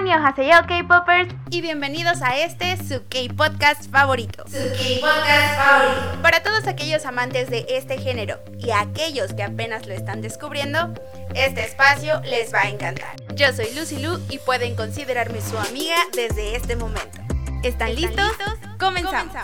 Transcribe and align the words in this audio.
Annyeonghaseyo 0.00 0.66
K-Poppers 0.66 1.28
y 1.50 1.60
bienvenidos 1.60 2.22
a 2.22 2.38
este 2.38 2.78
su 2.78 3.02
K-Podcast 3.10 3.90
favorito. 3.90 4.44
Su 4.46 4.56
K-Podcast 4.56 5.56
favorito. 5.58 6.22
Para 6.22 6.42
todos 6.42 6.66
aquellos 6.66 7.04
amantes 7.04 7.50
de 7.50 7.66
este 7.68 7.98
género 7.98 8.38
y 8.58 8.70
aquellos 8.70 9.34
que 9.34 9.42
apenas 9.42 9.86
lo 9.86 9.92
están 9.92 10.22
descubriendo, 10.22 10.94
este 11.34 11.66
espacio 11.66 12.18
les 12.22 12.50
va 12.52 12.60
a 12.62 12.70
encantar. 12.70 13.14
Yo 13.34 13.52
soy 13.52 13.74
Lucy 13.76 13.98
Lu 13.98 14.18
y 14.30 14.38
pueden 14.38 14.74
considerarme 14.74 15.42
su 15.42 15.58
amiga 15.58 15.96
desde 16.14 16.56
este 16.56 16.76
momento. 16.76 17.20
¿Están, 17.62 17.94
listos? 17.94 18.32
Comenzamos. 18.78 19.34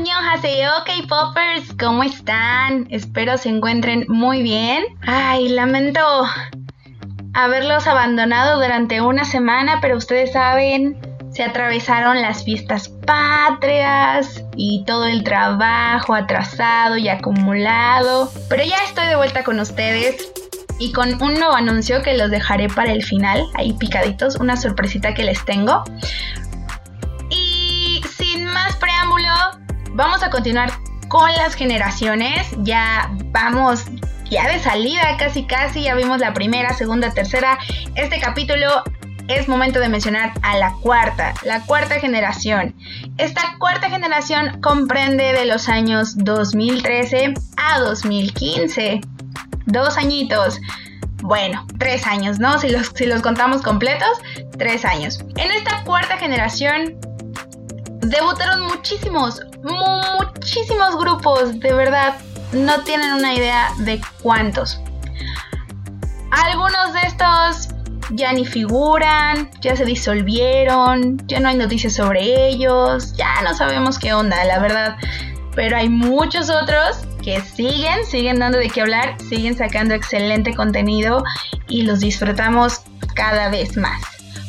Annyeonghaseyo 0.00 0.70
K-Poppers, 0.86 1.74
¿cómo 1.78 2.02
están? 2.04 2.86
Espero 2.88 3.36
se 3.36 3.50
encuentren 3.50 4.06
muy 4.08 4.42
bien. 4.42 4.82
Ay, 5.06 5.50
lamento 5.50 6.00
haberlos 7.34 7.86
abandonado 7.86 8.62
durante 8.62 9.02
una 9.02 9.26
semana, 9.26 9.76
pero 9.82 9.98
ustedes 9.98 10.32
saben, 10.32 10.98
se 11.34 11.42
atravesaron 11.42 12.22
las 12.22 12.44
fiestas 12.44 12.88
patrias 12.88 14.42
y 14.56 14.84
todo 14.86 15.04
el 15.04 15.22
trabajo 15.22 16.14
atrasado 16.14 16.96
y 16.96 17.10
acumulado. 17.10 18.32
Pero 18.48 18.64
ya 18.64 18.82
estoy 18.86 19.06
de 19.06 19.16
vuelta 19.16 19.44
con 19.44 19.60
ustedes 19.60 20.32
y 20.78 20.92
con 20.92 21.22
un 21.22 21.34
nuevo 21.34 21.52
anuncio 21.52 22.00
que 22.00 22.16
los 22.16 22.30
dejaré 22.30 22.70
para 22.70 22.92
el 22.92 23.04
final, 23.04 23.44
ahí 23.52 23.74
picaditos, 23.74 24.36
una 24.36 24.56
sorpresita 24.56 25.12
que 25.12 25.24
les 25.24 25.44
tengo. 25.44 25.84
Y 27.28 28.00
sin 28.16 28.46
más 28.46 28.76
preámbulo, 28.76 29.60
vamos 29.94 30.22
a 30.22 30.30
continuar 30.30 30.72
con 31.08 31.30
las 31.32 31.54
generaciones. 31.54 32.48
Ya 32.58 33.10
vamos 33.32 33.84
ya 34.30 34.46
de 34.46 34.60
salida 34.60 35.16
casi 35.18 35.44
casi, 35.44 35.82
ya 35.82 35.94
vimos 35.94 36.20
la 36.20 36.32
primera, 36.32 36.72
segunda, 36.74 37.10
tercera. 37.10 37.58
Este 37.96 38.20
capítulo 38.20 38.84
es 39.28 39.48
momento 39.48 39.80
de 39.80 39.88
mencionar 39.88 40.32
a 40.42 40.56
la 40.56 40.72
cuarta, 40.74 41.34
la 41.44 41.60
cuarta 41.62 42.00
generación. 42.00 42.74
Esta 43.18 43.56
cuarta 43.58 43.90
generación 43.90 44.60
comprende 44.60 45.32
de 45.32 45.46
los 45.46 45.68
años 45.68 46.16
2013 46.16 47.34
a 47.56 47.80
2015. 47.80 49.00
Dos 49.66 49.96
añitos. 49.96 50.60
Bueno, 51.22 51.66
tres 51.78 52.06
años, 52.06 52.38
¿no? 52.38 52.58
Si 52.58 52.70
los, 52.70 52.92
si 52.94 53.06
los 53.06 53.20
contamos 53.22 53.62
completos, 53.62 54.08
tres 54.58 54.84
años. 54.84 55.20
En 55.36 55.50
esta 55.52 55.84
cuarta 55.84 56.16
generación 56.16 56.98
debutaron 58.00 58.62
muchísimos, 58.62 59.42
muchísimos 59.62 60.96
grupos, 60.96 61.58
de 61.60 61.72
verdad, 61.72 62.16
no 62.52 62.80
tienen 62.82 63.12
una 63.12 63.34
idea 63.34 63.70
de 63.78 64.00
cuántos. 64.22 64.80
Algunos 66.30 66.92
de 66.92 67.00
estos 67.00 67.68
ya 68.12 68.32
ni 68.32 68.44
figuran, 68.44 69.50
ya 69.60 69.76
se 69.76 69.84
disolvieron, 69.84 71.18
ya 71.26 71.40
no 71.40 71.48
hay 71.48 71.56
noticias 71.56 71.94
sobre 71.94 72.48
ellos, 72.48 73.14
ya 73.16 73.42
no 73.42 73.54
sabemos 73.54 73.98
qué 73.98 74.12
onda, 74.12 74.44
la 74.44 74.58
verdad. 74.58 74.96
Pero 75.54 75.76
hay 75.76 75.88
muchos 75.88 76.50
otros 76.50 76.98
que 77.22 77.40
siguen, 77.40 78.04
siguen 78.06 78.38
dando 78.38 78.58
de 78.58 78.70
qué 78.70 78.80
hablar, 78.80 79.16
siguen 79.28 79.56
sacando 79.56 79.94
excelente 79.94 80.54
contenido 80.54 81.22
y 81.68 81.82
los 81.82 82.00
disfrutamos 82.00 82.82
cada 83.14 83.50
vez 83.50 83.76
más. 83.76 84.00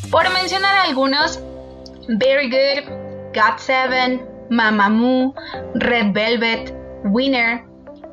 Por 0.09 0.31
mencionar 0.31 0.77
algunos, 0.77 1.39
Very 2.07 2.49
Good, 2.49 2.91
GOT7, 3.33 4.21
Mamamoo, 4.51 5.33
Red 5.89 6.13
Velvet, 6.13 6.73
Winner, 7.05 7.65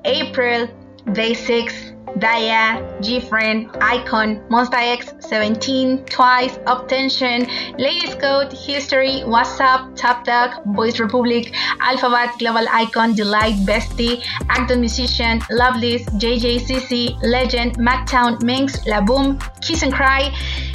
April, 0.05 0.69
Day6, 1.06 1.98
Daya, 2.17 2.81
GFriend, 3.00 3.69
Icon, 3.81 4.41
Monsta 4.48 4.81
X, 4.97 5.12
17, 5.20 6.05
Twice, 6.06 6.59
Obtention, 6.66 7.47
Ladies 7.78 8.15
Code, 8.15 8.53
History, 8.53 9.22
WhatsApp, 9.26 9.94
Top 9.94 10.25
Dog, 10.25 10.50
Voice 10.75 10.99
Republic, 10.99 11.54
Alphabet, 11.81 12.31
Global 12.38 12.66
Icon, 12.72 13.15
Delight, 13.15 13.55
Bestie, 13.66 14.22
Acton 14.49 14.81
Musician, 14.81 15.41
Loveless, 15.50 16.05
JJCC, 16.19 17.22
Legend, 17.22 17.76
Mactown, 17.78 18.43
Minx, 18.43 18.87
La 18.87 19.00
Boom, 19.00 19.38
Kiss 19.60 19.82
and 19.82 19.93
Cry, 19.93 20.32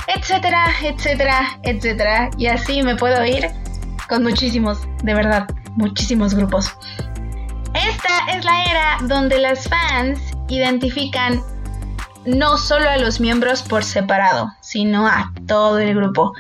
etcétera, 0.07 0.66
etcétera, 0.81 1.59
etcétera. 1.63 2.30
Y 2.38 2.47
así 2.47 2.84
me 2.84 2.95
puedo 2.95 3.25
ir 3.25 3.51
con 4.08 4.24
muchísimos, 4.24 4.80
de 5.03 5.14
verdad, 5.14 5.47
muchísimos 5.75 6.34
grupos. 6.34 6.75
Esta 7.74 8.38
es 8.38 8.46
la 8.46 8.64
era 8.64 8.97
donde 9.08 9.40
las 9.40 9.68
fans 9.68 10.19
identifican 10.47 11.41
no 12.25 12.58
solo 12.58 12.90
a 12.90 12.97
los 12.97 13.19
miembros 13.19 13.63
por 13.63 13.84
separado, 13.84 14.52
sino 14.62 15.08
a 15.08 15.31
todo 15.47 15.80
el 15.80 15.96
grupo. 15.96 16.34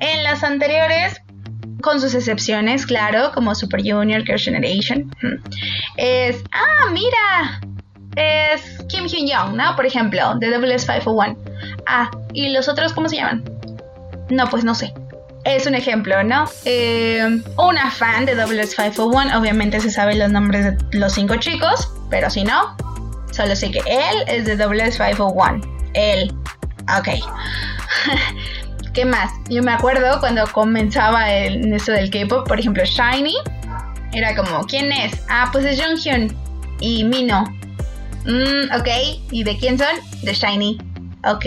En 0.00 0.24
las 0.24 0.42
anteriores, 0.42 1.20
con 1.80 2.00
sus 2.00 2.14
excepciones, 2.14 2.84
claro, 2.84 3.30
como 3.32 3.54
Super 3.54 3.80
Junior, 3.80 4.24
Girls' 4.24 4.44
Generation, 4.44 5.10
es, 5.96 6.42
ah, 6.52 6.90
mira, 6.92 7.60
es 8.16 8.84
Kim 8.88 9.06
Hyun 9.06 9.26
Young, 9.26 9.56
¿no? 9.56 9.76
Por 9.76 9.86
ejemplo, 9.86 10.34
de 10.38 10.58
WS501. 10.58 11.36
Ah, 11.86 12.10
¿y 12.32 12.50
los 12.50 12.68
otros 12.68 12.92
cómo 12.92 13.08
se 13.08 13.16
llaman? 13.16 13.44
No, 14.28 14.46
pues 14.48 14.64
no 14.64 14.74
sé 14.74 14.92
es 15.46 15.66
un 15.66 15.74
ejemplo, 15.74 16.22
¿no? 16.24 16.44
Eh, 16.64 17.42
una 17.56 17.90
fan 17.90 18.26
de 18.26 18.36
WS501 18.36 19.38
obviamente 19.38 19.80
se 19.80 19.90
sabe 19.90 20.16
los 20.16 20.30
nombres 20.30 20.64
de 20.64 20.98
los 20.98 21.12
cinco 21.12 21.36
chicos, 21.36 21.88
pero 22.10 22.28
si 22.28 22.42
no, 22.42 22.76
solo 23.30 23.54
sé 23.54 23.70
que 23.70 23.78
él 23.78 24.24
es 24.26 24.44
de 24.44 24.58
WS501. 24.58 25.90
Él. 25.94 26.34
Ok. 26.98 27.08
¿Qué 28.92 29.04
más? 29.04 29.30
Yo 29.48 29.62
me 29.62 29.72
acuerdo 29.72 30.18
cuando 30.20 30.46
comenzaba 30.52 31.32
en 31.32 31.72
esto 31.72 31.92
del 31.92 32.10
K-pop, 32.10 32.48
por 32.48 32.58
ejemplo, 32.58 32.82
Shiny. 32.84 33.36
Era 34.12 34.34
como, 34.34 34.64
¿quién 34.64 34.90
es? 34.90 35.22
Ah, 35.28 35.48
pues 35.52 35.64
es 35.64 35.80
Junghyun 35.80 36.36
y 36.80 37.04
Mino. 37.04 37.44
Mm, 38.24 38.74
ok. 38.78 38.88
¿Y 39.30 39.44
de 39.44 39.56
quién 39.58 39.78
son? 39.78 39.94
De 40.22 40.32
Shiny. 40.32 40.78
Ok. 41.24 41.46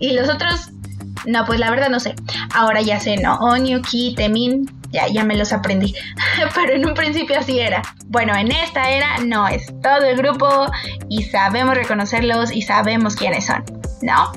Y 0.00 0.12
los 0.12 0.28
otros 0.28 0.70
no, 1.26 1.44
pues 1.44 1.58
la 1.60 1.70
verdad 1.70 1.88
no 1.88 2.00
sé. 2.00 2.14
Ahora 2.54 2.80
ya 2.80 3.00
sé, 3.00 3.16
¿no? 3.16 3.36
Onyuki, 3.36 4.14
Temin, 4.14 4.70
ya, 4.90 5.08
ya 5.08 5.24
me 5.24 5.36
los 5.36 5.52
aprendí. 5.52 5.94
Pero 6.54 6.74
en 6.74 6.86
un 6.86 6.94
principio 6.94 7.38
así 7.38 7.58
era. 7.60 7.82
Bueno, 8.06 8.34
en 8.34 8.52
esta 8.52 8.90
era 8.90 9.18
no, 9.18 9.48
es 9.48 9.66
todo 9.82 10.04
el 10.04 10.16
grupo 10.16 10.66
y 11.08 11.22
sabemos 11.24 11.74
reconocerlos 11.74 12.52
y 12.52 12.62
sabemos 12.62 13.16
quiénes 13.16 13.46
son, 13.46 13.64
¿no? 14.02 14.32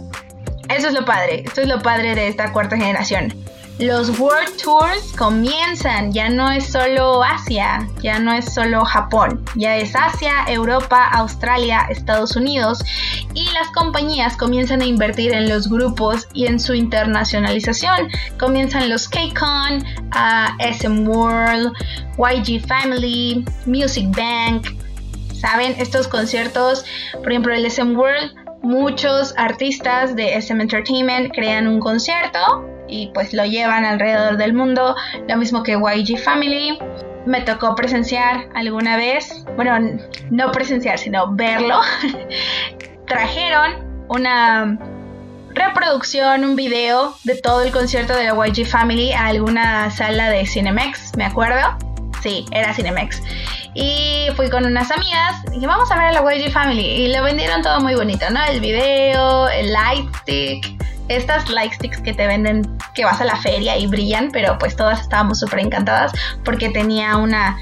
Eso 0.70 0.88
es 0.90 0.94
lo 0.94 1.06
padre, 1.06 1.44
esto 1.46 1.62
es 1.62 1.68
lo 1.68 1.82
padre 1.82 2.14
de 2.16 2.28
esta 2.28 2.52
cuarta 2.52 2.76
generación 2.76 3.34
los 3.80 4.20
World 4.20 4.58
Tours 4.64 5.14
comienzan, 5.16 6.12
ya 6.12 6.30
no 6.30 6.52
es 6.52 6.72
solo 6.72 7.24
Asia, 7.24 7.88
ya 8.02 8.18
no 8.18 8.34
es 8.34 8.52
solo 8.54 8.84
Japón, 8.84 9.44
ya 9.56 9.78
es 9.78 9.96
Asia, 9.96 10.46
Europa, 10.48 11.08
Australia, 11.14 11.86
Estados 11.90 12.36
Unidos 12.36 12.84
y 13.36 13.46
las 13.52 13.70
compañías 13.76 14.36
comienzan 14.36 14.82
a 14.82 14.86
invertir 14.86 15.32
en 15.32 15.48
los 15.48 15.70
grupos 15.70 16.28
y 16.34 16.48
en 16.48 16.60
su 16.60 16.74
internacionalización. 16.74 18.08
Comienzan 18.40 18.90
los 18.90 19.08
K-Con, 19.08 19.84
SM 20.60 21.08
World, 21.08 21.72
YG 22.18 22.66
Family, 22.66 23.46
Music 23.68 24.08
Bank. 24.16 24.68
¿Saben? 25.34 25.76
Estos 25.78 26.08
conciertos, 26.08 26.84
por 27.14 27.32
ejemplo, 27.32 27.54
el 27.54 27.64
SM 27.64 27.96
World, 27.96 28.47
muchos 28.68 29.34
artistas 29.38 30.14
de 30.16 30.36
SM 30.36 30.62
Entertainment 30.62 31.34
crean 31.34 31.68
un 31.68 31.80
concierto 31.80 32.68
y 32.90 33.12
pues 33.14 33.34
lo 33.34 33.46
llevan 33.46 33.86
alrededor 33.86 34.36
del 34.38 34.54
mundo, 34.54 34.96
lo 35.28 35.38
mismo 35.38 35.64
que 35.64 35.74
YG 35.74 36.20
Family. 36.20 36.78
Me 37.26 37.42
tocó 37.42 37.76
presenciar 37.76 38.50
alguna 38.56 38.98
vez, 38.98 39.46
bueno, 39.56 40.00
no 40.30 40.52
presenciar, 40.52 41.00
sino 41.00 41.34
verlo. 41.34 41.80
Trajeron 43.08 44.06
una 44.10 44.78
reproducción, 45.54 46.44
un 46.44 46.56
video 46.56 47.16
de 47.24 47.36
todo 47.36 47.64
el 47.64 47.72
concierto 47.72 48.16
de 48.16 48.26
la 48.26 48.48
YG 48.48 48.66
Family 48.66 49.14
a 49.14 49.28
alguna 49.28 49.90
sala 49.92 50.30
de 50.30 50.46
Cinemex, 50.46 51.16
¿me 51.18 51.26
acuerdo? 51.26 51.87
Sí, 52.22 52.46
era 52.52 52.74
Cinemex. 52.74 53.22
Y 53.74 54.28
fui 54.36 54.50
con 54.50 54.66
unas 54.66 54.90
amigas, 54.92 55.36
y 55.48 55.56
dije, 55.56 55.68
vamos 55.68 55.92
a 55.92 55.96
ver 55.96 56.06
a 56.08 56.12
la 56.12 56.36
YG 56.36 56.52
Family. 56.52 56.86
Y 56.86 57.14
lo 57.14 57.24
vendieron 57.24 57.62
todo 57.62 57.80
muy 57.80 57.96
bonito, 57.96 58.30
¿no? 58.30 58.44
El 58.46 58.60
video, 58.60 59.48
el 59.50 59.72
lightstick, 59.72 60.78
estas 61.10 61.50
light 61.50 61.74
sticks 61.74 62.02
que 62.02 62.14
te 62.14 62.28
venden, 62.28 62.64
que 62.94 63.06
vas 63.06 63.22
a 63.22 63.26
la 63.26 63.36
feria 63.36 63.78
y 63.78 63.88
brillan, 63.88 64.30
pero 64.32 64.58
pues 64.58 64.76
todas 64.76 65.00
estábamos 65.00 65.40
súper 65.40 65.60
encantadas 65.60 66.12
porque 66.44 66.70
tenía 66.70 67.18
una, 67.18 67.58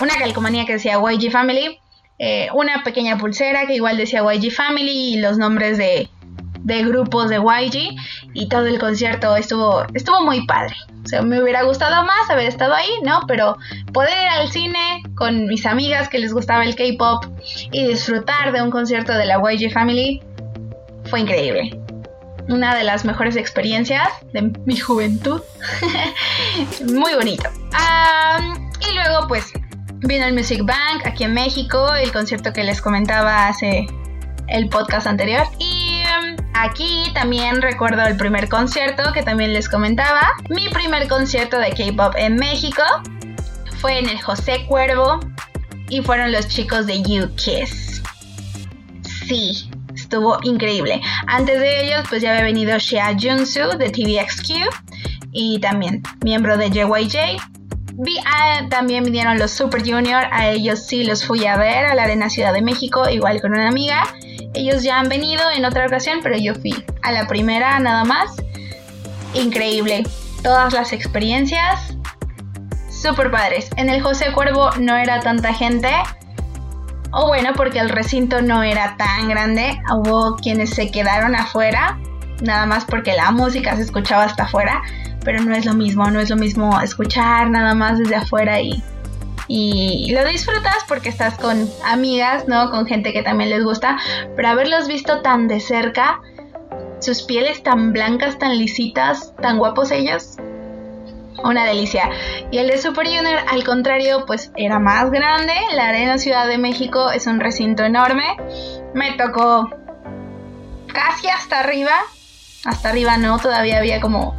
una 0.00 0.16
calcomanía 0.18 0.66
que 0.66 0.74
decía 0.74 0.98
YG 0.98 1.30
Family, 1.30 1.78
eh, 2.18 2.48
una 2.52 2.82
pequeña 2.82 3.16
pulsera 3.16 3.66
que 3.66 3.74
igual 3.74 3.96
decía 3.96 4.22
YG 4.22 4.52
Family 4.52 5.14
y 5.14 5.16
los 5.18 5.38
nombres 5.38 5.78
de, 5.78 6.08
de 6.62 6.84
grupos 6.84 7.30
de 7.30 7.36
YG 7.36 7.96
y 8.34 8.48
todo 8.48 8.66
el 8.66 8.78
concierto 8.78 9.36
estuvo, 9.36 9.84
estuvo 9.94 10.22
muy 10.22 10.46
padre. 10.46 10.74
O 11.04 11.08
sea, 11.08 11.22
me 11.22 11.42
hubiera 11.42 11.62
gustado 11.62 12.04
más 12.04 12.30
haber 12.30 12.46
estado 12.46 12.74
ahí, 12.74 12.90
¿no? 13.04 13.20
Pero 13.26 13.56
poder 13.92 14.10
ir 14.10 14.28
al 14.28 14.50
cine 14.50 15.02
con 15.14 15.46
mis 15.46 15.66
amigas 15.66 16.08
que 16.08 16.18
les 16.18 16.32
gustaba 16.32 16.64
el 16.64 16.74
K-pop 16.74 17.24
y 17.72 17.86
disfrutar 17.86 18.52
de 18.52 18.62
un 18.62 18.70
concierto 18.70 19.12
de 19.14 19.26
la 19.26 19.40
YG 19.40 19.72
Family 19.72 20.22
fue 21.04 21.20
increíble. 21.20 21.78
Una 22.48 22.74
de 22.74 22.84
las 22.84 23.04
mejores 23.04 23.36
experiencias 23.36 24.08
de 24.32 24.52
mi 24.66 24.76
juventud. 24.76 25.40
Muy 26.92 27.14
bonito. 27.14 27.48
y 28.80 28.94
luego 28.94 29.28
pues 29.28 29.52
vino 30.00 30.24
el 30.24 30.34
Music 30.34 30.62
Bank 30.64 31.06
aquí 31.06 31.24
en 31.24 31.34
México, 31.34 31.94
el 31.94 32.10
concierto 32.12 32.52
que 32.52 32.64
les 32.64 32.80
comentaba 32.80 33.48
hace 33.48 33.86
el 34.48 34.68
podcast 34.68 35.06
anterior. 35.06 35.46
Aquí 36.62 37.04
también 37.14 37.62
recuerdo 37.62 38.02
el 38.06 38.16
primer 38.16 38.48
concierto 38.48 39.12
que 39.12 39.22
también 39.22 39.52
les 39.52 39.68
comentaba. 39.68 40.28
Mi 40.48 40.68
primer 40.68 41.08
concierto 41.08 41.58
de 41.58 41.70
K-Pop 41.70 42.14
en 42.16 42.36
México 42.36 42.82
fue 43.80 43.98
en 43.98 44.08
el 44.08 44.20
José 44.20 44.66
Cuervo 44.66 45.20
y 45.88 46.02
fueron 46.02 46.32
los 46.32 46.48
chicos 46.48 46.86
de 46.86 47.02
You 47.02 47.34
Kiss. 47.36 48.02
Sí, 49.26 49.70
estuvo 49.94 50.38
increíble. 50.42 51.00
Antes 51.26 51.60
de 51.60 51.86
ellos, 51.86 52.04
pues 52.08 52.22
ya 52.22 52.30
había 52.32 52.42
venido 52.42 52.78
Shea 52.78 53.16
Junsu 53.18 53.78
de 53.78 53.90
TVXQ 53.90 54.50
y 55.32 55.60
también 55.60 56.02
miembro 56.22 56.56
de 56.56 56.70
JYJ. 56.70 57.40
Vi, 57.94 58.18
también 58.70 59.04
vinieron 59.04 59.38
los 59.38 59.50
Super 59.50 59.82
Junior, 59.82 60.24
a 60.30 60.48
ellos 60.48 60.86
sí 60.86 61.04
los 61.04 61.24
fui 61.24 61.46
a 61.46 61.56
ver 61.56 61.84
a 61.86 61.94
la 61.94 62.04
Arena 62.04 62.30
Ciudad 62.30 62.52
de 62.52 62.62
México, 62.62 63.08
igual 63.08 63.40
con 63.40 63.52
una 63.52 63.68
amiga. 63.68 64.02
Ellos 64.54 64.82
ya 64.82 64.98
han 64.98 65.08
venido 65.08 65.42
en 65.50 65.64
otra 65.64 65.86
ocasión, 65.86 66.20
pero 66.22 66.36
yo 66.36 66.54
fui 66.54 66.84
a 67.02 67.12
la 67.12 67.26
primera 67.26 67.78
nada 67.78 68.04
más. 68.04 68.30
Increíble. 69.34 70.02
Todas 70.42 70.72
las 70.72 70.92
experiencias. 70.92 71.96
Super 72.90 73.30
padres. 73.30 73.70
En 73.76 73.88
el 73.88 74.02
José 74.02 74.32
Cuervo 74.32 74.70
no 74.80 74.96
era 74.96 75.20
tanta 75.20 75.54
gente. 75.54 75.90
O 77.12 77.28
bueno, 77.28 77.50
porque 77.54 77.78
el 77.78 77.88
recinto 77.88 78.42
no 78.42 78.62
era 78.62 78.96
tan 78.96 79.28
grande. 79.28 79.80
Hubo 79.92 80.36
quienes 80.36 80.70
se 80.70 80.90
quedaron 80.90 81.34
afuera. 81.34 81.98
Nada 82.42 82.66
más 82.66 82.84
porque 82.84 83.14
la 83.14 83.30
música 83.30 83.76
se 83.76 83.82
escuchaba 83.82 84.24
hasta 84.24 84.44
afuera. 84.44 84.82
Pero 85.24 85.42
no 85.42 85.54
es 85.54 85.64
lo 85.64 85.74
mismo, 85.74 86.10
no 86.10 86.20
es 86.20 86.30
lo 86.30 86.36
mismo 86.36 86.80
escuchar 86.80 87.50
nada 87.50 87.74
más 87.74 87.98
desde 87.98 88.16
afuera 88.16 88.60
y 88.60 88.82
y 89.52 90.12
lo 90.12 90.24
disfrutas 90.24 90.84
porque 90.86 91.08
estás 91.08 91.36
con 91.36 91.68
amigas, 91.84 92.46
¿no? 92.46 92.70
Con 92.70 92.86
gente 92.86 93.12
que 93.12 93.24
también 93.24 93.50
les 93.50 93.64
gusta, 93.64 93.98
pero 94.36 94.48
haberlos 94.48 94.86
visto 94.86 95.22
tan 95.22 95.48
de 95.48 95.58
cerca, 95.58 96.20
sus 97.00 97.22
pieles 97.22 97.60
tan 97.64 97.92
blancas, 97.92 98.38
tan 98.38 98.56
lisitas, 98.56 99.34
tan 99.42 99.58
guapos 99.58 99.90
ellos, 99.90 100.36
una 101.42 101.64
delicia. 101.64 102.10
Y 102.52 102.58
el 102.58 102.68
de 102.68 102.78
Super 102.78 103.06
Junior, 103.06 103.40
al 103.48 103.64
contrario, 103.64 104.24
pues 104.24 104.52
era 104.54 104.78
más 104.78 105.10
grande. 105.10 105.54
La 105.74 105.88
Arena 105.88 106.18
Ciudad 106.18 106.46
de 106.46 106.56
México 106.56 107.10
es 107.10 107.26
un 107.26 107.40
recinto 107.40 107.82
enorme. 107.82 108.36
Me 108.94 109.14
tocó 109.14 109.68
casi 110.92 111.26
hasta 111.26 111.58
arriba. 111.58 111.96
Hasta 112.64 112.90
arriba 112.90 113.16
no, 113.16 113.40
todavía 113.40 113.78
había 113.78 114.00
como 114.00 114.36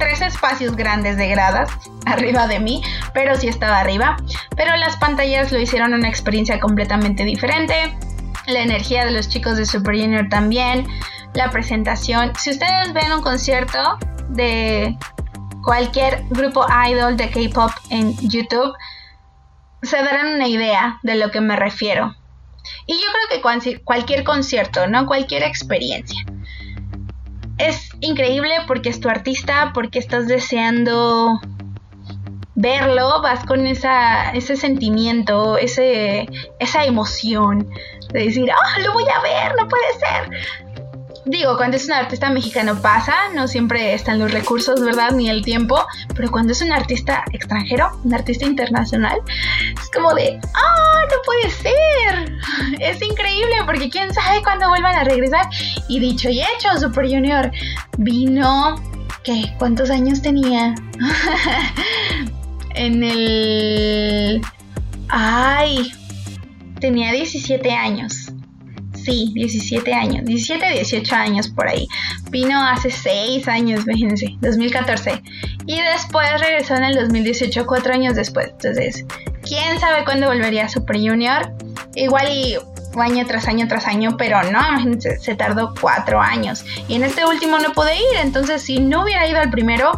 tres 0.00 0.20
espacios 0.20 0.74
grandes 0.74 1.16
de 1.16 1.28
gradas 1.28 1.70
arriba 2.06 2.48
de 2.48 2.58
mí, 2.58 2.82
pero 3.14 3.36
sí 3.36 3.46
estaba 3.46 3.78
arriba. 3.78 4.16
Pero 4.56 4.76
las 4.76 4.96
pantallas 4.96 5.52
lo 5.52 5.60
hicieron 5.60 5.94
una 5.94 6.08
experiencia 6.08 6.58
completamente 6.58 7.24
diferente. 7.24 7.96
La 8.48 8.62
energía 8.62 9.04
de 9.04 9.12
los 9.12 9.28
chicos 9.28 9.56
de 9.56 9.64
Super 9.64 9.94
Junior 9.94 10.28
también. 10.28 10.88
La 11.34 11.50
presentación. 11.50 12.32
Si 12.36 12.50
ustedes 12.50 12.92
ven 12.92 13.12
un 13.12 13.22
concierto 13.22 13.78
de 14.30 14.96
cualquier 15.62 16.24
grupo 16.30 16.66
idol 16.88 17.16
de 17.16 17.30
K-pop 17.30 17.70
en 17.90 18.16
YouTube, 18.28 18.72
se 19.82 19.96
darán 19.98 20.34
una 20.34 20.48
idea 20.48 20.98
de 21.04 21.14
lo 21.14 21.30
que 21.30 21.40
me 21.40 21.54
refiero. 21.54 22.16
Y 22.86 22.94
yo 22.94 23.06
creo 23.12 23.42
que 23.42 23.82
cualquier 23.84 24.24
concierto, 24.24 24.88
¿no? 24.88 25.06
Cualquier 25.06 25.44
experiencia 25.44 26.24
es 27.68 27.90
increíble 28.00 28.54
porque 28.66 28.88
es 28.88 29.00
tu 29.00 29.08
artista, 29.08 29.72
porque 29.74 29.98
estás 29.98 30.26
deseando 30.26 31.40
verlo, 32.54 33.22
vas 33.22 33.44
con 33.46 33.66
esa, 33.66 34.32
ese 34.32 34.56
sentimiento, 34.56 35.56
ese, 35.56 36.28
esa 36.58 36.84
emoción 36.84 37.68
de 38.12 38.24
decir, 38.24 38.50
ah, 38.50 38.78
lo 38.80 38.92
voy 38.92 39.04
a 39.04 39.20
ver, 39.22 39.54
no 39.56 39.68
puede 39.68 39.92
ser 39.94 40.60
digo, 41.24 41.56
cuando 41.56 41.76
es 41.76 41.86
un 41.86 41.92
artista 41.92 42.30
mexicano 42.30 42.80
pasa, 42.80 43.14
no 43.34 43.46
siempre 43.48 43.94
están 43.94 44.18
los 44.18 44.32
recursos, 44.32 44.80
¿verdad? 44.80 45.12
Ni 45.12 45.28
el 45.28 45.42
tiempo, 45.42 45.84
pero 46.14 46.30
cuando 46.30 46.52
es 46.52 46.62
un 46.62 46.72
artista 46.72 47.24
extranjero, 47.32 47.90
un 48.04 48.14
artista 48.14 48.46
internacional, 48.46 49.18
es 49.80 49.90
como 49.90 50.14
de, 50.14 50.38
¡ah, 50.54 51.02
no 51.10 51.16
puede 51.24 51.50
ser! 51.50 52.40
Es 52.80 53.02
increíble 53.02 53.54
porque 53.66 53.90
quién 53.90 54.12
sabe 54.12 54.42
cuándo 54.42 54.68
vuelvan 54.68 54.94
a 54.96 55.04
regresar. 55.04 55.48
Y 55.88 56.00
dicho 56.00 56.28
y 56.28 56.40
hecho, 56.40 56.68
Super 56.78 57.06
Junior 57.06 57.50
vino, 57.98 58.76
¿qué? 59.22 59.54
¿Cuántos 59.58 59.90
años 59.90 60.22
tenía? 60.22 60.74
en 62.74 63.02
el... 63.02 64.40
¡Ay! 65.08 65.92
Tenía 66.80 67.12
17 67.12 67.70
años 67.70 68.19
Sí, 69.04 69.30
17 69.34 69.94
años, 69.94 70.24
17, 70.24 70.72
18 70.72 71.14
años 71.14 71.48
por 71.48 71.68
ahí. 71.68 71.86
Vino 72.30 72.62
hace 72.62 72.90
6 72.90 73.48
años, 73.48 73.84
imagínense, 73.86 74.36
2014. 74.40 75.22
Y 75.66 75.80
después 75.80 76.28
regresó 76.40 76.76
en 76.76 76.84
el 76.84 76.94
2018, 76.96 77.66
4 77.66 77.94
años 77.94 78.14
después. 78.14 78.48
Entonces, 78.50 79.04
quién 79.42 79.78
sabe 79.80 80.04
cuándo 80.04 80.26
volvería 80.26 80.66
a 80.66 80.68
Super 80.68 80.96
Junior. 80.96 81.52
Igual 81.94 82.28
y 82.30 82.56
año 82.98 83.24
tras 83.26 83.46
año 83.46 83.68
tras 83.68 83.86
año, 83.86 84.16
pero 84.16 84.42
no, 84.42 84.68
imagínense, 84.68 85.18
se 85.18 85.34
tardó 85.34 85.74
4 85.80 86.20
años. 86.20 86.64
Y 86.88 86.94
en 86.94 87.04
este 87.04 87.24
último 87.24 87.58
no 87.58 87.72
pude 87.72 87.94
ir, 87.94 88.18
entonces 88.22 88.62
si 88.62 88.80
no 88.80 89.04
hubiera 89.04 89.26
ido 89.28 89.38
al 89.38 89.50
primero, 89.50 89.92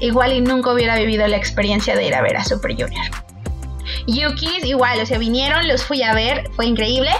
igual 0.00 0.32
y 0.32 0.40
nunca 0.40 0.72
hubiera 0.72 0.96
vivido 0.96 1.26
la 1.26 1.36
experiencia 1.36 1.94
de 1.94 2.06
ir 2.06 2.14
a 2.14 2.22
ver 2.22 2.36
a 2.36 2.44
Super 2.44 2.72
Junior. 2.72 3.06
Yukis 4.06 4.64
igual, 4.64 5.00
o 5.00 5.06
sea, 5.06 5.18
vinieron, 5.18 5.66
los 5.68 5.84
fui 5.84 6.02
a 6.02 6.14
ver, 6.14 6.50
fue 6.54 6.66
increíble. 6.66 7.10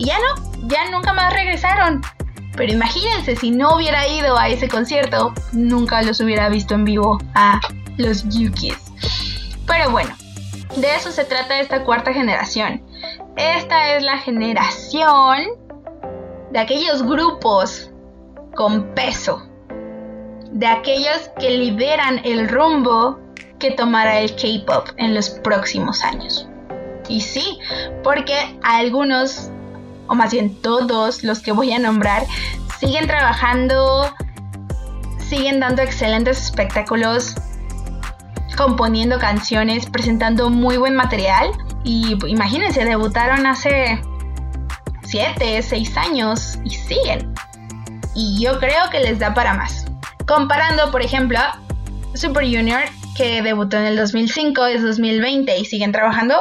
Y 0.00 0.06
ya 0.06 0.16
no, 0.18 0.66
ya 0.66 0.90
nunca 0.90 1.12
más 1.12 1.30
regresaron. 1.34 2.00
Pero 2.56 2.72
imagínense, 2.72 3.36
si 3.36 3.50
no 3.50 3.76
hubiera 3.76 4.08
ido 4.08 4.38
a 4.38 4.48
ese 4.48 4.66
concierto, 4.66 5.34
nunca 5.52 6.00
los 6.00 6.22
hubiera 6.22 6.48
visto 6.48 6.74
en 6.74 6.86
vivo 6.86 7.18
a 7.34 7.60
los 7.98 8.26
Yukis. 8.30 8.78
Pero 9.66 9.90
bueno, 9.90 10.16
de 10.76 10.94
eso 10.94 11.12
se 11.12 11.26
trata 11.26 11.60
esta 11.60 11.84
cuarta 11.84 12.14
generación. 12.14 12.82
Esta 13.36 13.94
es 13.94 14.02
la 14.02 14.16
generación 14.16 15.50
de 16.50 16.58
aquellos 16.58 17.02
grupos 17.02 17.90
con 18.54 18.94
peso, 18.94 19.46
de 20.50 20.66
aquellos 20.66 21.30
que 21.38 21.50
liberan 21.50 22.22
el 22.24 22.48
rumbo 22.48 23.20
que 23.58 23.72
tomará 23.72 24.20
el 24.20 24.34
K-Pop 24.34 24.88
en 24.96 25.14
los 25.14 25.28
próximos 25.28 26.02
años. 26.02 26.48
Y 27.06 27.20
sí, 27.20 27.58
porque 28.02 28.58
algunos 28.62 29.50
o 30.10 30.14
más 30.16 30.32
bien 30.32 30.60
todos 30.60 31.22
los 31.22 31.38
que 31.38 31.52
voy 31.52 31.72
a 31.72 31.78
nombrar, 31.78 32.26
siguen 32.80 33.06
trabajando, 33.06 34.12
siguen 35.28 35.60
dando 35.60 35.82
excelentes 35.82 36.46
espectáculos, 36.46 37.36
componiendo 38.56 39.20
canciones, 39.20 39.86
presentando 39.86 40.50
muy 40.50 40.76
buen 40.78 40.96
material. 40.96 41.52
Y 41.84 42.18
imagínense, 42.26 42.84
debutaron 42.84 43.46
hace 43.46 44.02
7, 45.04 45.62
6 45.62 45.96
años 45.96 46.58
y 46.64 46.70
siguen. 46.70 47.32
Y 48.16 48.42
yo 48.42 48.58
creo 48.58 48.90
que 48.90 48.98
les 48.98 49.20
da 49.20 49.32
para 49.32 49.54
más. 49.54 49.86
Comparando, 50.26 50.90
por 50.90 51.02
ejemplo, 51.02 51.38
Super 52.14 52.44
Junior, 52.44 52.80
que 53.16 53.42
debutó 53.42 53.76
en 53.76 53.84
el 53.84 53.96
2005, 53.96 54.66
es 54.66 54.82
2020 54.82 55.56
y 55.56 55.64
siguen 55.64 55.92
trabajando. 55.92 56.34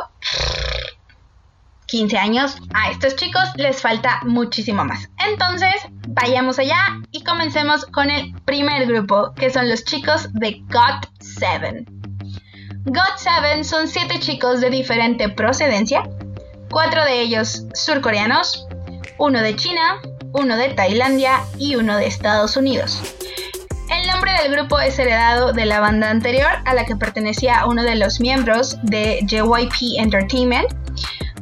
15 1.90 2.18
años, 2.18 2.56
a 2.74 2.92
estos 2.92 3.16
chicos 3.16 3.44
les 3.56 3.82
falta 3.82 4.20
muchísimo 4.24 4.86
más. 4.86 5.10
Entonces, 5.28 5.74
vayamos 6.10 6.60
allá 6.60 6.78
y 7.12 7.24
comencemos 7.24 7.86
con 7.86 8.12
el 8.12 8.34
primer 8.46 8.86
grupo, 8.86 9.34
que 9.36 9.50
son 9.50 9.68
los 9.70 9.84
chicos 9.84 10.32
de 10.34 10.62
GOT7. 10.68 11.86
GOT7 12.86 13.64
son 13.64 13.88
7 13.88 14.20
chicos 14.20 14.62
de 14.62 14.70
diferente 14.70 15.30
procedencia, 15.30 16.04
4 16.70 17.06
de 17.06 17.22
ellos 17.22 17.64
surcoreanos, 17.74 18.68
uno 19.18 19.42
de 19.42 19.56
China, 19.56 20.00
uno 20.34 20.58
de 20.58 20.70
Tailandia 20.70 21.42
y 21.58 21.76
uno 21.76 21.98
de 21.98 22.06
Estados 22.06 22.56
Unidos. 22.56 23.02
El 23.92 24.06
nombre 24.08 24.32
del 24.44 24.52
grupo 24.52 24.80
es 24.80 25.00
heredado 25.00 25.54
de 25.54 25.66
la 25.66 25.80
banda 25.80 26.12
anterior 26.12 26.52
a 26.66 26.76
la 26.76 26.86
que 26.86 26.96
pertenecía 26.96 27.66
uno 27.66 27.84
de 27.84 27.96
los 27.96 28.20
miembros 28.20 28.78
de 28.84 29.20
JYP 29.26 29.98
Entertainment, 29.98 30.68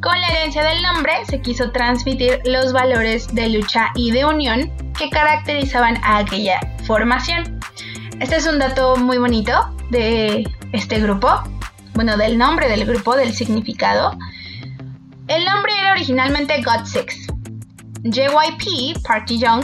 con 0.02 0.20
la 0.20 0.28
herencia 0.28 0.64
del 0.64 0.82
nombre 0.82 1.14
se 1.28 1.42
quiso 1.42 1.72
transmitir 1.72 2.42
los 2.46 2.74
valores 2.74 3.34
de 3.34 3.50
lucha 3.50 3.90
y 3.96 4.12
de 4.12 4.26
unión 4.26 4.72
que 4.98 5.10
caracterizaban 5.10 5.98
a 6.04 6.20
aquella 6.20 6.60
formación. 6.86 7.60
Este 8.20 8.36
es 8.36 8.48
un 8.48 8.60
dato 8.60 8.96
muy 8.98 9.18
bonito 9.18 9.54
de 9.90 10.48
este 10.74 11.00
grupo, 11.00 11.30
bueno, 11.94 12.18
del 12.18 12.38
nombre 12.38 12.68
del 12.68 12.86
grupo, 12.86 13.16
del 13.16 13.34
significado. 13.34 14.18
El 15.28 15.46
nombre 15.46 15.72
era 15.80 15.92
originalmente 15.92 16.62
God 16.62 16.86
Six, 16.86 17.28
JYP, 18.04 19.02
Park 19.04 19.26
Ji-young, 19.28 19.64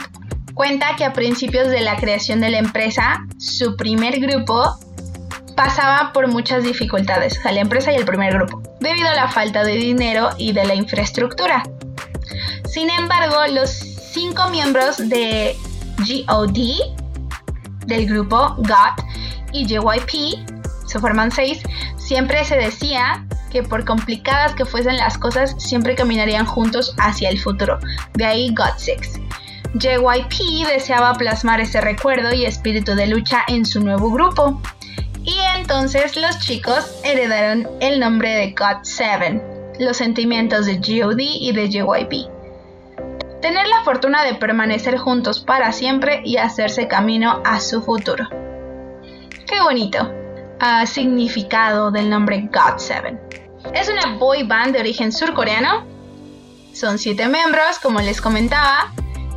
cuenta 0.54 0.96
que 0.98 1.06
a 1.06 1.13
principios 1.13 1.70
de 1.70 1.82
la 1.82 1.96
creación 1.98 2.42
de 2.42 2.50
la 2.50 2.58
empresa, 2.58 3.25
su 3.38 3.75
primer 3.75 4.20
grupo 4.20 4.78
pasaba 5.56 6.12
por 6.13 6.28
muchas 6.28 6.63
dificultades, 6.63 7.44
a 7.46 7.52
la 7.52 7.62
empresa 7.62 7.92
y 7.92 7.96
el 7.96 8.06
primer 8.06 8.34
grupo, 8.34 8.62
debido 8.84 9.10
a 9.10 9.16
la 9.16 9.30
falta 9.30 9.63
de 9.63 9.78
dinero 9.78 10.30
y 10.38 10.52
de 10.52 10.66
la 10.66 10.75
infraestructura. 10.75 11.63
Sin 12.70 12.90
embargo, 12.90 13.38
los 13.50 13.70
cinco 13.70 14.50
miembros 14.50 14.98
de 14.98 15.56
GOD, 16.00 16.58
del 17.88 18.06
grupo 18.06 18.56
GOT 18.58 19.06
y 19.54 19.66
JYP, 19.66 20.48
se 20.86 21.00
forman 21.00 21.32
seis, 21.32 21.62
siempre 21.98 22.44
se 22.44 22.58
decía 22.58 23.25
que 23.50 23.63
por 23.63 23.86
complicadas 23.86 24.54
que 24.54 24.66
fuesen 24.66 24.98
las 24.98 25.18
cosas, 25.18 25.56
siempre 25.58 25.96
caminarían 25.96 26.46
juntos 26.46 26.94
hacia 26.98 27.30
el 27.30 27.40
futuro. 27.40 27.80
De 28.16 28.25
ahí 28.25 28.54
GOT6. 28.54 29.22
JYP 29.75 30.68
deseaba 30.68 31.13
plasmar 31.13 31.62
ese 31.62 31.80
recuerdo 31.80 32.34
y 32.34 32.46
espíritu 32.46 32.96
de 32.96 33.08
lucha 33.08 33.44
en 33.48 33.66
su 33.66 33.80
nuevo 33.80 34.12
grupo. 34.12 34.62
Y 35.24 35.39
entonces 35.56 36.18
los 36.18 36.39
chicos 36.39 37.00
heredaron 37.03 37.68
el 37.80 38.00
nombre 38.00 38.36
de 38.36 38.53
GOT7, 38.53 39.77
los 39.80 39.98
sentimientos 39.98 40.65
de 40.65 40.75
GOD 40.75 41.20
y 41.20 41.51
de 41.53 41.70
JYP. 41.70 42.30
Tener 43.42 43.68
la 43.68 43.84
fortuna 43.84 44.24
de 44.24 44.36
permanecer 44.36 44.98
juntos 44.98 45.39
para 45.39 45.72
siempre 45.72 46.22
y 46.24 46.38
hacerse 46.38 46.88
camino 46.88 47.42
a 47.46 47.60
su 47.60 47.82
futuro. 47.82 48.27
Qué 49.48 49.62
bonito. 49.62 50.12
Significado 50.86 51.92
del 51.92 52.10
nombre 52.10 52.50
GOT7. 52.50 53.20
Es 53.74 53.89
una 53.89 54.18
boy 54.18 54.44
band 54.44 54.74
de 54.74 54.80
origen 54.80 55.12
surcoreano. 55.12 55.86
Son 56.74 56.98
siete 56.98 57.27
miembros, 57.27 57.80
como 57.82 58.00
les 58.00 58.22
comentaba, 58.22 58.94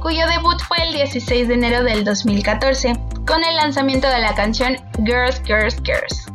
cuyo 0.06 0.24
debut 0.28 0.60
fue 0.60 0.76
el 0.86 0.92
16 0.92 1.48
de 1.48 1.54
enero 1.54 1.82
del 1.82 2.04
2014 2.04 2.92
con 3.26 3.42
el 3.42 3.56
lanzamiento 3.56 4.06
de 4.06 4.20
la 4.20 4.36
canción 4.36 4.76
Girls, 5.04 5.42
Girls, 5.44 5.82
Girls. 5.82 6.30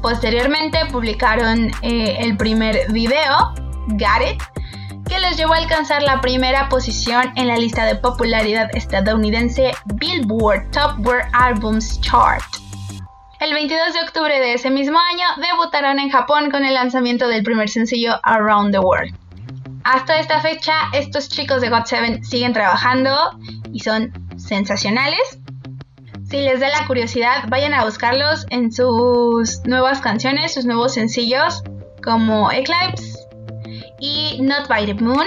Posteriormente 0.00 0.78
publicaron 0.92 1.72
eh, 1.82 2.16
el 2.20 2.36
primer 2.36 2.92
video, 2.92 3.52
Got 3.88 4.22
It, 4.24 4.42
que 5.08 5.18
les 5.18 5.36
llevó 5.36 5.54
a 5.54 5.56
alcanzar 5.56 6.00
la 6.04 6.20
primera 6.20 6.68
posición 6.68 7.32
en 7.34 7.48
la 7.48 7.56
lista 7.56 7.86
de 7.86 7.96
popularidad 7.96 8.70
estadounidense 8.76 9.72
Billboard 9.96 10.70
Top 10.70 11.04
World 11.04 11.28
Albums 11.32 12.00
Chart. 12.00 12.44
El 13.40 13.52
22 13.52 13.94
de 13.94 14.00
octubre 14.02 14.38
de 14.38 14.54
ese 14.54 14.70
mismo 14.70 14.96
año 14.96 15.26
debutaron 15.44 15.98
en 15.98 16.10
Japón 16.10 16.52
con 16.52 16.64
el 16.64 16.74
lanzamiento 16.74 17.26
del 17.26 17.42
primer 17.42 17.68
sencillo 17.68 18.20
Around 18.22 18.70
the 18.70 18.78
World. 18.78 19.12
Hasta 19.90 20.18
esta 20.18 20.42
fecha, 20.42 20.74
estos 20.92 21.30
chicos 21.30 21.62
de 21.62 21.70
GOT7 21.70 22.22
siguen 22.22 22.52
trabajando 22.52 23.10
y 23.72 23.80
son 23.80 24.12
sensacionales. 24.36 25.38
Si 26.28 26.42
les 26.42 26.60
da 26.60 26.68
la 26.68 26.86
curiosidad, 26.86 27.44
vayan 27.48 27.72
a 27.72 27.86
buscarlos 27.86 28.44
en 28.50 28.70
sus 28.70 29.64
nuevas 29.64 30.02
canciones, 30.02 30.52
sus 30.52 30.66
nuevos 30.66 30.92
sencillos 30.92 31.62
como 32.04 32.52
Eclipse 32.52 33.18
y 33.98 34.38
Not 34.42 34.68
by 34.68 34.84
the 34.84 34.92
Moon. 35.02 35.26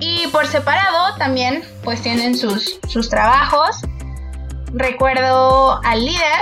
Y 0.00 0.26
por 0.32 0.48
separado 0.48 1.14
también 1.16 1.62
pues 1.84 2.02
tienen 2.02 2.36
sus, 2.36 2.80
sus 2.88 3.08
trabajos. 3.08 3.82
Recuerdo 4.72 5.80
al 5.84 6.04
líder, 6.04 6.40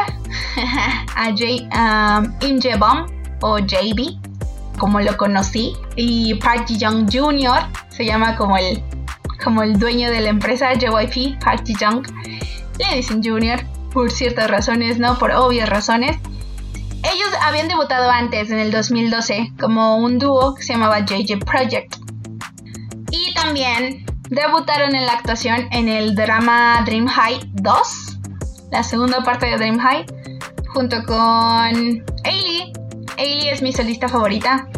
a 1.14 1.26
J, 1.26 1.68
um, 1.76 2.34
Im 2.40 2.58
o 3.42 3.58
JB, 3.58 4.27
como 4.78 5.00
lo 5.00 5.16
conocí, 5.16 5.74
y 5.96 6.34
Park 6.36 6.66
Ji-young 6.68 7.10
Jr. 7.12 7.66
se 7.90 8.04
llama 8.04 8.36
como 8.36 8.56
el, 8.56 8.82
como 9.44 9.62
el 9.62 9.78
dueño 9.78 10.10
de 10.10 10.20
la 10.20 10.30
empresa 10.30 10.72
JYP, 10.72 11.38
Park 11.42 11.64
Ji-young 11.66 12.06
le 12.78 12.96
dicen 12.96 13.22
Junior 13.22 13.60
por 13.92 14.10
ciertas 14.10 14.50
razones, 14.50 14.98
no 14.98 15.18
por 15.18 15.32
obvias 15.32 15.68
razones. 15.68 16.16
Ellos 17.02 17.28
habían 17.42 17.68
debutado 17.68 18.10
antes, 18.10 18.50
en 18.50 18.58
el 18.58 18.70
2012, 18.70 19.52
como 19.60 19.96
un 19.96 20.18
dúo 20.18 20.54
que 20.54 20.62
se 20.62 20.74
llamaba 20.74 21.00
JJ 21.00 21.38
Project. 21.44 21.96
Y 23.10 23.32
también 23.34 24.04
debutaron 24.30 24.94
en 24.94 25.06
la 25.06 25.12
actuación 25.12 25.68
en 25.70 25.88
el 25.88 26.14
drama 26.14 26.82
Dream 26.84 27.06
High 27.06 27.50
2, 27.54 28.18
la 28.72 28.82
segunda 28.82 29.22
parte 29.22 29.46
de 29.46 29.56
Dream 29.56 29.78
High, 29.78 30.06
junto 30.72 31.02
con 31.04 32.04
Ailey. 32.24 32.72
Ailey 33.18 33.48
es 33.48 33.62
mi 33.62 33.72
solista 33.72 34.08
favorita. 34.08 34.68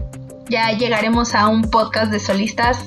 Ya 0.48 0.72
llegaremos 0.72 1.34
a 1.34 1.46
un 1.48 1.62
podcast 1.62 2.10
de 2.10 2.18
solistas 2.18 2.84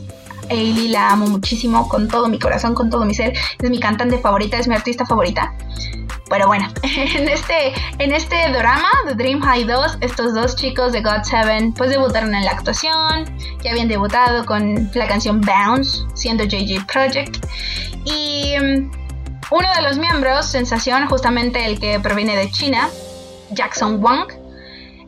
Ailey 0.50 0.90
la 0.90 1.12
amo 1.12 1.28
muchísimo 1.28 1.88
con 1.88 2.08
todo 2.08 2.28
mi 2.28 2.40
corazón, 2.40 2.74
con 2.74 2.90
todo 2.90 3.06
mi 3.06 3.14
ser. 3.14 3.34
Es 3.62 3.70
mi 3.70 3.80
cantante 3.80 4.18
favorita, 4.18 4.58
es 4.58 4.68
mi 4.68 4.76
artista 4.76 5.06
favorita. 5.06 5.54
Pero 6.30 6.48
bueno, 6.48 6.68
en 6.84 7.28
este, 7.28 7.74
en 8.00 8.14
este 8.14 8.36
drama 8.52 8.90
de 9.08 9.16
Dream 9.16 9.42
High 9.42 9.66
2, 9.66 9.98
estos 10.02 10.34
dos 10.34 10.56
chicos 10.56 10.92
de 10.94 11.02
God 11.02 11.22
7 11.24 11.74
pues 11.78 11.90
debutaron 11.90 12.34
en 12.34 12.46
la 12.46 12.52
actuación, 12.52 13.26
ya 13.64 13.72
habían 13.72 13.88
debutado 13.88 14.46
con 14.46 14.90
la 14.94 15.08
canción 15.08 15.42
Bounce, 15.42 16.04
siendo 16.16 16.44
JJ 16.44 16.86
Project. 16.92 17.46
Y 18.06 18.56
mm, 18.60 18.92
uno 19.52 19.68
de 19.76 19.82
los 19.82 19.98
miembros, 19.98 20.48
Sensación, 20.48 21.08
justamente 21.08 21.66
el 21.66 21.80
que 21.80 22.00
proviene 22.00 22.36
de 22.36 22.50
China, 22.50 22.90
Jackson 23.52 24.04
Wang, 24.04 24.28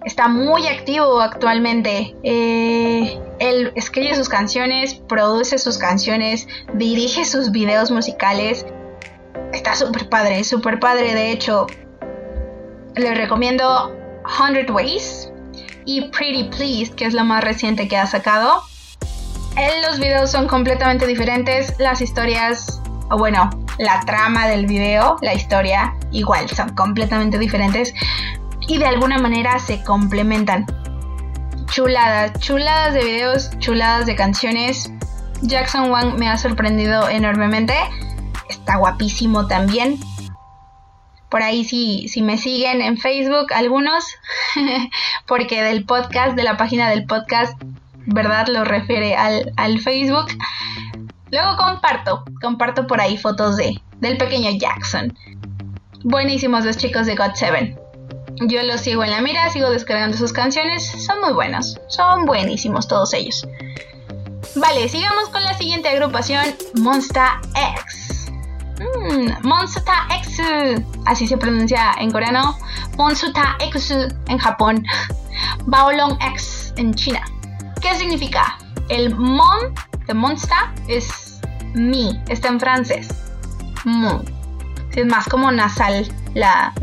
está 0.06 0.28
muy 0.28 0.68
activo 0.68 1.20
actualmente. 1.20 2.16
Eh, 2.24 3.20
él 3.40 3.74
escribe 3.76 4.16
sus 4.16 4.30
canciones, 4.30 4.94
produce 4.94 5.58
sus 5.58 5.78
canciones, 5.78 6.48
dirige 6.76 7.26
sus 7.26 7.52
videos 7.52 7.92
musicales. 7.92 8.66
Está 9.52 9.76
súper 9.76 10.08
padre, 10.08 10.44
súper 10.44 10.80
padre. 10.80 11.14
De 11.14 11.32
hecho, 11.32 11.68
les 12.96 13.18
recomiendo 13.18 13.94
100 14.38 14.72
Ways 14.72 15.32
y 15.86 16.10
Pretty 16.10 16.46
Pleased, 16.46 16.96
que 16.96 17.06
es 17.06 17.14
lo 17.14 17.26
más 17.26 17.44
reciente 17.44 17.88
que 17.88 17.98
ha 17.98 18.06
sacado. 18.06 18.62
Él, 19.58 19.82
los 19.88 20.00
videos 20.00 20.32
son 20.32 20.48
completamente 20.48 21.08
diferentes. 21.08 21.74
Las 21.80 22.02
historias, 22.02 22.82
o 23.10 23.18
bueno, 23.18 23.50
la 23.80 24.02
trama 24.02 24.48
del 24.48 24.68
video, 24.68 25.18
la 25.22 25.34
historia, 25.34 25.96
igual, 26.12 26.50
son 26.50 26.76
completamente 26.76 27.40
diferentes 27.40 27.94
y 28.68 28.78
de 28.78 28.86
alguna 28.86 29.18
manera 29.18 29.60
se 29.60 29.84
complementan. 29.84 30.66
Chuladas, 31.68 32.40
chuladas 32.40 32.94
de 32.94 33.04
videos, 33.04 33.50
chuladas 33.60 34.06
de 34.06 34.16
canciones. 34.16 34.92
Jackson 35.42 35.92
Wang 35.92 36.18
me 36.18 36.30
ha 36.30 36.38
sorprendido 36.38 37.10
enormemente. 37.10 37.76
Está 38.50 38.78
guapísimo 38.78 39.48
también. 39.48 40.00
Por 41.30 41.44
ahí 41.44 41.66
si, 41.66 42.08
si 42.08 42.22
me 42.22 42.38
siguen 42.38 42.82
en 42.82 42.98
Facebook 42.98 43.52
algunos, 43.54 44.06
porque 45.28 45.64
del 45.64 45.86
podcast, 45.86 46.36
de 46.36 46.44
la 46.44 46.56
página 46.56 46.90
del 46.90 47.06
podcast, 47.06 47.62
¿verdad? 48.06 48.48
Lo 48.48 48.64
refiere 48.64 49.16
al, 49.16 49.52
al 49.58 49.80
Facebook. 49.80 50.28
Luego 51.32 51.58
comparto, 51.58 52.24
comparto 52.42 52.88
por 52.88 53.02
ahí 53.02 53.18
fotos 53.18 53.58
de, 53.58 53.82
del 54.00 54.18
pequeño 54.18 54.52
Jackson. 54.58 55.18
Buenísimos 56.04 56.64
los 56.64 56.78
chicos 56.78 57.08
de 57.08 57.16
God7. 57.16 57.85
Yo 58.42 58.64
los 58.64 58.82
sigo 58.82 59.04
en 59.04 59.12
la 59.12 59.22
mira, 59.22 59.50
sigo 59.50 59.70
descargando 59.70 60.18
sus 60.18 60.34
canciones, 60.34 60.86
son 61.06 61.22
muy 61.22 61.34
buenos, 61.34 61.80
son 61.88 62.26
buenísimos 62.26 62.88
todos 62.88 63.14
ellos. 63.14 63.48
Vale, 64.56 64.90
sigamos 64.90 65.30
con 65.30 65.42
la 65.44 65.58
siguiente 65.58 65.88
agrupación, 65.90 66.44
Monster 66.82 67.24
X. 67.80 68.32
Mm, 68.80 69.48
Monster 69.48 69.84
X, 70.20 70.42
así 71.06 71.28
se 71.28 71.38
pronuncia 71.38 71.94
en 71.98 72.12
coreano, 72.12 72.58
Monster 72.98 73.32
X 73.62 73.92
en 74.28 74.38
Japón, 74.38 74.86
Baolong 75.66 76.18
X 76.34 76.74
en 76.76 76.94
China. 76.94 77.22
¿Qué 77.82 77.96
significa? 77.96 78.58
El 78.90 79.16
mon 79.16 79.74
de 80.08 80.14
Monster 80.14 80.58
es 80.88 81.40
mi, 81.74 82.22
está 82.28 82.50
en 82.50 82.60
francés. 82.60 83.08
Mon. 83.86 84.35
Es 84.96 85.06
más 85.06 85.28
como 85.28 85.52
nasal 85.52 86.08
la, 86.34 86.74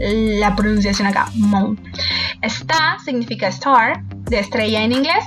pronunciación 0.56 1.08
acá, 1.08 1.28
Moon. 1.34 1.80
Star 2.42 3.00
significa 3.00 3.48
star, 3.48 4.02
de 4.04 4.40
estrella 4.40 4.82
en 4.82 4.92
inglés, 4.92 5.24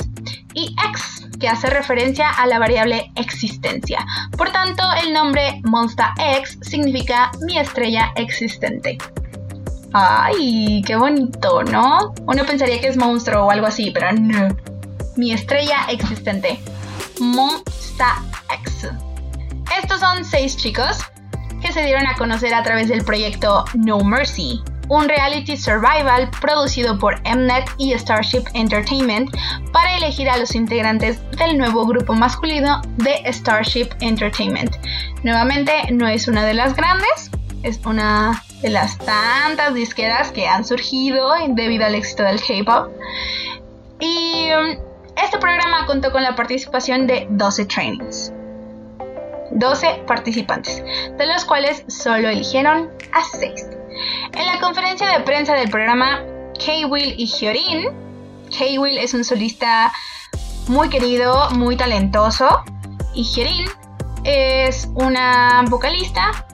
y 0.54 0.76
X, 0.90 1.28
que 1.40 1.48
hace 1.48 1.68
referencia 1.70 2.30
a 2.30 2.46
la 2.46 2.60
variable 2.60 3.12
existencia. 3.16 4.06
Por 4.38 4.52
tanto, 4.52 4.84
el 5.04 5.14
nombre 5.14 5.62
Monster 5.64 6.08
X 6.18 6.60
significa 6.62 7.32
mi 7.42 7.58
estrella 7.58 8.12
existente. 8.16 8.98
Ay, 9.94 10.84
qué 10.86 10.96
bonito, 10.96 11.64
¿no? 11.64 12.14
Uno 12.28 12.46
pensaría 12.46 12.82
que 12.82 12.88
es 12.88 12.98
monstruo 12.98 13.46
o 13.46 13.52
algo 13.52 13.66
así, 13.66 13.92
pero 13.92 14.12
no. 14.12 14.50
Mi 15.16 15.32
estrella 15.32 15.86
existente. 15.90 16.60
Monster 17.20 18.08
X. 18.62 18.90
Estos 19.82 20.00
son 20.00 20.24
seis 20.26 20.58
chicos 20.58 20.98
que 21.66 21.74
se 21.74 21.84
dieron 21.84 22.06
a 22.06 22.14
conocer 22.14 22.54
a 22.54 22.62
través 22.62 22.90
del 22.90 23.04
proyecto 23.04 23.66
No 23.74 23.98
Mercy, 24.02 24.62
un 24.88 25.10
reality 25.10 25.58
survival 25.58 26.30
producido 26.40 27.00
por 27.00 27.20
Mnet 27.22 27.66
y 27.80 27.92
Starship 27.94 28.44
Entertainment 28.54 29.36
para 29.72 29.98
elegir 29.98 30.30
a 30.30 30.38
los 30.38 30.54
integrantes 30.54 31.20
del 31.32 31.58
nuevo 31.58 31.88
grupo 31.88 32.14
masculino 32.14 32.84
de 32.98 33.20
Starship 33.34 33.90
Entertainment. 34.02 34.76
Nuevamente, 35.24 35.72
no 35.92 36.08
es 36.08 36.28
una 36.28 36.46
de 36.46 36.54
las 36.54 36.76
grandes, 36.76 37.32
es 37.64 37.84
una 37.84 38.44
de 38.62 38.70
las 38.70 39.00
tantas 39.00 39.74
disqueras 39.74 40.32
que 40.32 40.48
han 40.48 40.66
surgido 40.66 41.34
debido 41.50 41.84
al 41.84 41.96
éxito 41.96 42.22
del 42.22 42.40
K-pop. 42.40 42.92
Y 44.00 44.50
um, 44.54 44.78
este 45.18 45.40
programa 45.40 45.88
contó 45.88 46.12
con 46.12 46.22
la 46.22 46.36
participación 46.36 47.08
de 47.08 47.26
12 47.32 47.66
trainings. 47.66 48.35
12 49.56 50.04
participantes, 50.06 50.84
de 51.18 51.26
los 51.26 51.46
cuales 51.46 51.84
solo 51.88 52.30
eligieron 52.30 52.90
a 53.14 53.24
6. 53.24 53.68
En 54.34 54.46
la 54.46 54.60
conferencia 54.60 55.08
de 55.08 55.22
prensa 55.22 55.56
del 55.56 55.70
programa, 55.70 56.22
K-Will 56.64 57.16
y 57.18 57.26
Hyorin, 57.26 57.86
K-Will 58.58 58.98
es 58.98 59.14
un 59.14 59.24
solista 59.24 59.92
muy 60.68 60.90
querido, 60.90 61.50
muy 61.52 61.78
talentoso, 61.78 62.64
y 63.14 63.24
Hyorin 63.24 63.66
es 64.26 64.90
una 64.96 65.64
vocalista, 65.70 66.46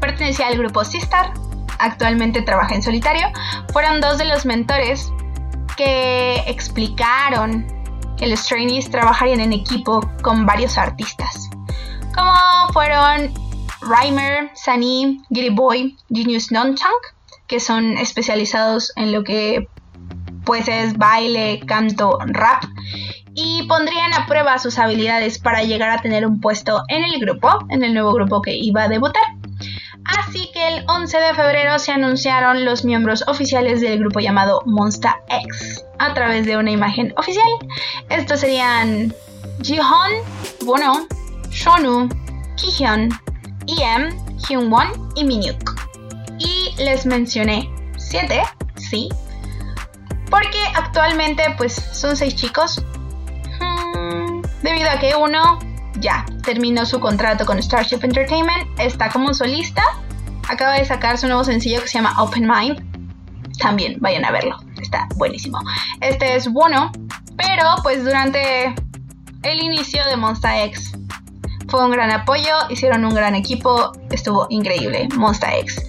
pertenecía 0.00 0.46
al 0.46 0.56
grupo 0.56 0.84
Sistar, 0.84 1.32
actualmente 1.78 2.42
trabaja 2.42 2.74
en 2.74 2.82
solitario, 2.82 3.26
fueron 3.72 4.00
dos 4.00 4.16
de 4.16 4.24
los 4.24 4.46
mentores 4.46 5.12
que 5.76 6.42
explicaron 6.46 7.66
que 8.16 8.26
los 8.28 8.46
trainees 8.46 8.90
trabajarían 8.90 9.40
en 9.40 9.52
equipo 9.52 10.00
con 10.22 10.46
varios 10.46 10.78
artistas, 10.78 11.50
como 12.16 12.32
fueron 12.72 13.32
Rhymer, 13.82 14.50
Sunny, 14.54 15.20
Giri 15.32 15.50
Boy, 15.50 15.96
Genius 16.10 16.50
Nonchunk, 16.50 17.14
que 17.46 17.60
son 17.60 17.98
especializados 17.98 18.92
en 18.96 19.12
lo 19.12 19.24
que 19.24 19.68
pues 20.44 20.68
es 20.68 20.96
baile, 20.96 21.60
canto, 21.66 22.18
rap 22.26 22.64
y 23.34 23.66
pondrían 23.66 24.12
a 24.14 24.26
prueba 24.26 24.58
sus 24.58 24.78
habilidades 24.78 25.38
para 25.38 25.64
llegar 25.64 25.90
a 25.90 26.00
tener 26.00 26.26
un 26.26 26.40
puesto 26.40 26.82
en 26.88 27.04
el 27.04 27.18
grupo, 27.20 27.48
en 27.68 27.82
el 27.82 27.92
nuevo 27.92 28.12
grupo 28.12 28.42
que 28.42 28.54
iba 28.54 28.84
a 28.84 28.88
debutar. 28.88 29.24
Así 30.04 30.50
que 30.52 30.68
el 30.68 30.84
11 30.86 31.18
de 31.18 31.34
febrero 31.34 31.78
se 31.78 31.92
anunciaron 31.92 32.64
los 32.64 32.84
miembros 32.84 33.24
oficiales 33.26 33.80
del 33.80 33.98
grupo 33.98 34.20
llamado 34.20 34.62
Monster 34.66 35.12
X 35.28 35.84
a 35.98 36.14
través 36.14 36.46
de 36.46 36.56
una 36.56 36.70
imagen 36.70 37.14
oficial. 37.16 37.48
Estos 38.10 38.40
serían 38.40 39.14
Jihoon, 39.62 40.12
Bono, 40.64 41.06
Shonu, 41.54 42.08
Kihyun, 42.56 43.08
EM, 43.68 44.10
Hyunwon 44.48 44.88
y 45.14 45.24
Minhyuk. 45.24 45.74
Y 46.38 46.74
les 46.82 47.06
mencioné 47.06 47.70
7, 47.96 48.42
sí, 48.76 49.08
porque 50.28 50.58
actualmente 50.74 51.44
pues 51.56 51.74
son 51.74 52.16
6 52.16 52.34
chicos. 52.34 52.84
Hmm, 53.60 54.42
debido 54.62 54.90
a 54.90 54.98
que 54.98 55.14
uno 55.14 55.60
ya 56.00 56.26
terminó 56.42 56.84
su 56.84 56.98
contrato 56.98 57.46
con 57.46 57.62
Starship 57.62 58.00
Entertainment, 58.02 58.68
está 58.78 59.08
como 59.08 59.32
solista, 59.32 59.82
acaba 60.48 60.74
de 60.74 60.84
sacar 60.84 61.18
su 61.18 61.28
nuevo 61.28 61.44
sencillo 61.44 61.80
que 61.80 61.86
se 61.86 61.98
llama 61.98 62.20
Open 62.20 62.48
Mind. 62.48 62.82
También 63.60 63.98
vayan 64.00 64.24
a 64.24 64.32
verlo, 64.32 64.56
está 64.82 65.06
buenísimo. 65.14 65.60
Este 66.00 66.34
es 66.34 66.52
bueno, 66.52 66.90
pero 67.36 67.76
pues 67.84 68.04
durante 68.04 68.74
el 69.44 69.62
inicio 69.62 70.04
de 70.06 70.16
Monster 70.16 70.66
X 70.68 70.94
fue 71.74 71.84
un 71.84 71.90
gran 71.90 72.12
apoyo, 72.12 72.52
hicieron 72.70 73.04
un 73.04 73.12
gran 73.12 73.34
equipo, 73.34 73.90
estuvo 74.12 74.46
increíble, 74.48 75.08
Monster 75.16 75.54
X. 75.58 75.82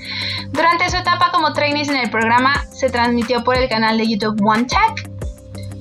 Durante 0.50 0.90
su 0.90 0.98
etapa 0.98 1.30
como 1.32 1.54
trainees 1.54 1.90
en 1.90 1.98
el 1.98 2.10
programa, 2.10 2.66
se 2.72 2.90
transmitió 2.90 3.44
por 3.44 3.56
el 3.56 3.70
canal 3.70 3.96
de 4.00 4.08
YouTube 4.08 4.36
One 4.44 4.66
Tech. 4.66 5.08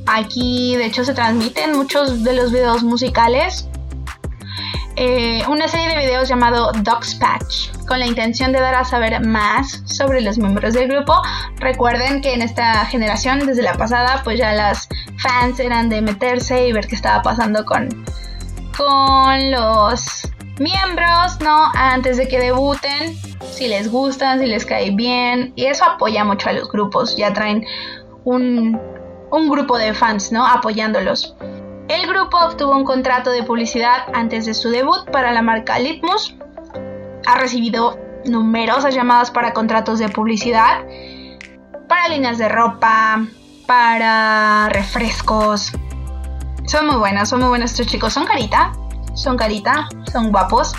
Aquí, 0.06 0.76
de 0.76 0.84
hecho, 0.84 1.06
se 1.06 1.14
transmiten 1.14 1.74
muchos 1.74 2.22
de 2.22 2.34
los 2.34 2.52
videos 2.52 2.82
musicales. 2.82 3.66
Eh, 4.96 5.42
una 5.48 5.68
serie 5.68 5.88
de 5.88 5.96
videos 5.96 6.28
llamado 6.28 6.70
Dogs 6.72 7.14
Patch, 7.14 7.70
con 7.88 7.98
la 7.98 8.04
intención 8.04 8.52
de 8.52 8.60
dar 8.60 8.74
a 8.74 8.84
saber 8.84 9.24
más 9.24 9.84
sobre 9.86 10.20
los 10.20 10.36
miembros 10.36 10.74
del 10.74 10.88
grupo. 10.88 11.14
Recuerden 11.56 12.20
que 12.20 12.34
en 12.34 12.42
esta 12.42 12.84
generación, 12.84 13.46
desde 13.46 13.62
la 13.62 13.72
pasada, 13.72 14.20
pues 14.22 14.38
ya 14.38 14.52
las 14.52 14.86
fans 15.16 15.58
eran 15.60 15.88
de 15.88 16.02
meterse 16.02 16.68
y 16.68 16.72
ver 16.74 16.88
qué 16.88 16.94
estaba 16.94 17.22
pasando 17.22 17.64
con, 17.64 17.88
con 18.76 19.50
los 19.50 20.28
miembros, 20.58 21.40
¿no? 21.40 21.70
Antes 21.74 22.16
de 22.16 22.28
que 22.28 22.38
debuten, 22.38 23.16
si 23.50 23.68
les 23.68 23.90
gustan, 23.90 24.40
si 24.40 24.46
les 24.46 24.64
cae 24.64 24.90
bien. 24.90 25.52
Y 25.56 25.66
eso 25.66 25.84
apoya 25.84 26.24
mucho 26.24 26.48
a 26.48 26.52
los 26.52 26.70
grupos, 26.70 27.16
ya 27.16 27.32
traen 27.32 27.64
un, 28.24 28.80
un 29.30 29.48
grupo 29.48 29.78
de 29.78 29.94
fans, 29.94 30.32
¿no? 30.32 30.46
Apoyándolos. 30.46 31.36
El 31.88 32.06
grupo 32.06 32.38
obtuvo 32.38 32.74
un 32.74 32.84
contrato 32.84 33.30
de 33.30 33.42
publicidad 33.42 34.04
antes 34.14 34.46
de 34.46 34.54
su 34.54 34.70
debut 34.70 35.10
para 35.10 35.32
la 35.32 35.42
marca 35.42 35.78
Litmus. 35.78 36.34
Ha 37.26 37.38
recibido 37.38 37.98
numerosas 38.24 38.94
llamadas 38.94 39.30
para 39.30 39.52
contratos 39.52 39.98
de 39.98 40.08
publicidad, 40.08 40.84
para 41.88 42.08
líneas 42.08 42.38
de 42.38 42.48
ropa, 42.48 43.26
para 43.66 44.68
refrescos, 44.70 45.72
son 46.66 46.86
muy 46.86 46.96
buenos, 46.96 47.28
son 47.28 47.40
muy 47.40 47.48
buenos 47.48 47.72
estos 47.72 47.86
chicos. 47.86 48.12
Son 48.12 48.26
carita, 48.26 48.72
son 49.14 49.36
carita, 49.36 49.88
son 50.10 50.30
guapos. 50.30 50.74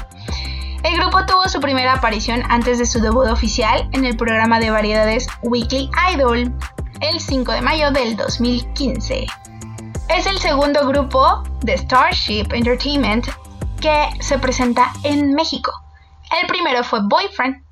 El 0.83 0.97
grupo 0.97 1.25
tuvo 1.25 1.47
su 1.49 1.59
primera 1.59 1.93
aparición 1.93 2.43
antes 2.49 2.77
de 2.77 2.85
su 2.85 2.99
debut 2.99 3.27
oficial 3.27 3.89
en 3.91 4.05
el 4.05 4.15
programa 4.17 4.59
de 4.59 4.69
variedades 4.69 5.27
Weekly 5.41 5.89
Idol 6.13 6.53
el 7.01 7.19
5 7.19 7.51
de 7.51 7.61
mayo 7.61 7.91
del 7.91 8.15
2015. 8.15 9.25
Es 10.09 10.25
el 10.27 10.37
segundo 10.39 10.87
grupo 10.87 11.43
de 11.61 11.77
Starship 11.77 12.47
Entertainment 12.51 13.27
que 13.81 14.09
se 14.19 14.37
presenta 14.39 14.91
en 15.03 15.33
México. 15.33 15.71
El 16.41 16.47
primero 16.47 16.83
fue 16.83 16.99
Boyfriend. 17.03 17.63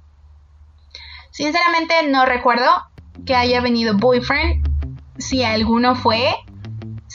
Sinceramente 1.31 1.93
no 2.09 2.25
recuerdo 2.25 2.69
que 3.25 3.35
haya 3.35 3.61
venido 3.61 3.95
Boyfriend. 3.97 4.67
Si 5.17 5.43
alguno 5.43 5.95
fue, 5.95 6.35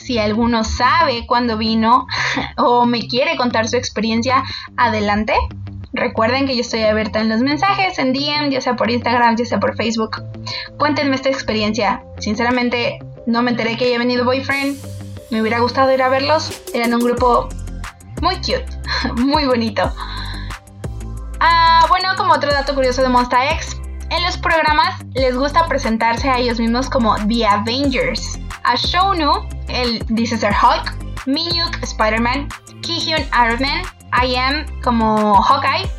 si 0.09 0.17
alguno 0.17 0.63
sabe 0.63 1.27
cuándo 1.27 1.55
vino 1.55 2.07
o 2.57 2.87
me 2.87 3.07
quiere 3.07 3.37
contar 3.37 3.67
su 3.67 3.77
experiencia, 3.77 4.43
adelante. 4.75 5.35
Recuerden 5.93 6.47
que 6.47 6.55
yo 6.55 6.61
estoy 6.61 6.81
abierta 6.81 7.19
en 7.19 7.29
los 7.29 7.41
mensajes, 7.41 7.99
en 7.99 8.11
DM, 8.13 8.49
ya 8.49 8.59
sea 8.59 8.75
por 8.75 8.89
Instagram, 8.89 9.35
ya 9.35 9.45
sea 9.45 9.59
por 9.59 9.75
Facebook. 9.75 10.23
Cuéntenme 10.79 11.15
esta 11.15 11.29
experiencia. 11.29 12.01
Sinceramente, 12.17 12.97
no 13.27 13.43
me 13.43 13.51
enteré 13.51 13.77
que 13.77 13.85
haya 13.85 13.99
venido 13.99 14.25
Boyfriend. 14.25 14.79
Me 15.29 15.41
hubiera 15.41 15.59
gustado 15.59 15.93
ir 15.93 16.01
a 16.01 16.09
verlos. 16.09 16.59
Eran 16.73 16.91
un 16.95 17.01
grupo 17.01 17.47
muy 18.19 18.37
cute, 18.37 18.65
muy 19.15 19.45
bonito. 19.45 19.93
Ah, 21.39 21.85
bueno, 21.87 22.15
como 22.17 22.33
otro 22.33 22.51
dato 22.51 22.73
curioso 22.73 23.03
de 23.03 23.09
Monster 23.09 23.41
X, 23.53 23.77
en 24.09 24.23
los 24.23 24.39
programas 24.39 25.05
les 25.13 25.37
gusta 25.37 25.67
presentarse 25.67 26.31
a 26.31 26.39
ellos 26.39 26.59
mismos 26.59 26.89
como 26.89 27.15
The 27.27 27.45
Avengers. 27.45 28.39
A 28.63 28.75
Shonu 28.75 29.58
él 29.69 30.03
dice 30.09 30.37
ser 30.37 30.53
Hulk, 30.53 31.25
Minyuk 31.25 31.81
Spider-Man, 31.83 32.49
Kihyun 32.81 33.21
Iron 33.45 33.61
Man, 33.61 33.81
I 34.23 34.35
Am 34.35 34.65
como 34.81 35.35
Hawkeye, 35.41 35.89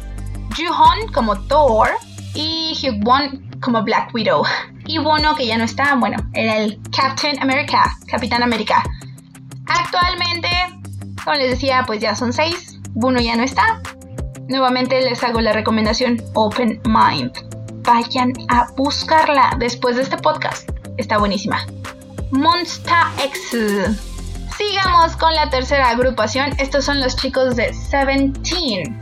Juhon 0.56 1.12
como 1.12 1.36
Thor 1.46 1.88
y 2.34 2.74
Hyukwon 2.74 3.50
como 3.60 3.82
Black 3.82 4.14
Widow. 4.14 4.44
Y 4.86 4.98
Bono, 4.98 5.34
que 5.36 5.46
ya 5.46 5.56
no 5.56 5.64
está, 5.64 5.94
bueno, 5.94 6.16
era 6.32 6.56
el 6.56 6.80
Captain 6.96 7.40
America, 7.40 7.96
Capitán 8.06 8.42
América. 8.42 8.82
Actualmente, 9.66 10.48
como 11.22 11.36
les 11.36 11.50
decía, 11.50 11.84
pues 11.86 12.00
ya 12.00 12.16
son 12.16 12.32
seis. 12.32 12.80
Bono 12.90 13.20
ya 13.20 13.36
no 13.36 13.44
está. 13.44 13.80
Nuevamente 14.48 15.00
les 15.00 15.22
hago 15.22 15.40
la 15.40 15.52
recomendación 15.52 16.20
Open 16.34 16.80
Mind. 16.86 17.32
Vayan 17.84 18.32
a 18.48 18.66
buscarla 18.76 19.54
después 19.58 19.96
de 19.96 20.02
este 20.02 20.16
podcast. 20.16 20.68
Está 20.96 21.18
buenísima. 21.18 21.64
Monster 22.32 22.94
X. 23.24 23.56
Sigamos 24.56 25.16
con 25.16 25.34
la 25.34 25.50
tercera 25.50 25.90
agrupación. 25.90 26.52
Estos 26.58 26.84
son 26.84 27.00
los 27.00 27.16
chicos 27.16 27.56
de 27.56 27.74
Seventeen. 27.74 28.98